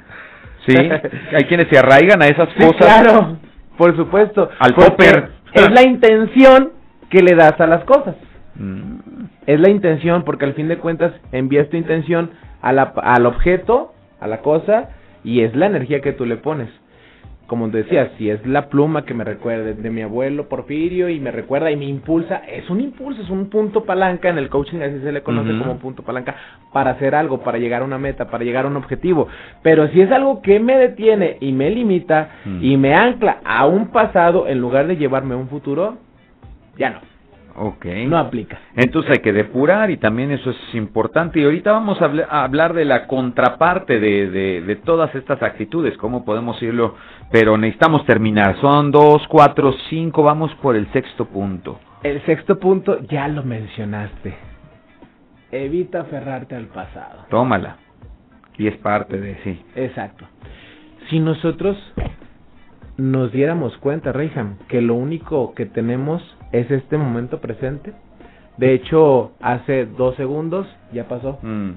Sí, 0.69 0.77
hay 1.37 1.45
quienes 1.49 1.67
se 1.69 1.79
arraigan 1.81 2.23
a 2.23 2.27
esas 2.29 2.49
Sí, 2.57 2.65
cosas. 2.65 2.77
claro, 3.03 3.39
por 3.77 3.97
supuesto. 3.97 4.49
Al 4.61 4.75
topper. 4.77 5.31
Es 5.53 5.71
la 5.73 5.83
intención 5.83 6.71
que 7.11 7.23
le 7.23 7.35
das 7.35 7.61
a 7.61 7.67
las 7.67 7.83
cosas. 7.85 8.15
Mm, 8.55 8.99
Es 9.47 9.59
la 9.59 9.69
intención, 9.71 10.23
porque 10.23 10.45
al 10.45 10.55
fin 10.55 10.69
de 10.69 10.79
cuentas 10.79 11.13
envías 11.33 11.69
tu 11.71 11.77
intención 11.77 12.31
a 12.63 12.73
la- 12.73 12.93
al 13.03 13.27
objeto, 13.27 13.95
a 14.21 14.29
la 14.29 14.39
cosa, 14.43 14.91
y 15.25 15.41
es 15.41 15.55
la 15.55 15.67
energía 15.67 16.01
que 16.01 16.13
tú 16.13 16.25
le 16.25 16.37
pones. 16.37 16.69
Como 17.47 17.71
te 17.71 17.79
decía, 17.79 18.11
si 18.19 18.29
es 18.29 18.47
la 18.47 18.69
pluma 18.69 19.07
que 19.07 19.15
me 19.15 19.25
recuerda 19.25 19.73
de 19.73 19.91
mi 19.91 20.03
abuelo 20.03 20.51
Porfirio 20.51 21.09
y 21.09 21.19
me 21.19 21.31
recuerda 21.31 21.71
y 21.71 21.77
me 21.77 21.87
impulsa, 21.87 22.43
es 22.47 22.69
un 22.69 22.79
impulso, 22.83 23.23
es 23.23 23.31
un 23.31 23.49
punto 23.49 23.85
palanca, 23.85 24.29
en 24.29 24.37
el 24.37 24.51
coaching 24.51 24.81
así 24.81 25.01
se 25.01 25.13
le 25.13 25.23
conoce 25.23 25.57
como 25.59 25.79
punto 25.79 26.03
palanca, 26.03 26.37
para 26.75 26.91
hacer 26.91 27.15
algo, 27.15 27.41
para 27.41 27.57
llegar 27.57 27.81
a 27.81 27.87
una 27.87 27.97
meta, 27.97 28.29
para 28.29 28.45
llegar 28.45 28.67
a 28.67 28.69
un 28.69 28.77
objetivo. 28.77 29.29
Pero 29.63 29.89
si 29.89 30.03
es 30.03 30.13
algo 30.13 30.43
que 30.43 30.61
me 30.61 30.77
detiene 30.77 31.39
y 31.41 31.53
me 31.53 31.71
limita 31.71 32.33
y 32.61 32.77
me 32.77 32.95
ancla 32.95 33.39
a 33.43 33.67
un 33.67 33.89
pasado 33.89 34.47
en 34.47 34.61
lugar 34.61 34.87
de 34.87 34.99
llevarme 34.99 35.33
a 35.33 35.39
un 35.39 35.49
futuro, 35.49 35.97
ya 36.77 36.91
no, 36.91 37.01
ok. 37.61 37.85
no 38.07 38.17
aplica. 38.19 38.59
Entonces 38.77 39.11
hay 39.13 39.19
que 39.19 39.33
depurar 39.33 39.91
y 39.91 39.97
también 39.97 40.31
eso 40.31 40.51
es 40.51 40.75
importante. 40.75 41.41
Y 41.41 41.45
ahorita 41.45 41.73
vamos 41.73 42.01
a, 42.01 42.09
habl- 42.11 42.27
a 42.29 42.45
hablar 42.45 42.73
de 42.75 42.85
la 42.85 43.07
contraparte 43.07 44.01
de, 44.01 44.31
de, 44.31 44.61
de 44.63 44.77
todas 44.77 45.15
estas 45.15 45.43
actitudes, 45.43 45.97
cómo 45.99 46.25
podemos 46.25 46.63
irlo, 46.63 46.95
pero 47.31 47.57
necesitamos 47.57 48.05
terminar. 48.07 48.57
Son 48.61 48.91
dos, 48.91 49.27
cuatro, 49.29 49.73
cinco, 49.91 50.23
vamos 50.23 50.55
por 50.63 50.77
el 50.77 50.91
sexto 50.93 51.27
punto. 51.27 51.79
El 52.03 52.25
sexto 52.27 52.59
punto 52.59 53.01
ya 53.09 53.27
lo 53.29 53.43
mencionaste. 53.43 54.35
Evita 55.51 56.03
aferrarte 56.03 56.55
al 56.55 56.67
pasado. 56.67 57.25
Tómala. 57.31 57.77
Y 58.57 58.67
es 58.67 58.77
parte 58.77 59.19
de 59.21 59.37
sí. 59.45 59.63
Exacto. 59.77 60.27
Si 61.09 61.21
nosotros 61.21 61.77
nos 62.99 63.31
diéramos 63.33 63.77
cuenta, 63.79 64.13
Reyham, 64.13 64.59
que 64.69 64.83
lo 64.83 64.95
único 64.95 65.55
que 65.55 65.67
tenemos 65.67 66.21
es 66.53 66.71
este 66.71 66.99
momento 66.99 67.41
presente. 67.41 67.93
De 68.57 68.75
hecho, 68.75 69.33
hace 69.41 69.87
dos 69.87 70.17
segundos 70.17 70.67
ya 70.93 71.05
pasó. 71.09 71.39
Mm, 71.43 71.71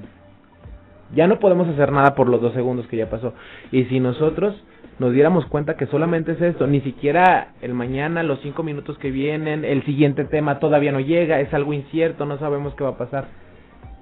Ya 1.13 1.27
no 1.27 1.39
podemos 1.39 1.67
hacer 1.67 1.91
nada 1.91 2.15
por 2.15 2.29
los 2.29 2.41
dos 2.41 2.53
segundos 2.53 2.87
que 2.87 2.95
ya 2.97 3.09
pasó. 3.09 3.33
Y 3.71 3.83
si 3.85 3.99
nosotros 3.99 4.55
nos 4.97 5.11
diéramos 5.11 5.45
cuenta 5.45 5.75
que 5.75 5.85
solamente 5.87 6.31
es 6.31 6.41
esto, 6.41 6.67
ni 6.67 6.79
siquiera 6.81 7.49
el 7.61 7.73
mañana, 7.73 8.23
los 8.23 8.39
cinco 8.41 8.63
minutos 8.63 8.97
que 8.97 9.11
vienen, 9.11 9.65
el 9.65 9.83
siguiente 9.83 10.23
tema 10.23 10.59
todavía 10.59 10.91
no 10.93 11.01
llega, 11.01 11.41
es 11.41 11.53
algo 11.53 11.73
incierto, 11.73 12.25
no 12.25 12.37
sabemos 12.39 12.73
qué 12.75 12.83
va 12.85 12.91
a 12.91 12.97
pasar. 12.97 13.25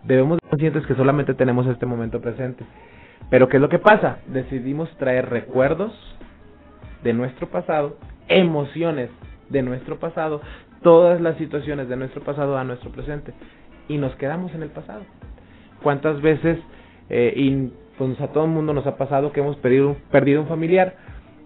Debemos 0.04 0.38
ser 0.40 0.50
conscientes 0.52 0.86
que 0.86 0.96
solamente 0.96 1.34
tenemos 1.34 1.66
este 1.68 1.86
momento 1.88 2.22
presente. 2.22 2.64
Pero 3.30 3.50
¿qué 3.50 3.58
es 3.58 3.62
lo 3.62 3.70
que 3.70 3.80
pasa? 3.80 4.20
Decidimos 4.28 4.90
traer 4.98 5.30
recuerdos 5.30 5.92
de 7.04 7.14
nuestro 7.14 7.48
pasado, 7.48 7.98
emociones 8.28 9.10
de 9.50 9.62
nuestro 9.62 10.00
pasado, 10.00 10.42
todas 10.82 11.20
las 11.22 11.38
situaciones 11.38 11.90
de 11.90 11.96
nuestro 11.96 12.22
pasado 12.22 12.58
a 12.58 12.64
nuestro 12.64 12.92
presente. 12.92 13.34
Y 13.88 13.98
nos 13.98 14.16
quedamos 14.16 14.54
en 14.54 14.64
el 14.64 14.70
pasado. 14.70 15.02
¿Cuántas 15.82 16.22
veces, 16.22 16.60
eh, 17.10 17.34
y 17.36 17.72
pues 17.98 18.20
a 18.22 18.28
todo 18.28 18.46
el 18.46 18.52
mundo 18.52 18.74
nos 18.74 18.86
ha 18.86 18.98
pasado 18.98 19.32
que 19.32 19.40
hemos 19.40 19.58
perdido, 19.58 19.96
perdido 20.12 20.42
un 20.42 20.48
familiar? 20.48 20.96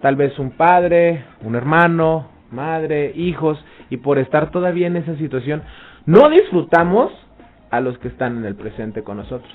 Tal 0.01 0.15
vez 0.15 0.37
un 0.37 0.51
padre, 0.51 1.23
un 1.41 1.55
hermano, 1.55 2.27
madre, 2.51 3.13
hijos, 3.15 3.63
y 3.89 3.97
por 3.97 4.19
estar 4.19 4.51
todavía 4.51 4.87
en 4.87 4.97
esa 4.97 5.15
situación, 5.17 5.63
no 6.05 6.29
disfrutamos 6.29 7.11
a 7.69 7.79
los 7.79 7.97
que 7.99 8.09
están 8.09 8.37
en 8.37 8.45
el 8.45 8.55
presente 8.55 9.03
con 9.03 9.17
nosotros 9.17 9.51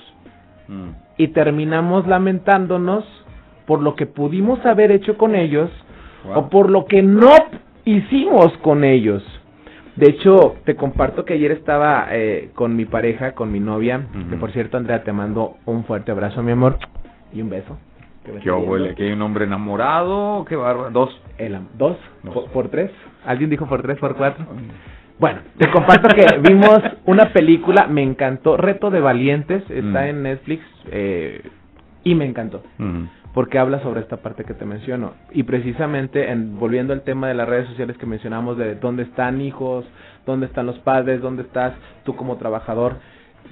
mm. 0.67 0.89
y 1.17 1.29
terminamos 1.29 2.05
lamentándonos 2.07 3.05
por 3.65 3.81
lo 3.81 3.95
que 3.95 4.07
pudimos 4.07 4.65
haber 4.65 4.91
hecho 4.91 5.17
con 5.17 5.35
ellos 5.35 5.69
Wow. 6.25 6.37
o 6.37 6.49
por 6.49 6.69
lo 6.69 6.85
que 6.85 7.01
no 7.01 7.31
hicimos 7.85 8.51
con 8.61 8.83
ellos. 8.83 9.23
De 9.95 10.09
hecho, 10.11 10.55
te 10.65 10.75
comparto 10.75 11.25
que 11.25 11.33
ayer 11.33 11.51
estaba 11.51 12.07
eh, 12.11 12.51
con 12.55 12.75
mi 12.75 12.85
pareja, 12.85 13.33
con 13.33 13.51
mi 13.51 13.59
novia, 13.59 14.01
que 14.29 14.37
por 14.37 14.51
cierto, 14.51 14.77
Andrea, 14.77 15.03
te 15.03 15.11
mando 15.11 15.57
un 15.65 15.83
fuerte 15.83 16.11
abrazo, 16.11 16.41
mi 16.41 16.51
amor, 16.51 16.77
y 17.33 17.41
un 17.41 17.49
beso. 17.49 17.77
¿Qué 18.43 18.51
huele? 18.51 18.91
¿Aquí 18.91 19.03
hay 19.03 19.11
un 19.13 19.21
hombre 19.23 19.45
enamorado? 19.45 20.45
¿Qué 20.47 20.55
bárbaro? 20.55 20.91
Dos. 20.91 21.21
El 21.37 21.57
¿Dos? 21.77 21.97
Dos. 22.23 22.33
Por, 22.33 22.45
por 22.51 22.69
tres? 22.69 22.91
¿Alguien 23.25 23.49
dijo 23.49 23.65
por 23.65 23.81
tres, 23.81 23.97
por 23.97 24.15
cuatro? 24.15 24.45
Bueno, 25.17 25.39
te 25.57 25.69
comparto 25.69 26.07
que 26.15 26.25
vimos 26.47 26.79
una 27.05 27.33
película, 27.33 27.87
me 27.87 28.03
encantó, 28.03 28.55
Reto 28.55 28.89
de 28.91 29.01
Valientes, 29.01 29.63
está 29.69 30.01
Mm. 30.03 30.09
en 30.09 30.23
Netflix, 30.23 30.63
eh, 30.91 31.41
Y 32.05 32.15
me 32.15 32.25
encantó. 32.25 32.63
Ujú. 32.79 33.07
Porque 33.33 33.59
habla 33.59 33.79
sobre 33.81 34.01
esta 34.01 34.17
parte 34.17 34.43
que 34.43 34.53
te 34.53 34.65
menciono. 34.65 35.13
Y 35.31 35.43
precisamente, 35.43 36.31
en, 36.31 36.59
volviendo 36.59 36.93
al 36.93 37.01
tema 37.01 37.27
de 37.27 37.35
las 37.35 37.47
redes 37.47 37.67
sociales 37.67 37.97
que 37.97 38.05
mencionamos, 38.05 38.57
de 38.57 38.75
dónde 38.75 39.03
están 39.03 39.41
hijos, 39.41 39.85
dónde 40.25 40.47
están 40.47 40.65
los 40.65 40.79
padres, 40.79 41.21
dónde 41.21 41.43
estás 41.43 41.73
tú 42.05 42.15
como 42.15 42.37
trabajador, 42.37 42.97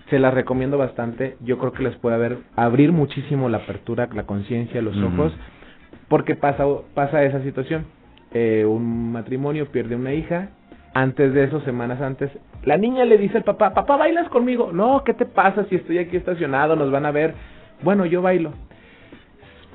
se 0.09 0.19
las 0.19 0.33
recomiendo 0.33 0.77
bastante. 0.77 1.37
Yo 1.41 1.57
creo 1.59 1.73
que 1.73 1.83
les 1.83 1.95
puede 1.97 2.15
haber, 2.15 2.39
abrir 2.55 2.91
muchísimo 2.91 3.49
la 3.49 3.57
apertura, 3.57 4.09
la 4.13 4.23
conciencia, 4.23 4.81
los 4.81 4.97
ojos, 4.97 5.33
porque 6.07 6.35
pasa, 6.35 6.65
pasa 6.93 7.23
esa 7.23 7.41
situación. 7.43 7.85
Eh, 8.33 8.65
un 8.65 9.11
matrimonio 9.11 9.67
pierde 9.71 9.95
una 9.95 10.13
hija. 10.13 10.49
Antes 10.93 11.31
de 11.33 11.43
eso, 11.43 11.61
semanas 11.61 12.01
antes, 12.01 12.31
la 12.63 12.75
niña 12.75 13.05
le 13.05 13.19
dice 13.19 13.37
al 13.37 13.43
papá, 13.43 13.71
papá, 13.75 13.97
¿bailas 13.97 14.27
conmigo? 14.29 14.71
No, 14.73 15.03
¿qué 15.03 15.13
te 15.13 15.25
pasa 15.25 15.65
si 15.65 15.75
estoy 15.75 15.99
aquí 15.99 16.17
estacionado? 16.17 16.75
Nos 16.75 16.89
van 16.89 17.05
a 17.05 17.11
ver. 17.11 17.35
Bueno, 17.83 18.07
yo 18.07 18.23
bailo 18.23 18.51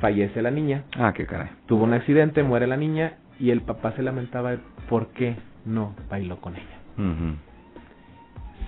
fallece 0.02 0.42
la 0.42 0.50
niña, 0.50 0.82
Ah, 0.98 1.12
qué 1.14 1.24
caray. 1.24 1.48
tuvo 1.66 1.84
un 1.84 1.94
accidente, 1.94 2.42
muere 2.42 2.66
la 2.66 2.76
niña 2.76 3.14
y 3.40 3.50
el 3.50 3.62
papá 3.62 3.92
se 3.92 4.02
lamentaba 4.02 4.50
de 4.50 4.58
por 4.90 5.06
qué 5.14 5.36
no 5.64 5.94
bailó 6.10 6.36
con 6.42 6.54
ella. 6.56 7.36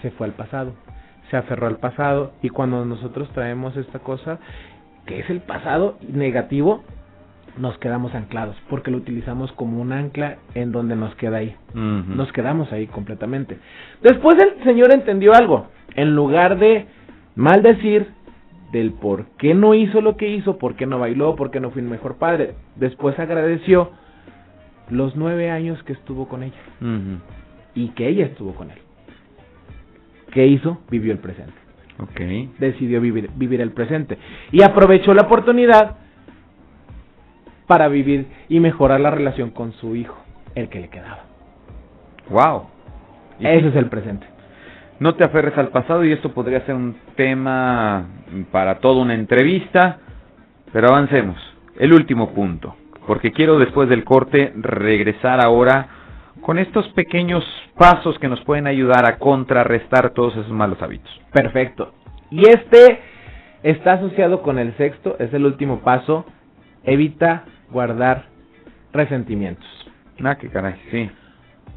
Se 0.00 0.10
fue 0.12 0.26
al 0.26 0.32
pasado, 0.32 0.72
se 1.30 1.36
aferró 1.36 1.66
al 1.66 1.76
pasado 1.78 2.32
y 2.42 2.48
cuando 2.50 2.84
nosotros 2.84 3.28
traemos 3.34 3.76
esta 3.76 3.98
cosa 3.98 4.38
que 5.06 5.20
es 5.20 5.28
el 5.28 5.40
pasado 5.40 5.98
negativo, 6.08 6.82
nos 7.58 7.76
quedamos 7.78 8.14
anclados 8.14 8.56
porque 8.68 8.90
lo 8.90 8.96
utilizamos 8.98 9.52
como 9.52 9.80
un 9.80 9.92
ancla 9.92 10.36
en 10.54 10.72
donde 10.72 10.96
nos 10.96 11.14
queda 11.16 11.38
ahí. 11.38 11.54
Nos 11.74 12.32
quedamos 12.32 12.72
ahí 12.72 12.86
completamente. 12.86 13.58
Después 14.02 14.36
el 14.42 14.62
señor 14.64 14.92
entendió 14.92 15.34
algo. 15.34 15.66
En 15.94 16.14
lugar 16.16 16.58
de 16.58 16.86
maldecir 17.36 18.08
del 18.74 18.92
por 18.92 19.26
qué 19.38 19.54
no 19.54 19.72
hizo 19.74 20.00
lo 20.00 20.16
que 20.16 20.28
hizo, 20.28 20.58
por 20.58 20.74
qué 20.74 20.84
no 20.84 20.98
bailó, 20.98 21.36
por 21.36 21.52
qué 21.52 21.60
no 21.60 21.70
fue 21.70 21.80
un 21.80 21.88
mejor 21.88 22.16
padre, 22.16 22.54
después 22.74 23.16
agradeció 23.20 23.92
los 24.90 25.14
nueve 25.14 25.48
años 25.48 25.80
que 25.84 25.92
estuvo 25.92 26.28
con 26.28 26.42
ella 26.42 26.56
y 27.74 27.88
que 27.90 28.08
ella 28.08 28.26
estuvo 28.26 28.52
con 28.54 28.72
él. 28.72 28.78
¿Qué 30.32 30.46
hizo? 30.48 30.78
Vivió 30.90 31.12
el 31.12 31.18
presente. 31.18 31.54
Decidió 32.58 33.00
vivir, 33.00 33.30
vivir 33.36 33.60
el 33.60 33.70
presente. 33.70 34.18
Y 34.50 34.64
aprovechó 34.64 35.14
la 35.14 35.22
oportunidad 35.22 35.98
para 37.68 37.86
vivir 37.86 38.26
y 38.48 38.58
mejorar 38.58 38.98
la 39.00 39.12
relación 39.12 39.50
con 39.50 39.72
su 39.74 39.94
hijo, 39.94 40.16
el 40.56 40.68
que 40.68 40.80
le 40.80 40.88
quedaba. 40.88 41.24
Wow. 42.28 42.64
Ese 43.38 43.68
es 43.68 43.76
el 43.76 43.86
presente. 43.86 44.26
No 45.00 45.14
te 45.16 45.24
aferres 45.24 45.56
al 45.58 45.68
pasado 45.68 46.04
y 46.04 46.12
esto 46.12 46.32
podría 46.32 46.64
ser 46.66 46.76
un 46.76 46.96
tema 47.16 48.06
para 48.52 48.78
toda 48.78 49.02
una 49.02 49.14
entrevista, 49.14 49.98
pero 50.72 50.88
avancemos. 50.88 51.36
El 51.78 51.92
último 51.92 52.32
punto, 52.32 52.76
porque 53.06 53.32
quiero 53.32 53.58
después 53.58 53.88
del 53.88 54.04
corte 54.04 54.52
regresar 54.56 55.44
ahora 55.44 55.88
con 56.42 56.58
estos 56.58 56.88
pequeños 56.90 57.44
pasos 57.76 58.18
que 58.18 58.28
nos 58.28 58.40
pueden 58.42 58.66
ayudar 58.66 59.06
a 59.06 59.18
contrarrestar 59.18 60.10
todos 60.10 60.34
esos 60.36 60.50
malos 60.50 60.80
hábitos. 60.80 61.10
Perfecto. 61.32 61.92
Y 62.30 62.48
este 62.48 63.00
está 63.64 63.94
asociado 63.94 64.42
con 64.42 64.58
el 64.58 64.76
sexto, 64.76 65.16
es 65.18 65.32
el 65.34 65.44
último 65.44 65.80
paso. 65.80 66.24
Evita 66.84 67.44
guardar 67.70 68.26
resentimientos. 68.92 69.66
Ah, 70.22 70.36
qué 70.36 70.48
caray, 70.48 70.74
sí. 70.90 71.10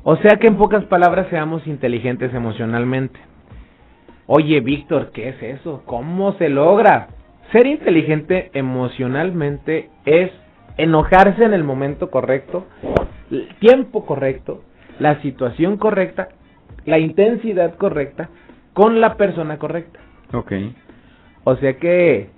O 0.09 0.15
sea 0.15 0.37
que 0.37 0.47
en 0.47 0.55
pocas 0.55 0.85
palabras 0.85 1.27
seamos 1.29 1.67
inteligentes 1.67 2.33
emocionalmente. 2.33 3.19
Oye, 4.25 4.61
Víctor, 4.61 5.11
¿qué 5.11 5.27
es 5.27 5.43
eso? 5.43 5.83
¿Cómo 5.85 6.31
se 6.37 6.47
logra? 6.47 7.09
Ser 7.51 7.67
inteligente 7.67 8.49
emocionalmente 8.53 9.89
es 10.05 10.31
enojarse 10.77 11.43
en 11.43 11.53
el 11.53 11.65
momento 11.65 12.09
correcto, 12.09 12.67
el 13.29 13.49
tiempo 13.59 14.05
correcto, 14.05 14.63
la 14.97 15.21
situación 15.21 15.75
correcta, 15.75 16.29
la 16.85 16.99
intensidad 16.99 17.75
correcta, 17.75 18.29
con 18.71 19.01
la 19.01 19.15
persona 19.15 19.57
correcta. 19.59 19.99
Ok. 20.31 20.53
O 21.43 21.57
sea 21.57 21.73
que 21.79 22.29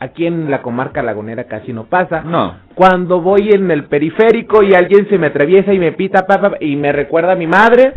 aquí 0.00 0.26
en 0.26 0.50
la 0.50 0.62
comarca 0.62 1.02
lagunera 1.02 1.44
casi 1.44 1.72
no 1.72 1.84
pasa. 1.84 2.22
No. 2.22 2.56
Cuando 2.74 3.20
voy 3.20 3.50
en 3.52 3.70
el 3.70 3.84
periférico 3.84 4.62
y 4.62 4.74
alguien 4.74 5.08
se 5.08 5.18
me 5.18 5.28
atraviesa 5.28 5.72
y 5.72 5.78
me 5.78 5.92
pita 5.92 6.26
pa, 6.26 6.40
pa, 6.40 6.52
y 6.60 6.74
me 6.76 6.90
recuerda 6.90 7.32
a 7.32 7.36
mi 7.36 7.46
madre, 7.46 7.92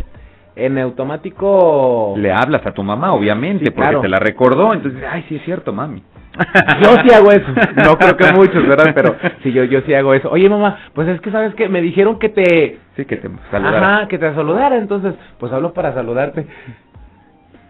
en 0.54 0.78
automático 0.78 2.14
Le 2.16 2.30
hablas 2.32 2.64
a 2.66 2.72
tu 2.72 2.82
mamá, 2.84 3.12
obviamente, 3.14 3.64
Sí, 3.64 3.70
porque 3.70 3.88
claro. 3.88 4.00
te 4.02 4.08
la 4.08 4.18
recordó, 4.18 4.72
entonces, 4.72 5.02
ay, 5.10 5.24
sí 5.28 5.36
es 5.36 5.42
cierto, 5.44 5.72
mami. 5.72 6.02
Yo 6.82 6.96
sí 7.02 7.14
hago 7.14 7.30
eso. 7.30 7.46
No 7.76 7.96
creo 7.96 8.16
que 8.16 8.32
muchos, 8.32 8.66
¿verdad? 8.66 8.92
Pero 8.92 9.16
sí, 9.44 9.52
yo, 9.52 9.62
yo 9.62 9.82
sí 9.82 9.94
hago 9.94 10.14
eso. 10.14 10.28
Oye, 10.32 10.48
mamá, 10.48 10.78
pues 10.92 11.06
es 11.06 11.20
que 11.20 11.30
sabes 11.30 11.54
que 11.54 11.68
me 11.68 11.80
dijeron 11.80 12.18
que 12.18 12.28
te... 12.28 12.80
Sí, 12.96 13.04
que 13.04 13.16
te 13.18 13.28
saludara. 13.52 13.98
Ajá, 13.98 14.08
que 14.08 14.18
te 14.18 14.34
saludara. 14.34 14.76
Entonces, 14.76 15.14
pues 15.38 15.52
hablo 15.52 15.72
para 15.72 15.94
saludarte. 15.94 16.44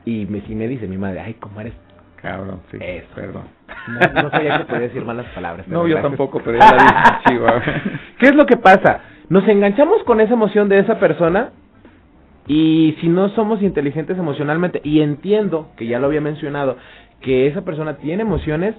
Y 0.06 0.24
me, 0.30 0.40
sí 0.42 0.54
me 0.54 0.66
dice 0.66 0.88
mi 0.88 0.96
madre, 0.96 1.20
ay, 1.20 1.34
¿cómo 1.34 1.60
eres? 1.60 1.74
Cabrón, 2.22 2.60
sí. 2.70 2.78
Eso. 2.80 3.06
Perdón. 3.14 3.42
No, 3.88 4.22
no 4.22 4.30
sabía 4.30 4.58
que 4.58 4.64
podía 4.64 4.80
decir 4.80 5.04
malas 5.04 5.26
palabras. 5.34 5.66
No, 5.68 5.86
yo 5.86 5.96
gracias. 5.96 6.02
tampoco, 6.02 6.40
pero 6.44 6.58
ya 6.58 6.74
la 6.74 6.82
dije, 6.82 7.18
chihuahua. 7.28 7.62
¿Qué 8.18 8.26
es 8.26 8.34
lo 8.34 8.46
que 8.46 8.56
pasa? 8.56 9.00
Nos 9.28 9.46
enganchamos 9.48 10.02
con 10.04 10.20
esa 10.20 10.34
emoción 10.34 10.68
de 10.68 10.78
esa 10.78 10.98
persona 10.98 11.50
y 12.46 12.96
si 13.00 13.08
no 13.08 13.30
somos 13.30 13.62
inteligentes 13.62 14.18
emocionalmente, 14.18 14.80
y 14.84 15.00
entiendo, 15.00 15.70
que 15.76 15.86
ya 15.86 15.98
lo 15.98 16.06
había 16.06 16.20
mencionado, 16.20 16.76
que 17.20 17.46
esa 17.46 17.62
persona 17.62 17.96
tiene 17.96 18.22
emociones, 18.22 18.74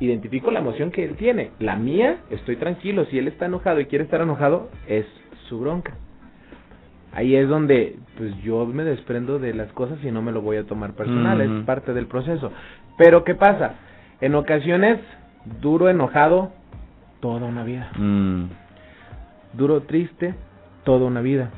identifico 0.00 0.50
la 0.50 0.60
emoción 0.60 0.90
que 0.90 1.04
él 1.04 1.16
tiene. 1.16 1.50
La 1.58 1.76
mía, 1.76 2.18
estoy 2.30 2.56
tranquilo. 2.56 3.04
Si 3.06 3.18
él 3.18 3.28
está 3.28 3.46
enojado 3.46 3.80
y 3.80 3.86
quiere 3.86 4.04
estar 4.04 4.22
enojado, 4.22 4.70
es 4.86 5.06
su 5.48 5.60
bronca. 5.60 5.92
Ahí 7.14 7.36
es 7.36 7.46
donde 7.46 7.96
pues 8.16 8.34
yo 8.42 8.64
me 8.64 8.84
desprendo 8.84 9.38
de 9.38 9.52
las 9.52 9.70
cosas 9.72 9.98
y 10.02 10.10
no 10.10 10.22
me 10.22 10.32
lo 10.32 10.40
voy 10.40 10.56
a 10.56 10.64
tomar 10.64 10.94
personal, 10.94 11.42
es 11.42 11.64
parte 11.66 11.92
del 11.92 12.06
proceso. 12.06 12.50
Pero 12.98 13.24
¿qué 13.24 13.34
pasa? 13.34 13.74
En 14.20 14.34
ocasiones, 14.34 14.98
duro 15.60 15.88
enojado, 15.88 16.52
toda 17.20 17.46
una 17.46 17.62
vida 17.64 17.90
Mm, 17.98 18.46
duro 19.54 19.82
triste 19.82 20.34
toda 20.84 21.06
una 21.06 21.20
vida. 21.20 21.50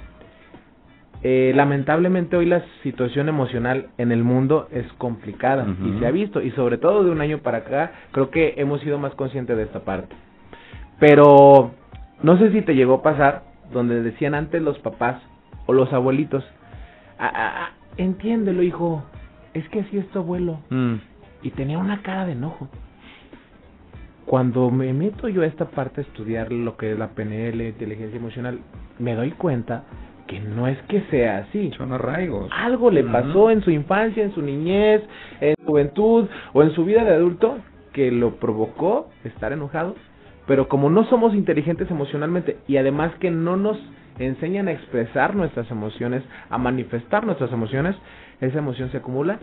Eh, 1.23 1.53
lamentablemente 1.55 2.37
hoy 2.37 2.45
la 2.45 2.63
situación 2.83 3.31
emocional 3.31 3.87
en 3.97 4.13
el 4.13 4.23
mundo 4.23 4.69
es 4.71 4.87
complicada 4.99 5.67
y 5.83 5.99
se 5.99 6.07
ha 6.07 6.11
visto 6.11 6.43
y 6.43 6.51
sobre 6.51 6.77
todo 6.77 7.03
de 7.03 7.11
un 7.11 7.23
año 7.23 7.39
para 7.39 7.59
acá 7.59 7.93
creo 8.13 8.29
que 8.31 8.55
hemos 8.59 8.83
sido 8.83 8.99
más 8.99 9.15
conscientes 9.15 9.57
de 9.57 9.63
esta 9.63 9.81
parte. 9.81 10.15
Pero 11.01 11.71
no 12.23 12.37
sé 12.39 12.53
si 12.53 12.61
te 12.61 12.75
llegó 12.75 12.97
a 12.97 13.03
pasar 13.03 13.43
donde 13.73 14.03
decían 14.03 14.35
antes 14.35 14.61
los 14.61 14.79
papás 14.81 15.23
o 15.65 15.73
los 15.73 15.91
abuelitos, 15.95 16.45
"Ah, 17.19 17.33
ah, 17.35 17.53
ah, 17.57 17.71
entiéndelo 17.97 18.63
hijo, 18.63 19.03
es 19.55 19.67
que 19.71 19.81
así 19.81 19.97
es 19.97 20.07
tu 20.11 20.19
abuelo 20.19 20.59
mm. 20.69 20.95
Y 21.45 21.51
tenía 21.51 21.79
una 21.79 22.03
cara 22.03 22.27
de 22.27 22.33
enojo. 22.33 22.69
Cuando 24.27 24.71
me 24.71 24.93
meto 24.95 25.29
yo 25.29 25.43
a 25.43 25.47
esta 25.47 25.67
parte 25.67 26.01
a 26.01 26.05
estudiar 26.05 26.51
lo 26.51 26.77
que 26.77 26.93
es 26.93 26.99
la 26.99 27.09
PNL, 27.09 27.61
inteligencia 27.61 28.19
emocional, 28.19 28.59
me 28.99 29.15
doy 29.15 29.33
cuenta 29.33 29.85
que 30.27 30.41
no 30.41 30.67
es 30.67 30.79
que 30.89 31.03
sea 31.11 31.39
así. 31.39 31.71
Son 31.77 31.93
arraigos. 31.93 32.51
Algo 32.51 32.91
le 32.91 33.05
pasó 33.05 33.51
en 33.51 33.63
su 33.63 33.71
infancia, 33.71 34.25
en 34.25 34.35
su 34.35 34.41
niñez, 34.41 35.03
en 35.43 35.55
su 35.59 35.67
juventud 35.67 36.27
o 36.55 36.63
en 36.63 36.71
su 36.73 36.87
vida 36.87 37.05
de 37.05 37.15
adulto 37.15 37.59
que 37.93 38.11
lo 38.11 38.37
provocó 38.37 39.11
estar 39.25 39.53
enojado. 39.53 39.95
Pero 40.47 40.69
como 40.69 40.89
no 40.89 41.05
somos 41.05 41.35
inteligentes 41.35 41.91
emocionalmente 41.91 42.57
y 42.67 42.79
además 42.79 43.13
que 43.21 43.31
no 43.31 43.57
nos 43.57 43.79
enseñan 44.19 44.69
a 44.69 44.73
expresar 44.73 45.37
nuestras 45.37 45.71
emociones, 45.71 46.23
a 46.49 46.57
manifestar 46.57 47.27
nuestras 47.27 47.53
emociones, 47.53 47.95
esa 48.41 48.59
emoción 48.59 48.91
se 48.91 48.99
acumula 48.99 49.39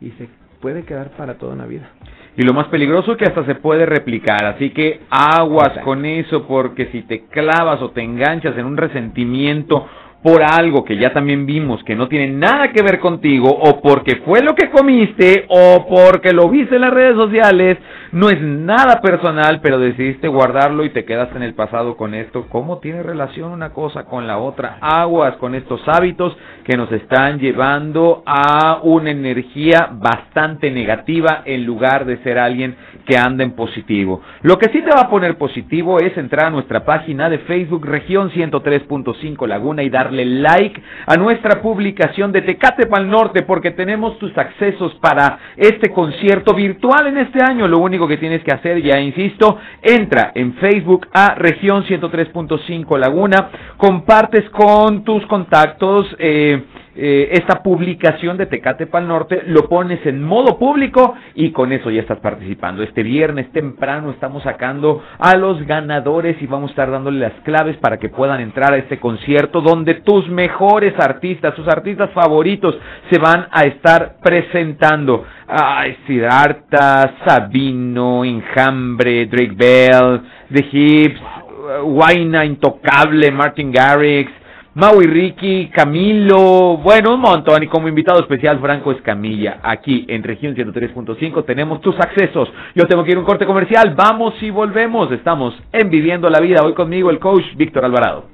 y 0.00 0.10
se 0.12 0.28
puede 0.64 0.84
quedar 0.84 1.10
para 1.10 1.34
toda 1.34 1.52
una 1.52 1.66
vida. 1.66 1.90
Y 2.38 2.42
lo 2.42 2.54
más 2.54 2.68
peligroso 2.68 3.12
es 3.12 3.18
que 3.18 3.26
hasta 3.26 3.44
se 3.44 3.54
puede 3.54 3.84
replicar, 3.84 4.46
así 4.46 4.70
que 4.70 5.02
aguas 5.10 5.68
Exacto. 5.68 5.84
con 5.84 6.06
eso, 6.06 6.46
porque 6.48 6.86
si 6.86 7.02
te 7.02 7.26
clavas 7.26 7.82
o 7.82 7.90
te 7.90 8.00
enganchas 8.00 8.56
en 8.56 8.64
un 8.64 8.78
resentimiento 8.78 9.86
por 10.24 10.42
algo 10.42 10.86
que 10.86 10.96
ya 10.96 11.12
también 11.12 11.44
vimos 11.44 11.84
que 11.84 11.94
no 11.94 12.08
tiene 12.08 12.28
nada 12.28 12.72
que 12.72 12.82
ver 12.82 12.98
contigo, 12.98 13.50
o 13.50 13.82
porque 13.82 14.22
fue 14.24 14.40
lo 14.40 14.54
que 14.54 14.70
comiste, 14.70 15.44
o 15.50 15.86
porque 15.86 16.32
lo 16.32 16.48
viste 16.48 16.76
en 16.76 16.80
las 16.80 16.94
redes 16.94 17.14
sociales, 17.14 17.76
no 18.10 18.30
es 18.30 18.40
nada 18.40 19.02
personal, 19.02 19.60
pero 19.60 19.78
decidiste 19.78 20.28
guardarlo 20.28 20.82
y 20.86 20.90
te 20.90 21.04
quedaste 21.04 21.36
en 21.36 21.42
el 21.42 21.52
pasado 21.52 21.98
con 21.98 22.14
esto. 22.14 22.46
¿Cómo 22.48 22.78
tiene 22.78 23.02
relación 23.02 23.52
una 23.52 23.74
cosa 23.74 24.04
con 24.04 24.26
la 24.26 24.38
otra? 24.38 24.78
Aguas 24.80 25.36
con 25.36 25.54
estos 25.54 25.82
hábitos 25.86 26.34
que 26.64 26.78
nos 26.78 26.90
están 26.90 27.38
llevando 27.38 28.22
a 28.24 28.80
una 28.82 29.10
energía 29.10 29.90
bastante 29.92 30.70
negativa 30.70 31.42
en 31.44 31.66
lugar 31.66 32.06
de 32.06 32.16
ser 32.22 32.38
alguien 32.38 32.76
que 33.04 33.18
anda 33.18 33.44
en 33.44 33.52
positivo. 33.52 34.22
Lo 34.40 34.56
que 34.56 34.70
sí 34.70 34.80
te 34.80 34.94
va 34.94 35.02
a 35.02 35.10
poner 35.10 35.36
positivo 35.36 35.98
es 35.98 36.16
entrar 36.16 36.46
a 36.46 36.50
nuestra 36.50 36.86
página 36.86 37.28
de 37.28 37.40
Facebook 37.40 37.84
Región 37.84 38.30
103.5 38.30 39.46
Laguna 39.46 39.82
y 39.82 39.90
darle 39.90 40.13
darle 40.14 40.24
like 40.24 40.80
a 41.06 41.16
nuestra 41.16 41.60
publicación 41.60 42.32
de 42.32 42.42
Tecate 42.42 42.86
Pal 42.86 43.08
Norte 43.08 43.42
porque 43.42 43.72
tenemos 43.72 44.18
tus 44.18 44.36
accesos 44.38 44.94
para 45.00 45.38
este 45.56 45.90
concierto 45.90 46.54
virtual 46.54 47.08
en 47.08 47.18
este 47.18 47.42
año. 47.42 47.66
Lo 47.66 47.78
único 47.78 48.06
que 48.06 48.16
tienes 48.16 48.42
que 48.44 48.54
hacer, 48.54 48.80
ya 48.82 49.00
insisto, 49.00 49.58
entra 49.82 50.32
en 50.34 50.54
Facebook 50.54 51.08
a 51.12 51.34
región 51.34 51.84
103.5 51.84 52.98
Laguna, 52.98 53.50
compartes 53.76 54.48
con 54.50 55.04
tus 55.04 55.26
contactos. 55.26 56.06
Eh, 56.18 56.62
eh, 56.96 57.30
esta 57.32 57.62
publicación 57.62 58.36
de 58.36 58.46
Tecate 58.46 58.86
Pal 58.86 59.08
Norte, 59.08 59.42
lo 59.46 59.68
pones 59.68 60.04
en 60.06 60.22
modo 60.22 60.58
público 60.58 61.14
y 61.34 61.50
con 61.50 61.72
eso 61.72 61.90
ya 61.90 62.00
estás 62.00 62.20
participando. 62.20 62.82
Este 62.82 63.02
viernes 63.02 63.50
temprano 63.52 64.10
estamos 64.10 64.44
sacando 64.44 65.02
a 65.18 65.36
los 65.36 65.66
ganadores 65.66 66.40
y 66.40 66.46
vamos 66.46 66.70
a 66.70 66.72
estar 66.72 66.90
dándole 66.90 67.18
las 67.18 67.40
claves 67.42 67.76
para 67.78 67.98
que 67.98 68.08
puedan 68.08 68.40
entrar 68.40 68.72
a 68.72 68.76
este 68.76 69.00
concierto 69.00 69.60
donde 69.60 69.94
tus 69.94 70.28
mejores 70.28 70.94
artistas, 70.98 71.54
tus 71.54 71.66
artistas 71.66 72.10
favoritos 72.12 72.76
se 73.10 73.18
van 73.18 73.48
a 73.50 73.64
estar 73.64 74.16
presentando. 74.22 75.24
Ay, 75.48 75.96
Siddhartha, 76.06 77.16
Sabino, 77.26 78.24
Enjambre, 78.24 79.26
Drake 79.26 79.54
Bell, 79.56 80.20
The 80.52 80.66
Hips, 80.70 81.20
Waina 81.84 82.44
Intocable, 82.44 83.30
Martin 83.32 83.72
Garrix, 83.72 84.30
Maui 84.76 85.06
Ricky, 85.06 85.68
Camilo, 85.68 86.78
bueno, 86.78 87.14
un 87.14 87.20
montón. 87.20 87.62
Y 87.62 87.68
como 87.68 87.86
invitado 87.86 88.18
especial, 88.18 88.58
Franco 88.58 88.90
Escamilla. 88.90 89.60
Aquí 89.62 90.04
en 90.08 90.24
región 90.24 90.56
103.5 90.56 91.44
tenemos 91.44 91.80
tus 91.80 91.94
accesos. 92.00 92.48
Yo 92.74 92.84
tengo 92.88 93.04
que 93.04 93.12
ir 93.12 93.16
a 93.16 93.20
un 93.20 93.26
corte 93.26 93.46
comercial. 93.46 93.94
Vamos 93.96 94.34
y 94.42 94.50
volvemos. 94.50 95.12
Estamos 95.12 95.54
en 95.72 95.90
Viviendo 95.90 96.28
la 96.28 96.40
Vida. 96.40 96.64
Hoy 96.64 96.74
conmigo 96.74 97.10
el 97.10 97.20
coach 97.20 97.44
Víctor 97.56 97.84
Alvarado. 97.84 98.33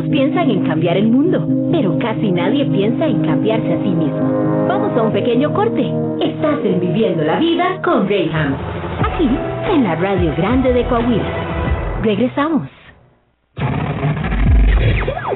Muchos 0.00 0.12
piensan 0.12 0.50
en 0.50 0.64
cambiar 0.66 0.96
el 0.96 1.08
mundo, 1.08 1.46
pero 1.70 1.98
casi 1.98 2.32
nadie 2.32 2.64
piensa 2.64 3.06
en 3.06 3.20
cambiarse 3.20 3.74
a 3.74 3.82
sí 3.82 3.88
mismo. 3.90 4.66
Vamos 4.66 4.96
a 4.96 5.02
un 5.02 5.12
pequeño 5.12 5.52
corte. 5.52 5.92
Estás 6.22 6.64
en 6.64 6.80
Viviendo 6.80 7.22
la 7.22 7.38
Vida 7.38 7.82
con 7.82 8.06
Graham. 8.06 8.56
Aquí, 9.04 9.28
en 9.70 9.84
la 9.84 9.96
Radio 9.96 10.32
Grande 10.38 10.72
de 10.72 10.84
Coahuila. 10.86 12.00
Regresamos. 12.02 12.68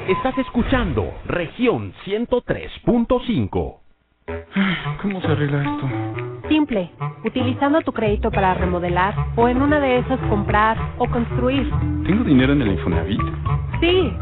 Estás 0.09 0.39
escuchando 0.39 1.13
región 1.27 1.93
103.5. 2.07 3.77
¿Cómo 5.03 5.21
se 5.21 5.27
arregla 5.27 5.59
esto? 5.59 6.34
Simple, 6.49 6.91
utilizando 7.25 7.81
tu 7.81 7.93
crédito 7.93 8.31
para 8.31 8.55
remodelar 8.55 9.15
o 9.37 9.49
en 9.49 9.61
una 9.63 9.81
de 9.81 9.99
esas 9.99 10.21
comprar 10.29 10.77
o 10.99 11.09
construir. 11.09 11.69
¿Tengo 12.07 12.23
dinero 12.25 12.53
en 12.53 12.63
el 12.63 12.73
Infonavit? 12.73 13.21
Sí, 13.81 14.13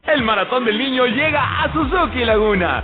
El 0.04 0.24
maratón 0.24 0.64
del 0.66 0.78
niño 0.78 1.08
llega 1.08 1.64
a 1.64 1.74
Suzuki 1.74 2.24
Laguna. 2.24 2.84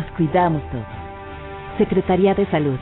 nos 0.00 0.10
cuidamos 0.12 0.62
todos. 0.70 0.84
Secretaría 1.78 2.34
de 2.34 2.46
Salud. 2.46 2.78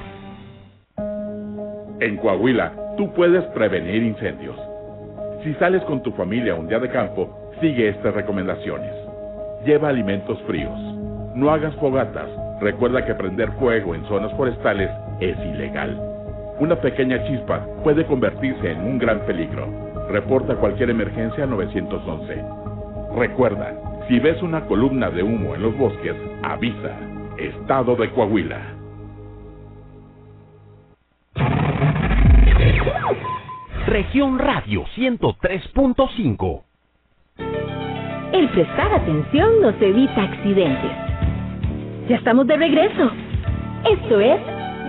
En 2.01 2.17
Coahuila, 2.19 2.73
tú 2.97 3.13
puedes 3.15 3.45
prevenir 3.47 4.03
incendios. 4.03 4.57
Si 5.43 5.53
sales 5.55 5.83
con 5.85 6.03
tu 6.03 6.13
familia 6.13 6.55
un 6.55 6.69
día 6.69 6.79
de 6.79 6.91
campo, 6.91 7.51
sigue 7.61 7.89
estas 7.89 8.15
recomendaciones. 8.15 8.93
Lleva 9.65 9.89
alimentos 9.89 10.41
fríos. 10.47 10.79
No 11.35 11.51
hagas 11.51 11.75
fogatas. 11.77 12.29
Recuerda 12.61 13.05
que 13.05 13.15
prender 13.15 13.51
fuego 13.53 13.95
en 13.95 14.05
zonas 14.07 14.33
forestales 14.35 14.91
es 15.21 15.37
ilegal. 15.39 16.01
Una 16.61 16.77
pequeña 16.77 17.23
chispa 17.25 17.67
puede 17.83 18.05
convertirse 18.05 18.73
en 18.73 18.81
un 18.81 18.99
gran 18.99 19.21
peligro. 19.21 19.67
Reporta 20.09 20.55
cualquier 20.57 20.91
emergencia 20.91 21.45
al 21.45 21.51
911. 21.51 22.45
Recuerda, 23.17 23.75
si 24.09 24.19
ves 24.21 24.41
una 24.43 24.65
columna 24.67 25.11
de 25.11 25.23
humo 25.23 25.55
en 25.55 25.63
los 25.63 25.77
bosques, 25.77 26.15
avisa. 26.43 27.08
Estado 27.39 27.95
de 27.95 28.11
Coahuila. 28.11 28.75
Región 33.87 34.39
Radio 34.39 34.85
103.5. 34.97 36.63
El 38.33 38.49
prestar 38.51 38.93
atención 38.93 39.63
nos 39.63 39.81
evita 39.81 40.25
accidentes. 40.25 40.91
Ya 42.09 42.17
estamos 42.17 42.47
de 42.49 42.57
regreso. 42.57 43.11
Esto 43.89 44.21
es 44.21 44.41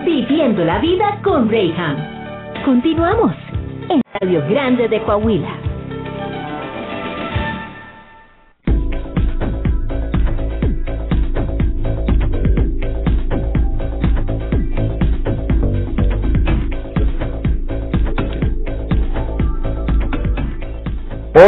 Viviendo 0.04 0.64
la 0.64 0.80
Vida 0.80 1.20
con 1.22 1.48
Rayham. 1.48 1.96
Continuamos 2.64 3.32
en 3.88 4.02
Radio 4.20 4.44
Grande 4.48 4.88
de 4.88 5.00
Coahuila. 5.02 5.59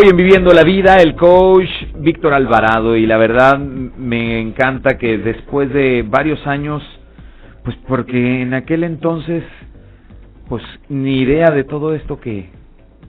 Hoy 0.03 0.09
en 0.09 0.17
Viviendo 0.17 0.53
la 0.53 0.65
Vida, 0.65 0.97
el 0.97 1.15
coach 1.15 1.69
Víctor 1.95 2.35
Alvarado 2.35 2.97
y 2.97 3.07
la 3.07 3.19
verdad 3.19 3.57
me 3.61 4.41
encanta 4.41 4.99
que 4.99 5.17
después 5.17 5.73
de 5.73 6.05
varios 6.05 6.45
años, 6.45 6.83
pues 7.63 7.77
porque 7.87 8.43
en 8.43 8.53
aquel 8.53 8.83
entonces, 8.83 9.45
pues 10.49 10.65
ni 10.89 11.21
idea 11.21 11.53
de 11.53 11.63
todo 11.63 11.95
esto 11.95 12.19
que, 12.19 12.51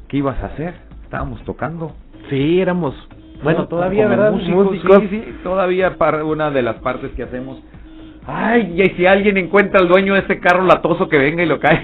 que 0.08 0.18
ibas 0.18 0.38
a 0.44 0.48
hacer, 0.48 0.76
estábamos 1.04 1.44
tocando. 1.46 1.96
Sí, 2.30 2.62
éramos, 2.62 2.94
bueno, 3.42 3.58
Como- 3.66 3.70
todavía, 3.70 4.08
¿verdad? 4.08 4.32
músicos, 4.32 4.66
Músicos. 4.66 5.00
Sí, 5.02 5.08
sí, 5.10 5.24
todavía 5.42 5.98
para 5.98 6.24
una 6.24 6.52
de 6.52 6.62
las 6.62 6.76
partes 6.76 7.10
que 7.16 7.24
hacemos. 7.24 7.58
Ay, 8.28 8.80
y 8.80 8.90
si 8.96 9.08
alguien 9.08 9.38
encuentra 9.38 9.80
al 9.82 9.88
dueño 9.88 10.14
de 10.14 10.20
ese 10.22 10.40
carro 10.40 10.64
latoso 10.64 11.10
que 11.10 11.18
venga 11.18 11.42
y 11.42 11.48
lo 11.48 11.60
cae. 11.60 11.84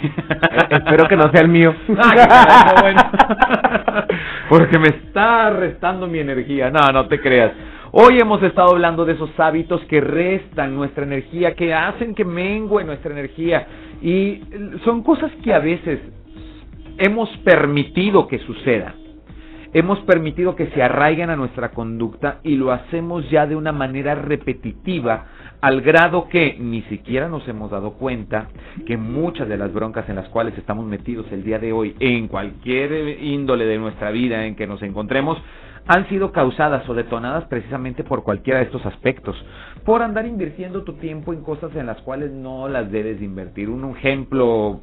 espero 0.70 1.08
que 1.08 1.16
no 1.18 1.32
sea 1.32 1.42
el 1.42 1.48
mío. 1.48 1.74
No, 1.88 2.82
bueno. 2.82 3.02
Porque 4.50 4.80
me 4.80 4.88
está 4.88 5.52
restando 5.52 6.08
mi 6.08 6.18
energía. 6.18 6.72
No, 6.72 6.80
no 6.92 7.08
te 7.08 7.22
creas. 7.22 7.52
Hoy 7.92 8.20
hemos 8.20 8.42
estado 8.42 8.72
hablando 8.72 9.06
de 9.06 9.14
esos 9.14 9.30
hábitos 9.40 9.80
que 9.86 10.02
restan 10.02 10.76
nuestra 10.76 11.04
energía, 11.04 11.54
que 11.54 11.72
hacen 11.72 12.16
que 12.16 12.26
mengue 12.26 12.84
nuestra 12.84 13.12
energía. 13.12 13.68
Y 14.02 14.42
son 14.84 15.04
cosas 15.04 15.32
que 15.44 15.54
a 15.54 15.60
veces 15.60 16.00
hemos 16.98 17.30
permitido 17.44 18.28
que 18.28 18.40
sucedan. 18.40 18.96
Hemos 19.72 20.00
permitido 20.00 20.56
que 20.56 20.68
se 20.72 20.82
arraiguen 20.82 21.30
a 21.30 21.36
nuestra 21.36 21.70
conducta 21.70 22.40
y 22.44 22.56
lo 22.56 22.72
hacemos 22.72 23.30
ya 23.30 23.46
de 23.46 23.56
una 23.56 23.72
manera 23.72 24.16
repetitiva 24.16 25.28
al 25.62 25.82
grado 25.82 26.30
que 26.30 26.56
ni 26.60 26.82
siquiera 26.84 27.28
nos 27.28 27.48
hemos 27.48 27.72
dado 27.72 27.94
cuenta 27.94 28.48
que 28.86 28.98
muchas 28.98 29.48
de 29.50 29.58
las 29.58 29.74
broncas 29.74 30.08
en 30.10 30.16
las 30.16 30.30
cuales 30.30 30.58
estamos 30.58 30.86
metidos 30.86 31.26
el 31.32 31.44
día 31.44 31.60
de 31.60 31.74
hoy, 31.74 31.96
en 32.00 32.28
cualquier 32.28 33.22
índole 33.22 33.66
de 33.66 33.78
nuestra 33.78 34.12
vida 34.12 34.46
en 34.46 34.56
que 34.56 34.68
nos 34.68 34.82
encontremos, 34.82 35.38
han 35.88 36.08
sido 36.08 36.32
causadas 36.32 36.88
o 36.88 36.94
detonadas 36.94 37.46
precisamente 37.46 38.04
por 38.04 38.24
cualquiera 38.24 38.60
de 38.60 38.66
estos 38.66 38.86
aspectos, 38.86 39.36
por 39.84 40.02
andar 40.02 40.26
invirtiendo 40.26 40.84
tu 40.84 40.94
tiempo 40.94 41.34
en 41.34 41.42
cosas 41.42 41.76
en 41.76 41.88
las 41.88 42.00
cuales 42.02 42.32
no 42.32 42.70
las 42.70 42.92
debes 42.92 43.22
invertir. 43.22 43.70
Un 43.70 43.96
ejemplo 43.98 44.82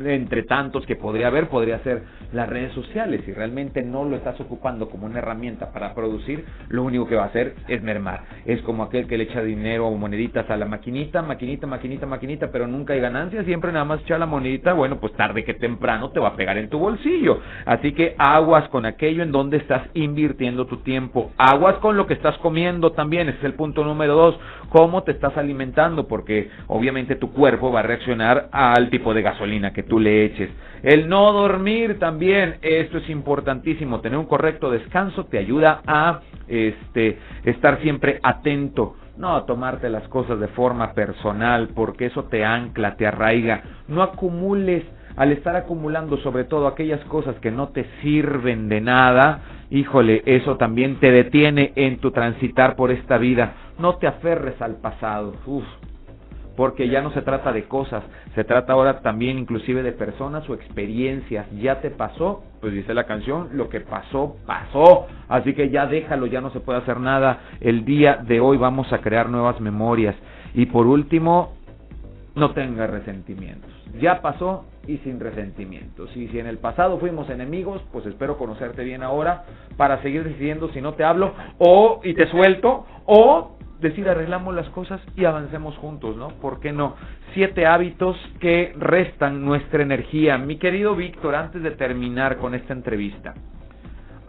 entre 0.00 0.42
tantos 0.42 0.84
que 0.86 0.96
podría 0.96 1.28
haber, 1.28 1.48
podría 1.48 1.78
ser 1.80 2.02
las 2.32 2.48
redes 2.48 2.72
sociales. 2.72 3.22
Si 3.24 3.32
realmente 3.32 3.82
no 3.82 4.04
lo 4.04 4.16
estás 4.16 4.38
ocupando 4.40 4.88
como 4.88 5.06
una 5.06 5.18
herramienta 5.18 5.72
para 5.72 5.94
producir, 5.94 6.44
lo 6.68 6.82
único 6.82 7.06
que 7.06 7.16
va 7.16 7.24
a 7.24 7.26
hacer 7.26 7.54
es 7.68 7.82
mermar. 7.82 8.24
Es 8.44 8.60
como 8.62 8.82
aquel 8.82 9.06
que 9.06 9.16
le 9.16 9.24
echa 9.24 9.42
dinero 9.42 9.86
o 9.86 9.96
moneditas 9.96 10.48
a 10.50 10.56
la 10.56 10.66
maquinita, 10.66 11.22
maquinita, 11.22 11.66
maquinita, 11.66 12.06
maquinita, 12.06 12.50
pero 12.50 12.66
nunca 12.66 12.94
hay 12.94 13.00
ganancias, 13.00 13.44
siempre 13.44 13.72
nada 13.72 13.84
más 13.84 14.00
echa 14.00 14.18
la 14.18 14.26
monedita, 14.26 14.72
bueno, 14.72 14.98
pues 14.98 15.12
tarde 15.14 15.44
que 15.44 15.54
temprano 15.54 16.10
te 16.10 16.20
va 16.20 16.28
a 16.28 16.36
pegar 16.36 16.58
en 16.58 16.68
tu 16.68 16.78
bolsillo. 16.78 17.40
Así 17.66 17.92
que 17.92 18.14
aguas 18.18 18.68
con 18.68 18.86
aquello 18.86 19.22
en 19.22 19.32
donde 19.32 19.58
estás 19.58 19.82
invirtiendo 19.94 20.66
tu 20.66 20.78
tiempo. 20.78 21.30
Aguas 21.38 21.76
con 21.76 21.96
lo 21.96 22.06
que 22.06 22.14
estás 22.14 22.36
comiendo 22.38 22.92
también, 22.92 23.28
ese 23.28 23.38
es 23.38 23.44
el 23.44 23.54
punto 23.54 23.84
número 23.84 24.14
dos. 24.14 24.38
Cómo 24.70 25.04
te 25.04 25.12
estás 25.12 25.36
alimentando, 25.36 26.08
porque 26.08 26.50
obviamente 26.66 27.14
tu 27.14 27.32
cuerpo 27.32 27.70
va 27.70 27.80
a 27.80 27.82
reaccionar 27.84 28.48
al 28.50 28.90
tipo 28.90 29.14
de 29.14 29.22
gasolina 29.22 29.72
que 29.72 29.83
tú 29.84 29.98
le 29.98 30.24
eches. 30.24 30.50
El 30.82 31.08
no 31.08 31.32
dormir 31.32 31.98
también, 31.98 32.56
esto 32.60 32.98
es 32.98 33.08
importantísimo, 33.08 34.00
tener 34.00 34.18
un 34.18 34.26
correcto 34.26 34.70
descanso 34.70 35.24
te 35.24 35.38
ayuda 35.38 35.80
a 35.86 36.20
este 36.46 37.18
estar 37.44 37.80
siempre 37.80 38.20
atento, 38.22 38.94
no 39.16 39.34
a 39.34 39.46
tomarte 39.46 39.88
las 39.88 40.06
cosas 40.08 40.38
de 40.40 40.48
forma 40.48 40.92
personal, 40.92 41.68
porque 41.74 42.06
eso 42.06 42.24
te 42.24 42.44
ancla, 42.44 42.96
te 42.96 43.06
arraiga. 43.06 43.62
No 43.88 44.02
acumules 44.02 44.84
al 45.16 45.32
estar 45.32 45.56
acumulando 45.56 46.18
sobre 46.18 46.44
todo 46.44 46.66
aquellas 46.66 47.02
cosas 47.04 47.36
que 47.36 47.50
no 47.50 47.68
te 47.68 47.86
sirven 48.02 48.68
de 48.68 48.80
nada, 48.80 49.40
híjole, 49.70 50.22
eso 50.26 50.56
también 50.56 50.96
te 51.00 51.10
detiene 51.10 51.72
en 51.76 51.98
tu 51.98 52.10
transitar 52.10 52.76
por 52.76 52.90
esta 52.90 53.16
vida. 53.16 53.54
No 53.78 53.96
te 53.96 54.06
aferres 54.06 54.60
al 54.60 54.76
pasado. 54.76 55.34
Uf, 55.46 55.64
porque 56.56 56.88
ya 56.88 57.02
no 57.02 57.12
se 57.12 57.22
trata 57.22 57.52
de 57.52 57.64
cosas, 57.64 58.04
se 58.34 58.44
trata 58.44 58.72
ahora 58.72 59.00
también 59.00 59.38
inclusive 59.38 59.82
de 59.82 59.92
personas 59.92 60.48
o 60.48 60.54
experiencias. 60.54 61.46
Ya 61.60 61.80
te 61.80 61.90
pasó, 61.90 62.44
pues 62.60 62.72
dice 62.72 62.94
la 62.94 63.04
canción, 63.04 63.50
lo 63.52 63.68
que 63.68 63.80
pasó, 63.80 64.36
pasó. 64.46 65.06
Así 65.28 65.54
que 65.54 65.70
ya 65.70 65.86
déjalo, 65.86 66.26
ya 66.26 66.40
no 66.40 66.50
se 66.50 66.60
puede 66.60 66.78
hacer 66.78 67.00
nada. 67.00 67.40
El 67.60 67.84
día 67.84 68.16
de 68.16 68.40
hoy 68.40 68.56
vamos 68.56 68.92
a 68.92 68.98
crear 68.98 69.28
nuevas 69.28 69.60
memorias. 69.60 70.14
Y 70.54 70.66
por 70.66 70.86
último, 70.86 71.54
no 72.34 72.52
tengas 72.52 72.90
resentimientos. 72.90 73.70
Ya 74.00 74.20
pasó 74.20 74.64
y 74.86 74.98
sin 74.98 75.20
resentimientos. 75.20 76.14
Y 76.16 76.28
si 76.28 76.38
en 76.38 76.46
el 76.46 76.58
pasado 76.58 76.98
fuimos 76.98 77.30
enemigos, 77.30 77.80
pues 77.92 78.04
espero 78.06 78.36
conocerte 78.36 78.82
bien 78.82 79.02
ahora 79.02 79.44
para 79.76 80.02
seguir 80.02 80.24
decidiendo 80.24 80.68
si 80.70 80.80
no 80.80 80.94
te 80.94 81.04
hablo 81.04 81.32
o 81.58 82.00
y 82.02 82.14
te 82.14 82.26
suelto 82.28 82.86
o 83.06 83.53
decir 83.84 84.08
arreglamos 84.08 84.54
las 84.54 84.68
cosas 84.70 85.00
y 85.14 85.24
avancemos 85.24 85.76
juntos, 85.76 86.16
¿no? 86.16 86.28
¿Por 86.28 86.58
qué 86.58 86.72
no? 86.72 86.96
Siete 87.34 87.66
hábitos 87.66 88.16
que 88.40 88.74
restan 88.76 89.44
nuestra 89.44 89.82
energía. 89.82 90.38
Mi 90.38 90.56
querido 90.56 90.96
Víctor, 90.96 91.34
antes 91.36 91.62
de 91.62 91.70
terminar 91.70 92.38
con 92.38 92.54
esta 92.54 92.72
entrevista, 92.72 93.34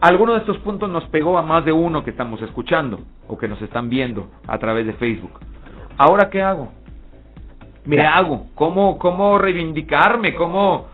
alguno 0.00 0.34
de 0.34 0.40
estos 0.40 0.58
puntos 0.58 0.88
nos 0.90 1.04
pegó 1.08 1.38
a 1.38 1.42
más 1.42 1.64
de 1.64 1.72
uno 1.72 2.04
que 2.04 2.10
estamos 2.10 2.40
escuchando 2.42 3.00
o 3.26 3.36
que 3.36 3.48
nos 3.48 3.60
están 3.62 3.88
viendo 3.88 4.30
a 4.46 4.58
través 4.58 4.86
de 4.86 4.92
Facebook. 4.92 5.40
¿Ahora 5.96 6.30
qué 6.30 6.42
hago? 6.42 6.72
¿Qué 7.88 8.00
hago? 8.00 8.46
¿Cómo, 8.54 8.98
cómo 8.98 9.38
reivindicarme? 9.38 10.34
¿Cómo, 10.34 10.88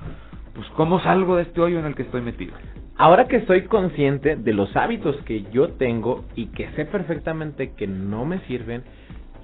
pues, 0.54 0.68
¿Cómo 0.76 1.00
salgo 1.00 1.36
de 1.36 1.42
este 1.42 1.60
hoyo 1.60 1.78
en 1.78 1.86
el 1.86 1.94
que 1.94 2.02
estoy 2.02 2.20
metido? 2.20 2.54
Ahora 2.96 3.26
que 3.26 3.36
estoy 3.36 3.62
consciente 3.62 4.36
de 4.36 4.52
los 4.52 4.76
hábitos 4.76 5.16
que 5.24 5.44
yo 5.50 5.70
tengo 5.70 6.24
y 6.36 6.46
que 6.46 6.68
sé 6.72 6.84
perfectamente 6.84 7.72
que 7.72 7.86
no 7.86 8.24
me 8.24 8.40
sirven, 8.40 8.84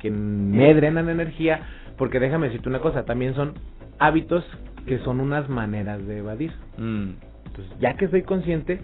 que 0.01 0.11
me 0.11 0.75
drenan 0.75 1.09
energía, 1.09 1.63
porque 1.97 2.21
déjame 2.21 2.47
decirte 2.47 2.69
una 2.69 2.81
cosa, 2.81 3.05
también 3.05 3.35
son 3.35 3.55
hábitos 3.99 4.45
que 4.87 4.99
son 4.99 5.21
unas 5.21 5.49
maneras 5.49 6.07
de 6.07 6.19
evadir. 6.19 6.53
Mm. 6.77 7.11
Entonces, 7.47 7.79
ya 7.81 7.95
que 7.97 8.05
estoy 8.05 8.23
consciente 8.23 8.81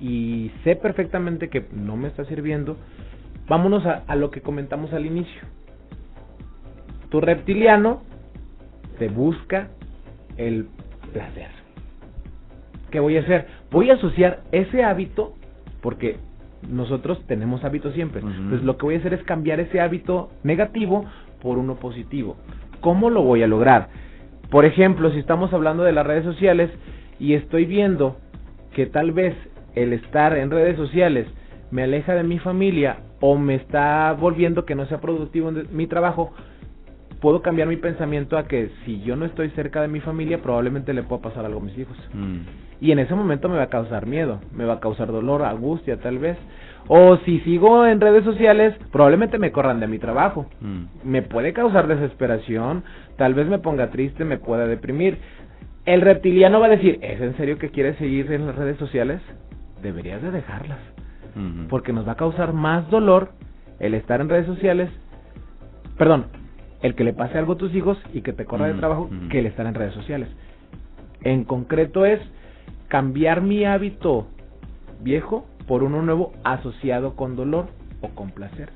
y 0.00 0.50
sé 0.62 0.76
perfectamente 0.76 1.48
que 1.48 1.66
no 1.72 1.96
me 1.96 2.08
está 2.08 2.24
sirviendo, 2.24 2.76
vámonos 3.48 3.84
a, 3.84 4.04
a 4.06 4.16
lo 4.16 4.30
que 4.30 4.40
comentamos 4.40 4.92
al 4.92 5.06
inicio. 5.06 5.42
Tu 7.10 7.20
reptiliano 7.20 8.02
te 8.98 9.08
busca 9.08 9.68
el 10.36 10.68
placer. 11.12 11.63
¿Qué 12.94 13.00
voy 13.00 13.16
a 13.16 13.22
hacer? 13.22 13.48
Voy 13.72 13.90
a 13.90 13.94
asociar 13.94 14.44
ese 14.52 14.84
hábito, 14.84 15.34
porque 15.80 16.18
nosotros 16.70 17.20
tenemos 17.26 17.64
hábitos 17.64 17.92
siempre. 17.92 18.20
Entonces 18.20 18.62
lo 18.62 18.76
que 18.76 18.86
voy 18.86 18.94
a 18.94 18.98
hacer 18.98 19.14
es 19.14 19.24
cambiar 19.24 19.58
ese 19.58 19.80
hábito 19.80 20.30
negativo 20.44 21.04
por 21.42 21.58
uno 21.58 21.74
positivo. 21.74 22.36
¿Cómo 22.80 23.10
lo 23.10 23.22
voy 23.22 23.42
a 23.42 23.48
lograr? 23.48 23.88
Por 24.48 24.64
ejemplo, 24.64 25.10
si 25.10 25.18
estamos 25.18 25.52
hablando 25.52 25.82
de 25.82 25.90
las 25.90 26.06
redes 26.06 26.22
sociales 26.22 26.70
y 27.18 27.34
estoy 27.34 27.64
viendo 27.64 28.16
que 28.76 28.86
tal 28.86 29.10
vez 29.10 29.34
el 29.74 29.92
estar 29.92 30.38
en 30.38 30.52
redes 30.52 30.76
sociales 30.76 31.26
me 31.72 31.82
aleja 31.82 32.14
de 32.14 32.22
mi 32.22 32.38
familia 32.38 32.98
o 33.18 33.36
me 33.36 33.56
está 33.56 34.12
volviendo 34.12 34.64
que 34.64 34.76
no 34.76 34.86
sea 34.86 35.00
productivo 35.00 35.48
en 35.48 35.66
mi 35.72 35.88
trabajo, 35.88 36.32
puedo 37.20 37.42
cambiar 37.42 37.66
mi 37.66 37.76
pensamiento 37.76 38.38
a 38.38 38.46
que 38.46 38.70
si 38.84 39.02
yo 39.02 39.16
no 39.16 39.24
estoy 39.24 39.50
cerca 39.50 39.82
de 39.82 39.88
mi 39.88 39.98
familia, 39.98 40.40
probablemente 40.40 40.94
le 40.94 41.02
pueda 41.02 41.22
pasar 41.22 41.44
algo 41.44 41.58
a 41.58 41.64
mis 41.64 41.76
hijos. 41.76 41.96
Mm. 42.12 42.63
Y 42.84 42.92
en 42.92 42.98
ese 42.98 43.14
momento 43.14 43.48
me 43.48 43.56
va 43.56 43.62
a 43.62 43.68
causar 43.70 44.04
miedo, 44.04 44.40
me 44.54 44.66
va 44.66 44.74
a 44.74 44.80
causar 44.80 45.10
dolor, 45.10 45.42
angustia 45.42 45.96
tal 45.96 46.18
vez. 46.18 46.36
O 46.86 47.16
si 47.24 47.40
sigo 47.40 47.86
en 47.86 47.98
redes 47.98 48.24
sociales, 48.24 48.74
probablemente 48.92 49.38
me 49.38 49.52
corran 49.52 49.80
de 49.80 49.86
mi 49.86 49.98
trabajo. 49.98 50.44
Mm. 50.60 50.82
Me 51.02 51.22
puede 51.22 51.54
causar 51.54 51.86
desesperación, 51.86 52.84
tal 53.16 53.32
vez 53.32 53.46
me 53.46 53.58
ponga 53.58 53.88
triste, 53.88 54.26
me 54.26 54.36
pueda 54.36 54.66
deprimir. 54.66 55.16
El 55.86 56.02
reptiliano 56.02 56.60
va 56.60 56.66
a 56.66 56.76
decir, 56.76 56.98
¿es 57.00 57.22
en 57.22 57.34
serio 57.38 57.56
que 57.56 57.70
quieres 57.70 57.96
seguir 57.96 58.30
en 58.30 58.46
las 58.46 58.54
redes 58.54 58.76
sociales? 58.76 59.22
Deberías 59.82 60.20
de 60.20 60.30
dejarlas. 60.30 60.78
Porque 61.70 61.94
nos 61.94 62.06
va 62.06 62.12
a 62.12 62.16
causar 62.16 62.52
más 62.52 62.90
dolor 62.90 63.30
el 63.80 63.94
estar 63.94 64.20
en 64.20 64.28
redes 64.28 64.44
sociales. 64.44 64.90
Perdón, 65.96 66.26
el 66.82 66.94
que 66.94 67.04
le 67.04 67.14
pase 67.14 67.38
algo 67.38 67.54
a 67.54 67.56
tus 67.56 67.74
hijos 67.74 67.96
y 68.12 68.20
que 68.20 68.34
te 68.34 68.44
corra 68.44 68.66
de 68.66 68.72
Ujú, 68.72 68.80
trabajo 68.80 69.02
ujú. 69.04 69.28
que 69.30 69.38
el 69.38 69.46
estar 69.46 69.64
en 69.64 69.74
redes 69.74 69.94
sociales. 69.94 70.28
En 71.22 71.44
concreto 71.44 72.04
es 72.04 72.20
cambiar 72.88 73.40
mi 73.40 73.64
hábito 73.64 74.26
viejo 75.00 75.46
por 75.66 75.82
uno 75.82 76.02
nuevo 76.02 76.32
asociado 76.44 77.16
con 77.16 77.36
dolor 77.36 77.66
o 78.00 78.08
con 78.10 78.30
placer. 78.30 78.70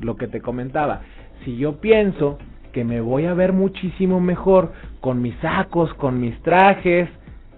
Lo 0.00 0.16
que 0.16 0.28
te 0.28 0.40
comentaba, 0.40 1.02
si 1.44 1.56
yo 1.56 1.80
pienso 1.80 2.38
que 2.72 2.84
me 2.84 3.00
voy 3.00 3.26
a 3.26 3.34
ver 3.34 3.52
muchísimo 3.52 4.20
mejor 4.20 4.72
con 5.00 5.20
mis 5.22 5.34
sacos, 5.36 5.92
con 5.94 6.20
mis 6.20 6.40
trajes, 6.42 7.08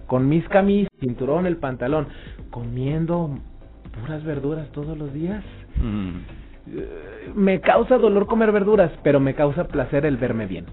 con 0.07 0.27
mis 0.27 0.47
camisas, 0.49 0.91
cinturón, 0.99 1.45
el 1.45 1.57
pantalón, 1.57 2.07
comiendo 2.49 3.37
puras 3.99 4.23
verduras 4.23 4.69
todos 4.71 4.97
los 4.97 5.13
días, 5.13 5.43
Mm. 5.81 6.09
eh, 6.75 7.31
me 7.35 7.59
causa 7.61 7.97
dolor 7.97 8.27
comer 8.27 8.51
verduras, 8.51 8.91
pero 9.03 9.19
me 9.19 9.33
causa 9.33 9.67
placer 9.67 10.05
el 10.05 10.17
verme 10.17 10.45
bien. 10.45 10.65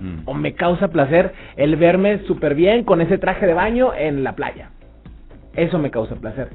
Mm. 0.00 0.20
O 0.26 0.34
me 0.34 0.54
causa 0.54 0.88
placer 0.88 1.32
el 1.56 1.76
verme 1.76 2.20
súper 2.26 2.54
bien 2.54 2.84
con 2.84 3.00
ese 3.00 3.18
traje 3.18 3.46
de 3.46 3.54
baño 3.54 3.94
en 3.94 4.24
la 4.24 4.34
playa. 4.34 4.70
Eso 5.54 5.78
me 5.78 5.90
causa 5.90 6.16
placer. 6.16 6.50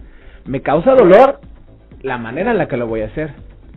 Me 0.46 0.62
causa 0.62 0.94
dolor 0.94 1.40
la 2.02 2.18
manera 2.18 2.52
en 2.52 2.58
la 2.58 2.68
que 2.68 2.78
lo 2.78 2.88
voy 2.88 3.02
a 3.02 3.08
hacer. 3.08 3.32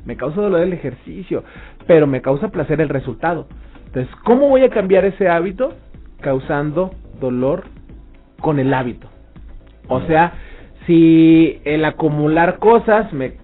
Me 0.04 0.16
causa 0.16 0.40
dolor 0.40 0.60
el 0.60 0.72
ejercicio, 0.72 1.44
pero 1.86 2.06
me 2.06 2.20
causa 2.20 2.48
placer 2.48 2.80
el 2.80 2.88
resultado. 2.88 3.46
Entonces, 3.86 4.14
¿cómo 4.24 4.48
voy 4.48 4.62
a 4.64 4.70
cambiar 4.70 5.04
ese 5.04 5.28
hábito? 5.28 5.74
Causando 6.20 6.90
dolor 7.20 7.64
con 8.40 8.58
el 8.58 8.74
hábito. 8.74 9.08
O 9.88 10.00
sea, 10.02 10.32
si 10.86 11.60
el 11.64 11.84
acumular 11.84 12.58
cosas 12.58 13.12
me, 13.12 13.34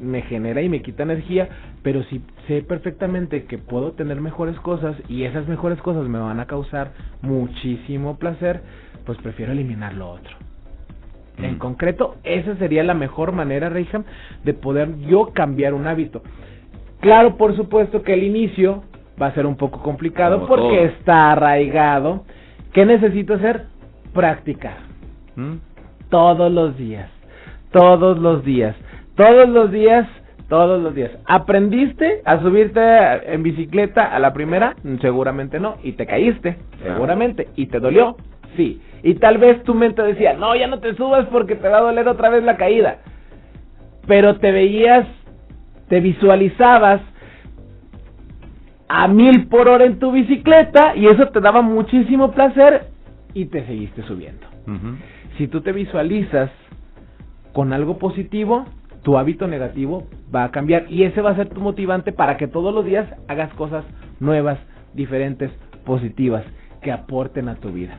me 0.00 0.22
genera 0.22 0.62
y 0.62 0.68
me 0.68 0.82
quita 0.82 1.02
energía, 1.02 1.48
pero 1.82 2.02
si 2.04 2.22
sé 2.46 2.62
perfectamente 2.62 3.44
que 3.44 3.58
puedo 3.58 3.92
tener 3.92 4.20
mejores 4.20 4.58
cosas 4.60 4.96
y 5.08 5.24
esas 5.24 5.48
mejores 5.48 5.80
cosas 5.80 6.08
me 6.08 6.18
van 6.18 6.40
a 6.40 6.46
causar 6.46 6.92
muchísimo 7.22 8.18
placer, 8.18 8.62
pues 9.04 9.18
prefiero 9.18 9.52
eliminar 9.52 9.94
lo 9.94 10.10
otro. 10.10 10.36
En 11.38 11.56
concreto, 11.56 12.16
esa 12.24 12.56
sería 12.56 12.82
la 12.82 12.94
mejor 12.94 13.30
manera, 13.32 13.68
Reyham, 13.68 14.04
de 14.44 14.54
poder 14.54 14.98
yo 14.98 15.30
cambiar 15.32 15.72
un 15.72 15.86
hábito. 15.86 16.22
Claro, 17.00 17.36
por 17.36 17.54
supuesto 17.54 18.02
que 18.02 18.14
el 18.14 18.24
inicio 18.24 18.82
va 19.20 19.28
a 19.28 19.34
ser 19.34 19.46
un 19.46 19.56
poco 19.56 19.82
complicado 19.82 20.36
Como 20.36 20.48
porque 20.48 20.76
todo. 20.76 20.86
está 20.86 21.32
arraigado. 21.32 22.24
¿Qué 22.72 22.84
necesito 22.84 23.34
hacer? 23.34 23.66
Practicar. 24.12 24.78
¿Mm? 25.36 25.54
Todos 26.10 26.50
los 26.50 26.76
días. 26.76 27.08
Todos 27.70 28.18
los 28.18 28.44
días. 28.44 28.74
Todos 29.18 29.48
los 29.48 29.72
días. 29.72 30.06
Todos 30.48 30.80
los 30.80 30.94
días. 30.94 31.10
¿Aprendiste 31.26 32.22
a 32.24 32.40
subirte 32.40 32.80
en 33.34 33.42
bicicleta 33.42 34.04
a 34.04 34.18
la 34.20 34.32
primera? 34.32 34.76
Seguramente 35.00 35.58
no. 35.58 35.76
Y 35.82 35.92
te 35.92 36.06
caíste. 36.06 36.56
Seguramente. 36.84 37.48
¿Y 37.56 37.66
te 37.66 37.80
dolió? 37.80 38.16
Sí. 38.56 38.80
Y 39.02 39.14
tal 39.14 39.38
vez 39.38 39.62
tu 39.64 39.74
mente 39.74 40.02
decía, 40.02 40.34
no, 40.34 40.54
ya 40.54 40.68
no 40.68 40.78
te 40.78 40.94
subas 40.94 41.26
porque 41.26 41.56
te 41.56 41.68
va 41.68 41.78
a 41.78 41.82
doler 41.82 42.06
otra 42.06 42.30
vez 42.30 42.44
la 42.44 42.56
caída. 42.56 42.98
Pero 44.06 44.36
te 44.36 44.52
veías, 44.52 45.06
te 45.88 45.98
visualizabas 45.98 47.00
a 48.88 49.08
mil 49.08 49.48
por 49.48 49.68
hora 49.68 49.84
en 49.84 49.98
tu 49.98 50.12
bicicleta 50.12 50.94
y 50.94 51.06
eso 51.06 51.26
te 51.28 51.40
daba 51.40 51.60
muchísimo 51.60 52.30
placer 52.30 52.86
y 53.34 53.46
te 53.46 53.66
seguiste 53.66 54.02
subiendo. 54.04 54.46
Si 55.36 55.48
tú 55.48 55.60
te 55.60 55.72
visualizas 55.72 56.50
con 57.52 57.72
algo 57.72 57.98
positivo, 57.98 58.64
tu 59.08 59.16
hábito 59.16 59.46
negativo 59.46 60.06
va 60.34 60.44
a 60.44 60.50
cambiar 60.50 60.84
y 60.90 61.04
ese 61.04 61.22
va 61.22 61.30
a 61.30 61.34
ser 61.34 61.48
tu 61.48 61.62
motivante 61.62 62.12
para 62.12 62.36
que 62.36 62.46
todos 62.46 62.74
los 62.74 62.84
días 62.84 63.08
hagas 63.26 63.50
cosas 63.54 63.82
nuevas, 64.20 64.58
diferentes, 64.92 65.50
positivas, 65.86 66.44
que 66.82 66.92
aporten 66.92 67.48
a 67.48 67.54
tu 67.54 67.72
vida. 67.72 67.96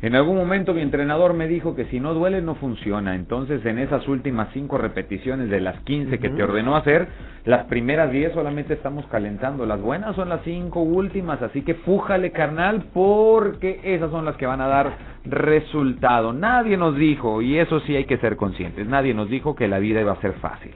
En 0.00 0.14
algún 0.14 0.36
momento 0.36 0.72
mi 0.72 0.80
entrenador 0.80 1.34
me 1.34 1.46
dijo 1.46 1.74
que 1.74 1.84
si 1.86 2.00
no 2.00 2.14
duele 2.14 2.40
no 2.40 2.54
funciona. 2.54 3.14
Entonces 3.14 3.66
en 3.66 3.78
esas 3.78 4.08
últimas 4.08 4.48
cinco 4.54 4.78
repeticiones 4.78 5.50
de 5.50 5.60
las 5.60 5.78
15 5.80 6.18
que 6.18 6.30
te 6.30 6.42
ordenó 6.42 6.74
hacer, 6.74 7.06
las 7.44 7.64
primeras 7.66 8.10
10 8.10 8.32
solamente 8.32 8.72
estamos 8.72 9.06
calentando. 9.08 9.66
Las 9.66 9.82
buenas 9.82 10.16
son 10.16 10.30
las 10.30 10.40
cinco 10.42 10.80
últimas. 10.80 11.42
Así 11.42 11.62
que 11.62 11.74
pújale 11.74 12.32
carnal 12.32 12.86
porque 12.94 13.80
esas 13.84 14.10
son 14.10 14.24
las 14.24 14.36
que 14.36 14.46
van 14.46 14.62
a 14.62 14.68
dar 14.68 15.15
resultado. 15.28 16.32
Nadie 16.32 16.76
nos 16.76 16.96
dijo, 16.96 17.42
y 17.42 17.58
eso 17.58 17.80
sí 17.80 17.96
hay 17.96 18.04
que 18.04 18.18
ser 18.18 18.36
conscientes, 18.36 18.86
nadie 18.86 19.14
nos 19.14 19.28
dijo 19.28 19.54
que 19.54 19.68
la 19.68 19.78
vida 19.78 20.00
iba 20.00 20.12
a 20.12 20.20
ser 20.20 20.34
fácil. 20.34 20.72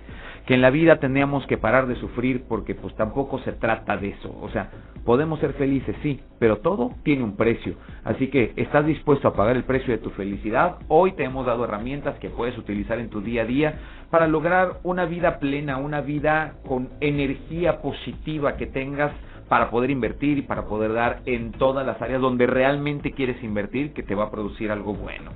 Que 0.46 0.54
en 0.54 0.62
la 0.62 0.70
vida 0.70 0.96
teníamos 0.98 1.46
que 1.46 1.58
parar 1.58 1.86
de 1.86 1.94
sufrir 1.96 2.44
porque 2.48 2.74
pues 2.74 2.94
tampoco 2.96 3.38
se 3.40 3.52
trata 3.52 3.96
de 3.96 4.08
eso. 4.08 4.36
O 4.40 4.48
sea, 4.48 4.70
podemos 5.04 5.38
ser 5.38 5.52
felices, 5.52 5.94
sí, 6.02 6.20
pero 6.38 6.58
todo 6.58 6.92
tiene 7.04 7.22
un 7.22 7.36
precio. 7.36 7.74
Así 8.04 8.28
que, 8.28 8.52
¿estás 8.56 8.84
dispuesto 8.86 9.28
a 9.28 9.34
pagar 9.34 9.56
el 9.56 9.64
precio 9.64 9.92
de 9.92 9.98
tu 9.98 10.10
felicidad? 10.10 10.76
Hoy 10.88 11.12
te 11.12 11.24
hemos 11.24 11.46
dado 11.46 11.64
herramientas 11.64 12.18
que 12.18 12.30
puedes 12.30 12.56
utilizar 12.58 12.98
en 12.98 13.10
tu 13.10 13.20
día 13.20 13.42
a 13.42 13.46
día 13.46 13.74
para 14.10 14.26
lograr 14.26 14.80
una 14.82 15.04
vida 15.04 15.38
plena, 15.38 15.76
una 15.76 16.00
vida 16.00 16.54
con 16.66 16.88
energía 17.00 17.80
positiva 17.80 18.56
que 18.56 18.66
tengas 18.66 19.12
para 19.50 19.68
poder 19.68 19.90
invertir 19.90 20.38
y 20.38 20.42
para 20.42 20.66
poder 20.66 20.92
dar 20.92 21.22
en 21.26 21.50
todas 21.50 21.84
las 21.84 22.00
áreas 22.00 22.20
donde 22.20 22.46
realmente 22.46 23.10
quieres 23.10 23.42
invertir 23.42 23.92
que 23.92 24.04
te 24.04 24.14
va 24.14 24.26
a 24.26 24.30
producir 24.30 24.70
algo 24.70 24.94
bueno. 24.94 25.32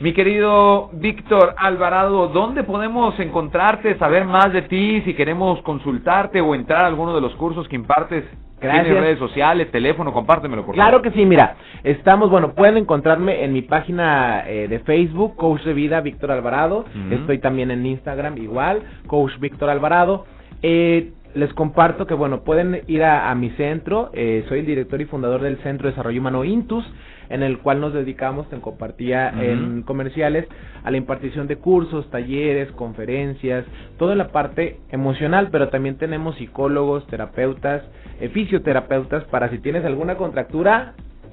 Mi 0.00 0.12
querido 0.12 0.90
Víctor 0.94 1.54
Alvarado, 1.56 2.26
¿dónde 2.26 2.64
podemos 2.64 3.16
encontrarte, 3.20 3.96
saber 3.98 4.24
más 4.24 4.52
de 4.52 4.62
ti, 4.62 5.00
si 5.02 5.14
queremos 5.14 5.62
consultarte 5.62 6.40
o 6.40 6.56
entrar 6.56 6.82
a 6.82 6.88
alguno 6.88 7.14
de 7.14 7.20
los 7.20 7.36
cursos 7.36 7.68
que 7.68 7.76
impartes? 7.76 8.24
Gracias. 8.60 8.84
¿Tienes 8.84 9.00
redes 9.00 9.18
sociales, 9.20 9.70
teléfono? 9.70 10.12
Compártemelo, 10.12 10.66
por 10.66 10.74
Claro 10.74 10.98
favor. 10.98 11.02
que 11.12 11.16
sí, 11.16 11.24
mira, 11.24 11.54
estamos, 11.84 12.30
bueno, 12.30 12.54
pueden 12.54 12.78
encontrarme 12.78 13.44
en 13.44 13.52
mi 13.52 13.62
página 13.62 14.42
eh, 14.48 14.66
de 14.66 14.80
Facebook, 14.80 15.36
Coach 15.36 15.62
de 15.62 15.72
Vida 15.72 16.00
Víctor 16.00 16.32
Alvarado, 16.32 16.84
estoy 17.12 17.38
también 17.38 17.70
en 17.70 17.86
Instagram 17.86 18.38
igual, 18.38 18.82
Coach 19.06 19.38
Víctor 19.38 19.70
Alvarado. 19.70 20.26
Eh, 20.62 21.12
les 21.34 21.52
comparto 21.54 22.06
que, 22.06 22.14
bueno, 22.14 22.42
pueden 22.42 22.82
ir 22.86 23.02
a, 23.04 23.30
a 23.30 23.34
mi 23.34 23.50
centro, 23.50 24.10
eh, 24.12 24.44
soy 24.48 24.60
el 24.60 24.66
director 24.66 25.00
y 25.00 25.06
fundador 25.06 25.40
del 25.40 25.58
Centro 25.58 25.86
de 25.86 25.92
Desarrollo 25.92 26.20
Humano 26.20 26.44
Intus, 26.44 26.84
en 27.28 27.42
el 27.42 27.58
cual 27.58 27.80
nos 27.80 27.94
dedicamos, 27.94 28.48
te 28.50 28.58
compartía 28.58 29.30
en 29.30 29.82
comerciales, 29.84 30.46
a 30.84 30.90
la 30.90 30.98
impartición 30.98 31.46
de 31.46 31.56
cursos, 31.56 32.10
talleres, 32.10 32.70
conferencias, 32.72 33.64
toda 33.98 34.14
la 34.14 34.28
parte 34.28 34.80
emocional, 34.90 35.48
pero 35.50 35.70
también 35.70 35.96
tenemos 35.96 36.36
psicólogos, 36.36 37.06
terapeutas, 37.06 37.82
eh, 38.20 38.28
fisioterapeutas, 38.28 39.24
para 39.24 39.48
si 39.48 39.58
tienes 39.60 39.84
alguna 39.86 40.16
contractura, 40.16 40.92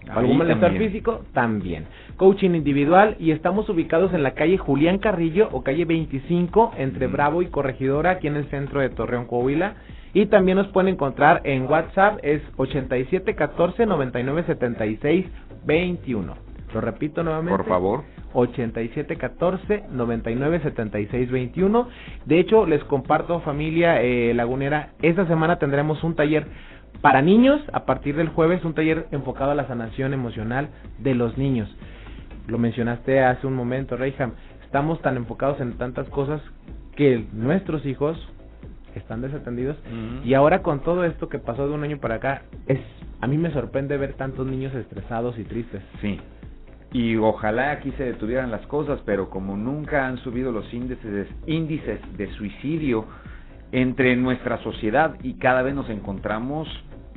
algún 0.10 0.38
malestar 0.38 0.72
también. 0.72 0.92
físico, 0.92 1.22
también. 1.34 1.86
Coaching 2.18 2.52
individual 2.52 3.16
y 3.20 3.32
estamos 3.32 3.70
ubicados 3.70 4.14
en 4.14 4.24
la 4.24 4.32
calle 4.32 4.58
Julián 4.58 4.98
Carrillo 4.98 5.50
o 5.52 5.64
calle 5.64 5.86
25 5.86 6.74
entre. 6.78 7.08
Bravo 7.08 7.42
y 7.42 7.48
Corregidora, 7.48 8.12
aquí 8.12 8.28
en 8.28 8.36
el 8.36 8.50
centro 8.50 8.82
de 8.82 8.90
Torreón, 8.90 9.26
Coahuila. 9.26 9.76
Y 10.14 10.26
también 10.26 10.58
nos 10.58 10.68
pueden 10.68 10.94
encontrar 10.94 11.42
en 11.44 11.70
WhatsApp, 11.70 12.20
es 12.24 12.42
8714 12.58 13.86
9976 13.86 15.26
21. 15.66 16.34
Lo 16.74 16.82
repito 16.82 17.24
nuevamente. 17.24 17.58
Por 17.58 17.68
favor. 17.68 18.04
8714 18.34 19.86
9976 19.92 21.32
21. 21.32 21.88
De 22.26 22.40
hecho, 22.40 22.66
les 22.66 22.84
comparto 22.84 23.40
familia 23.42 24.02
eh, 24.02 24.34
lagunera, 24.34 24.90
esta 25.02 25.26
semana 25.28 25.58
tendremos 25.58 26.04
un 26.04 26.16
taller 26.16 26.46
para 27.02 27.22
niños 27.22 27.62
a 27.72 27.86
partir 27.86 28.16
del 28.16 28.30
jueves, 28.30 28.64
un 28.66 28.74
taller 28.74 29.08
enfocado 29.12 29.52
a 29.52 29.56
la 29.56 29.68
sanación 29.68 30.14
emocional 30.14 30.70
de 30.98 31.16
los 31.16 31.38
niños. 31.38 31.70
Lo 32.48 32.58
mencionaste 32.58 33.24
hace 33.24 33.48
un 33.48 33.54
momento, 33.54 33.96
Reyham. 33.96 34.34
Estamos 34.64 35.02
tan 35.02 35.18
enfocados 35.18 35.60
en 35.62 35.78
tantas 35.78 36.08
cosas 36.10 36.42
que 36.96 37.26
nuestros 37.32 37.86
hijos 37.86 38.18
están 38.96 39.22
desatendidos 39.22 39.78
y 40.26 40.34
ahora 40.34 40.62
con 40.62 40.82
todo 40.82 41.06
esto 41.06 41.30
que 41.30 41.40
pasó 41.40 41.68
de 41.68 41.74
un 41.74 41.84
año 41.84 42.00
para 42.00 42.16
acá 42.16 42.42
es 42.68 42.80
a 43.22 43.28
mí 43.28 43.38
me 43.38 43.52
sorprende 43.52 43.98
ver 43.98 44.14
tantos 44.14 44.48
niños 44.48 44.74
estresados 44.74 45.38
y 45.38 45.44
tristes. 45.44 45.82
Sí. 46.02 46.20
Y 46.92 47.18
ojalá 47.18 47.72
aquí 47.72 47.92
se 47.98 48.04
detuvieran 48.04 48.50
las 48.50 48.66
cosas, 48.68 49.00
pero 49.06 49.30
como 49.30 49.58
nunca 49.58 50.08
han 50.08 50.18
subido 50.18 50.52
los 50.52 50.74
índices, 50.74 51.28
índices 51.46 52.00
de 52.18 52.28
suicidio 52.34 53.06
entre 53.72 54.16
nuestra 54.16 54.58
sociedad 54.64 55.16
y 55.22 55.36
cada 55.36 55.62
vez 55.62 55.76
nos 55.76 55.90
encontramos 55.90 56.68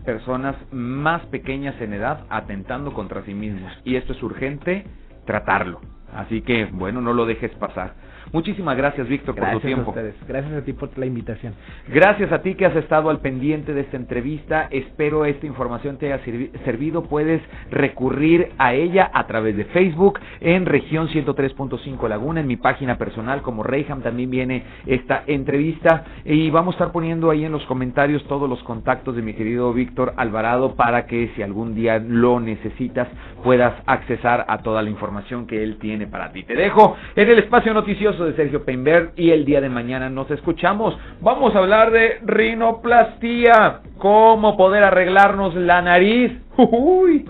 personas 0.04 0.56
más 0.70 1.24
pequeñas 1.26 1.80
en 1.80 1.92
edad 1.92 2.24
atentando 2.28 2.92
contra 2.92 3.24
sí 3.24 3.34
mismos. 3.34 3.72
Y 3.84 3.96
esto 3.96 4.12
es 4.12 4.22
urgente 4.22 4.84
tratarlo. 5.26 5.80
Así 6.14 6.42
que, 6.42 6.66
bueno, 6.66 7.00
no 7.00 7.12
lo 7.12 7.26
dejes 7.26 7.52
pasar. 7.52 7.94
Muchísimas 8.32 8.76
gracias, 8.76 9.08
Víctor, 9.08 9.34
por 9.34 9.44
tu 9.44 9.50
Gracias 9.50 9.64
a 9.64 9.66
tiempo. 9.66 9.90
ustedes. 9.90 10.14
Gracias 10.26 10.52
a 10.52 10.64
ti 10.64 10.72
por 10.72 10.96
la 10.96 11.06
invitación. 11.06 11.54
Gracias 11.88 12.30
a 12.32 12.42
ti 12.42 12.54
que 12.54 12.66
has 12.66 12.76
estado 12.76 13.10
al 13.10 13.20
pendiente 13.20 13.74
de 13.74 13.80
esta 13.80 13.96
entrevista. 13.96 14.68
Espero 14.70 15.24
esta 15.24 15.46
información 15.46 15.98
te 15.98 16.12
haya 16.12 16.24
servido. 16.64 17.02
Puedes 17.04 17.42
recurrir 17.70 18.50
a 18.58 18.74
ella 18.74 19.10
a 19.12 19.26
través 19.26 19.56
de 19.56 19.64
Facebook 19.66 20.20
en 20.40 20.66
región 20.66 21.08
103.5 21.08 22.08
Laguna. 22.08 22.40
En 22.40 22.46
mi 22.46 22.56
página 22.56 22.96
personal 22.98 23.42
como 23.42 23.62
Reyham 23.62 24.02
también 24.02 24.30
viene 24.30 24.64
esta 24.86 25.24
entrevista. 25.26 26.04
Y 26.24 26.50
vamos 26.50 26.74
a 26.74 26.76
estar 26.76 26.92
poniendo 26.92 27.30
ahí 27.30 27.44
en 27.44 27.52
los 27.52 27.64
comentarios 27.66 28.24
todos 28.24 28.48
los 28.48 28.62
contactos 28.62 29.16
de 29.16 29.22
mi 29.22 29.34
querido 29.34 29.72
Víctor 29.72 30.14
Alvarado 30.16 30.74
para 30.74 31.06
que 31.06 31.30
si 31.34 31.42
algún 31.42 31.74
día 31.74 31.98
lo 31.98 32.40
necesitas 32.40 33.08
puedas 33.42 33.74
accesar 33.86 34.44
a 34.48 34.58
toda 34.58 34.82
la 34.82 34.90
información 34.90 35.46
que 35.46 35.62
él 35.62 35.78
tiene 35.78 36.06
para 36.06 36.32
ti. 36.32 36.44
Te 36.44 36.54
dejo 36.54 36.96
en 37.16 37.28
el 37.28 37.38
espacio 37.38 37.74
noticioso 37.74 38.11
de 38.18 38.34
Sergio 38.34 38.64
Peinberg 38.64 39.12
y 39.16 39.30
el 39.30 39.44
día 39.44 39.60
de 39.60 39.68
mañana 39.68 40.10
nos 40.10 40.30
escuchamos. 40.30 40.96
Vamos 41.20 41.54
a 41.54 41.60
hablar 41.60 41.90
de 41.90 42.18
rinoplastía, 42.24 43.80
cómo 43.98 44.56
poder 44.56 44.84
arreglarnos 44.84 45.54
la 45.54 45.80
nariz. 45.80 46.32
Uy. 46.56 47.24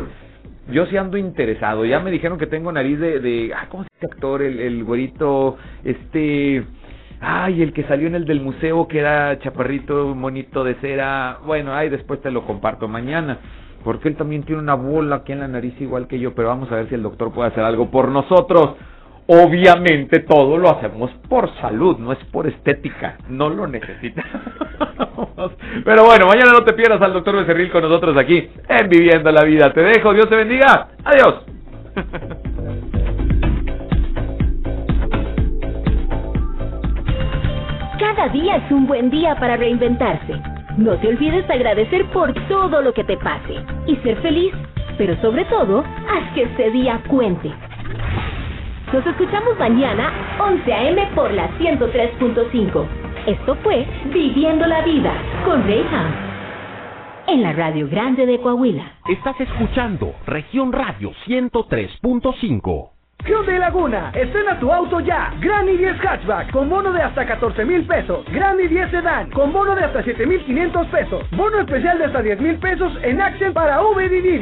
Yo 0.70 0.86
sí 0.86 0.96
ando 0.96 1.16
interesado. 1.16 1.84
Ya 1.84 2.00
me 2.00 2.10
dijeron 2.10 2.38
que 2.38 2.46
tengo 2.46 2.72
nariz 2.72 2.98
de, 2.98 3.20
de 3.20 3.52
ah, 3.54 3.66
¿cómo 3.68 3.84
se 3.84 3.88
llama 3.88 4.00
este 4.00 4.06
actor? 4.06 4.42
El, 4.42 4.60
el 4.60 4.84
güerito, 4.84 5.56
este, 5.84 6.64
ay, 7.20 7.62
el 7.62 7.72
que 7.72 7.84
salió 7.84 8.08
en 8.08 8.16
el 8.16 8.24
del 8.24 8.40
museo 8.40 8.88
que 8.88 8.98
era 8.98 9.38
chaparrito, 9.38 10.14
monito 10.14 10.64
de 10.64 10.74
cera. 10.76 11.38
Bueno, 11.46 11.74
ay, 11.74 11.88
después 11.88 12.20
te 12.20 12.30
lo 12.30 12.44
comparto 12.44 12.88
mañana. 12.88 13.38
Porque 13.84 14.08
él 14.08 14.16
también 14.16 14.42
tiene 14.42 14.60
una 14.60 14.74
bola 14.74 15.16
aquí 15.16 15.32
en 15.32 15.40
la 15.40 15.48
nariz 15.48 15.74
igual 15.80 16.06
que 16.06 16.18
yo, 16.18 16.34
pero 16.34 16.48
vamos 16.48 16.70
a 16.70 16.76
ver 16.76 16.88
si 16.88 16.94
el 16.94 17.02
doctor 17.02 17.32
puede 17.32 17.48
hacer 17.48 17.64
algo 17.64 17.90
por 17.90 18.08
nosotros. 18.08 18.76
Obviamente 19.26 20.20
todo 20.20 20.58
lo 20.58 20.70
hacemos 20.70 21.10
por 21.28 21.54
salud, 21.60 21.96
no 21.98 22.12
es 22.12 22.18
por 22.32 22.46
estética, 22.46 23.16
no 23.28 23.48
lo 23.48 23.66
necesitamos. 23.66 24.32
Pero 25.84 26.04
bueno, 26.04 26.26
mañana 26.26 26.52
no 26.52 26.64
te 26.64 26.72
pierdas 26.72 27.00
al 27.00 27.12
doctor 27.12 27.36
Becerril 27.36 27.70
con 27.70 27.82
nosotros 27.82 28.16
aquí 28.16 28.48
en 28.68 28.88
Viviendo 28.88 29.30
la 29.30 29.44
Vida. 29.44 29.72
Te 29.72 29.82
dejo, 29.82 30.12
Dios 30.12 30.28
te 30.28 30.36
bendiga. 30.36 30.88
Adiós. 31.04 31.44
Cada 37.98 38.28
día 38.28 38.56
es 38.56 38.70
un 38.72 38.86
buen 38.86 39.10
día 39.10 39.36
para 39.36 39.56
reinventarse. 39.56 40.34
No 40.76 40.96
te 40.98 41.08
olvides 41.08 41.46
de 41.46 41.54
agradecer 41.54 42.04
por 42.12 42.32
todo 42.48 42.82
lo 42.82 42.92
que 42.92 43.04
te 43.04 43.16
pase 43.16 43.64
y 43.86 43.96
ser 43.96 44.16
feliz, 44.22 44.52
pero 44.98 45.16
sobre 45.20 45.44
todo, 45.44 45.80
haz 45.80 46.34
que 46.34 46.42
este 46.42 46.70
día 46.70 47.00
cuente. 47.08 47.52
Nos 48.92 49.06
escuchamos 49.06 49.58
mañana 49.58 50.12
11 50.38 50.70
a.m. 50.70 51.08
por 51.14 51.32
la 51.32 51.48
103.5. 51.58 52.86
Esto 53.26 53.54
fue 53.62 53.86
Viviendo 54.12 54.66
la 54.66 54.82
Vida 54.82 55.14
con 55.46 55.62
Ray 55.62 55.82
Ham. 55.90 56.12
En 57.26 57.42
la 57.42 57.54
Radio 57.54 57.88
Grande 57.88 58.26
de 58.26 58.38
Coahuila. 58.38 58.84
Estás 59.08 59.40
escuchando 59.40 60.14
Región 60.26 60.72
Radio 60.72 61.12
103.5. 61.26 62.92
Hyundai 63.24 63.58
Laguna, 63.58 64.10
estrena 64.14 64.58
tu 64.58 64.72
auto 64.72 64.98
ya. 64.98 65.32
Granny 65.40 65.76
10 65.76 66.04
Hatchback 66.04 66.50
con 66.50 66.68
bono 66.68 66.92
de 66.92 67.02
hasta 67.02 67.24
14 67.24 67.64
mil 67.64 67.86
pesos. 67.86 68.24
Granny 68.32 68.66
10 68.66 68.90
Sedan 68.90 69.30
con 69.30 69.52
bono 69.52 69.76
de 69.76 69.84
hasta 69.84 70.02
7 70.02 70.26
mil 70.26 70.44
500 70.44 70.86
pesos. 70.88 71.30
Bono 71.30 71.60
especial 71.60 71.98
de 71.98 72.06
hasta 72.06 72.20
10 72.20 72.40
mil 72.40 72.56
pesos 72.56 72.92
en 73.02 73.20
Accent 73.22 73.54
para 73.54 73.80
Uber 73.80 74.12
y 74.12 74.20
Didi. 74.20 74.38